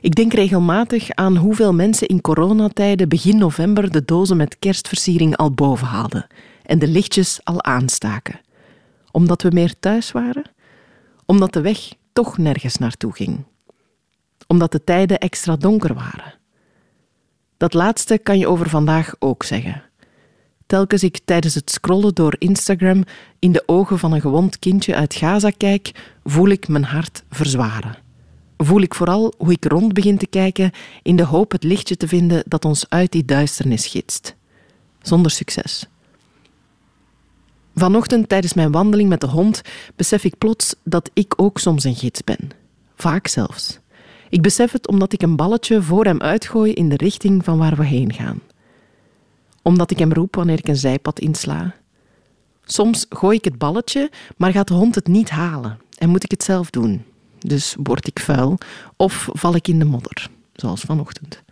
Ik 0.00 0.14
denk 0.14 0.32
regelmatig 0.32 1.10
aan 1.10 1.36
hoeveel 1.36 1.74
mensen 1.74 2.08
in 2.08 2.20
coronatijden 2.20 3.08
begin 3.08 3.38
november 3.38 3.90
de 3.90 4.04
dozen 4.04 4.36
met 4.36 4.58
kerstversiering 4.58 5.36
al 5.36 5.52
boven 5.52 5.86
haalden 5.86 6.26
en 6.62 6.78
de 6.78 6.88
lichtjes 6.88 7.40
al 7.44 7.62
aanstaken. 7.62 8.40
Omdat 9.10 9.42
we 9.42 9.48
meer 9.52 9.74
thuis 9.80 10.12
waren? 10.12 10.50
Omdat 11.26 11.52
de 11.52 11.60
weg 11.60 11.92
toch 12.12 12.38
nergens 12.38 12.76
naartoe 12.76 13.12
ging. 13.12 13.44
Omdat 14.46 14.72
de 14.72 14.84
tijden 14.84 15.18
extra 15.18 15.56
donker 15.56 15.94
waren. 15.94 16.34
Dat 17.56 17.74
laatste 17.74 18.18
kan 18.18 18.38
je 18.38 18.48
over 18.48 18.68
vandaag 18.68 19.14
ook 19.18 19.42
zeggen. 19.42 19.82
Telkens 20.66 21.02
ik 21.02 21.18
tijdens 21.24 21.54
het 21.54 21.70
scrollen 21.70 22.14
door 22.14 22.36
Instagram 22.38 23.04
in 23.38 23.52
de 23.52 23.62
ogen 23.66 23.98
van 23.98 24.12
een 24.12 24.20
gewond 24.20 24.58
kindje 24.58 24.94
uit 24.94 25.14
Gaza 25.14 25.50
kijk, 25.50 25.90
voel 26.24 26.48
ik 26.48 26.68
mijn 26.68 26.84
hart 26.84 27.22
verzwaren. 27.30 27.96
Voel 28.56 28.80
ik 28.80 28.94
vooral 28.94 29.34
hoe 29.38 29.52
ik 29.52 29.64
rond 29.64 29.92
begin 29.92 30.18
te 30.18 30.26
kijken 30.26 30.70
in 31.02 31.16
de 31.16 31.24
hoop 31.24 31.52
het 31.52 31.62
lichtje 31.62 31.96
te 31.96 32.08
vinden 32.08 32.42
dat 32.46 32.64
ons 32.64 32.86
uit 32.88 33.12
die 33.12 33.24
duisternis 33.24 33.86
gidst. 33.86 34.34
Zonder 35.02 35.30
succes. 35.30 35.88
Vanochtend 37.74 38.28
tijdens 38.28 38.54
mijn 38.54 38.72
wandeling 38.72 39.08
met 39.08 39.20
de 39.20 39.26
hond 39.26 39.62
besef 39.96 40.24
ik 40.24 40.38
plots 40.38 40.74
dat 40.84 41.10
ik 41.12 41.32
ook 41.36 41.58
soms 41.58 41.84
een 41.84 41.94
gids 41.94 42.24
ben. 42.24 42.50
Vaak 42.96 43.26
zelfs. 43.26 43.78
Ik 44.28 44.42
besef 44.42 44.72
het 44.72 44.88
omdat 44.88 45.12
ik 45.12 45.22
een 45.22 45.36
balletje 45.36 45.82
voor 45.82 46.04
hem 46.04 46.20
uitgooi 46.20 46.72
in 46.72 46.88
de 46.88 46.96
richting 46.96 47.44
van 47.44 47.58
waar 47.58 47.76
we 47.76 47.84
heen 47.84 48.12
gaan. 48.12 48.40
Omdat 49.64 49.90
ik 49.90 49.98
hem 49.98 50.12
roep 50.12 50.34
wanneer 50.34 50.58
ik 50.58 50.68
een 50.68 50.76
zijpad 50.76 51.18
insla. 51.18 51.74
Soms 52.64 53.06
gooi 53.08 53.36
ik 53.36 53.44
het 53.44 53.58
balletje, 53.58 54.10
maar 54.36 54.52
gaat 54.52 54.68
de 54.68 54.74
hond 54.74 54.94
het 54.94 55.06
niet 55.06 55.30
halen 55.30 55.78
en 55.98 56.08
moet 56.08 56.24
ik 56.24 56.30
het 56.30 56.42
zelf 56.42 56.70
doen. 56.70 57.04
Dus 57.38 57.76
word 57.82 58.06
ik 58.06 58.20
vuil 58.20 58.58
of 58.96 59.28
val 59.32 59.54
ik 59.54 59.68
in 59.68 59.78
de 59.78 59.84
modder, 59.84 60.28
zoals 60.52 60.80
vanochtend. 60.80 61.42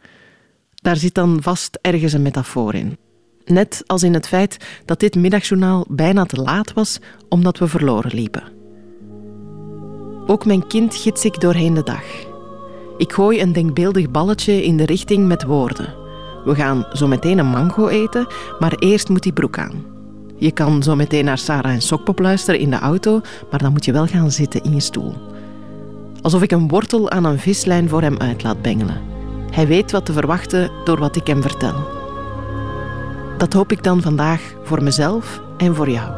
Daar 0.74 0.96
zit 0.96 1.14
dan 1.14 1.42
vast 1.42 1.78
ergens 1.80 2.12
een 2.12 2.22
metafoor 2.22 2.74
in. 2.74 2.98
Net 3.44 3.82
als 3.86 4.02
in 4.02 4.14
het 4.14 4.28
feit 4.28 4.56
dat 4.84 5.00
dit 5.00 5.14
middagjournaal 5.14 5.84
bijna 5.88 6.24
te 6.24 6.42
laat 6.42 6.72
was 6.72 6.98
omdat 7.28 7.58
we 7.58 7.68
verloren 7.68 8.14
liepen. 8.14 8.42
Ook 10.26 10.44
mijn 10.44 10.66
kind 10.66 10.94
gids 10.94 11.24
ik 11.24 11.40
doorheen 11.40 11.74
de 11.74 11.82
dag. 11.82 12.04
Ik 12.96 13.12
gooi 13.12 13.40
een 13.40 13.52
denkbeeldig 13.52 14.10
balletje 14.10 14.64
in 14.64 14.76
de 14.76 14.84
richting 14.84 15.26
met 15.26 15.42
woorden. 15.42 16.01
We 16.44 16.54
gaan 16.54 16.86
zo 16.92 17.06
meteen 17.06 17.38
een 17.38 17.46
mango 17.46 17.88
eten, 17.88 18.26
maar 18.58 18.72
eerst 18.78 19.08
moet 19.08 19.22
die 19.22 19.32
broek 19.32 19.58
aan. 19.58 19.84
Je 20.36 20.50
kan 20.50 20.82
zo 20.82 20.96
meteen 20.96 21.24
naar 21.24 21.38
Sarah 21.38 21.72
en 21.72 21.82
Sokpop 21.82 22.18
luisteren 22.18 22.60
in 22.60 22.70
de 22.70 22.78
auto, 22.78 23.20
maar 23.50 23.60
dan 23.60 23.72
moet 23.72 23.84
je 23.84 23.92
wel 23.92 24.06
gaan 24.06 24.30
zitten 24.30 24.62
in 24.62 24.74
je 24.74 24.80
stoel. 24.80 25.14
Alsof 26.22 26.42
ik 26.42 26.50
een 26.50 26.68
wortel 26.68 27.10
aan 27.10 27.24
een 27.24 27.38
vislijn 27.38 27.88
voor 27.88 28.02
hem 28.02 28.18
uit 28.18 28.42
laat 28.42 28.62
bengelen. 28.62 29.00
Hij 29.50 29.66
weet 29.66 29.90
wat 29.90 30.06
te 30.06 30.12
verwachten 30.12 30.70
door 30.84 30.98
wat 30.98 31.16
ik 31.16 31.26
hem 31.26 31.42
vertel. 31.42 31.74
Dat 33.38 33.52
hoop 33.52 33.72
ik 33.72 33.82
dan 33.82 34.02
vandaag 34.02 34.54
voor 34.62 34.82
mezelf 34.82 35.40
en 35.56 35.74
voor 35.74 35.90
jou. 35.90 36.10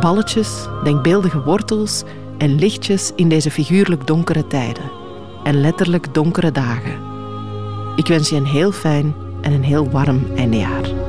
Balletjes, 0.00 0.66
denkbeeldige 0.84 1.42
wortels 1.42 2.02
en 2.38 2.54
lichtjes 2.54 3.12
in 3.16 3.28
deze 3.28 3.50
figuurlijk 3.50 4.06
donkere 4.06 4.46
tijden. 4.46 4.90
En 5.44 5.60
letterlijk 5.60 6.14
donkere 6.14 6.52
dagen. 6.52 6.98
Ik 7.96 8.06
wens 8.06 8.28
je 8.28 8.36
een 8.36 8.46
heel 8.46 8.72
fijn 8.72 9.14
en 9.42 9.52
een 9.52 9.64
heel 9.64 9.90
warm 9.90 10.26
eindejaar. 10.36 11.00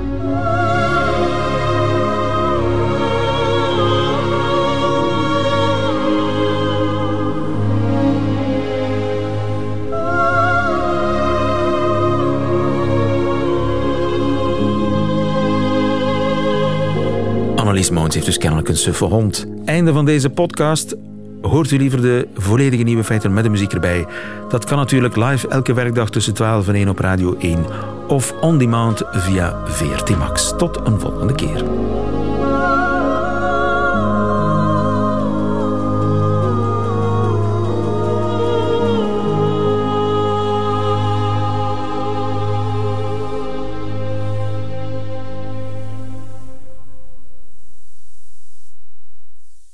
Annelies 17.55 17.89
Moons 17.89 18.13
heeft 18.13 18.25
dus 18.25 18.37
kennelijk 18.37 18.69
een 18.69 18.77
suffe 18.77 19.05
hond. 19.05 19.47
Einde 19.65 19.93
van 19.93 20.05
deze 20.05 20.29
podcast. 20.29 20.95
Hoort 21.41 21.71
u 21.71 21.77
liever 21.77 22.01
de 22.01 22.27
volledige 22.33 22.83
nieuwe 22.83 23.03
feiten 23.03 23.33
met 23.33 23.43
de 23.43 23.49
muziek 23.49 23.73
erbij? 23.73 24.05
Dat 24.49 24.65
kan 24.65 24.77
natuurlijk 24.77 25.15
live 25.15 25.47
elke 25.47 25.73
werkdag 25.73 26.09
tussen 26.09 26.33
12 26.33 26.67
en 26.67 26.75
1 26.75 26.89
op 26.89 26.99
Radio 26.99 27.35
1 27.39 27.65
of 28.11 28.33
on 28.41 28.57
demand 28.57 29.03
via 29.11 29.61
VRT 29.65 30.17
Max. 30.17 30.53
Tot 30.57 30.79
een 30.87 30.99
volgende 30.99 31.33
keer. 31.33 31.63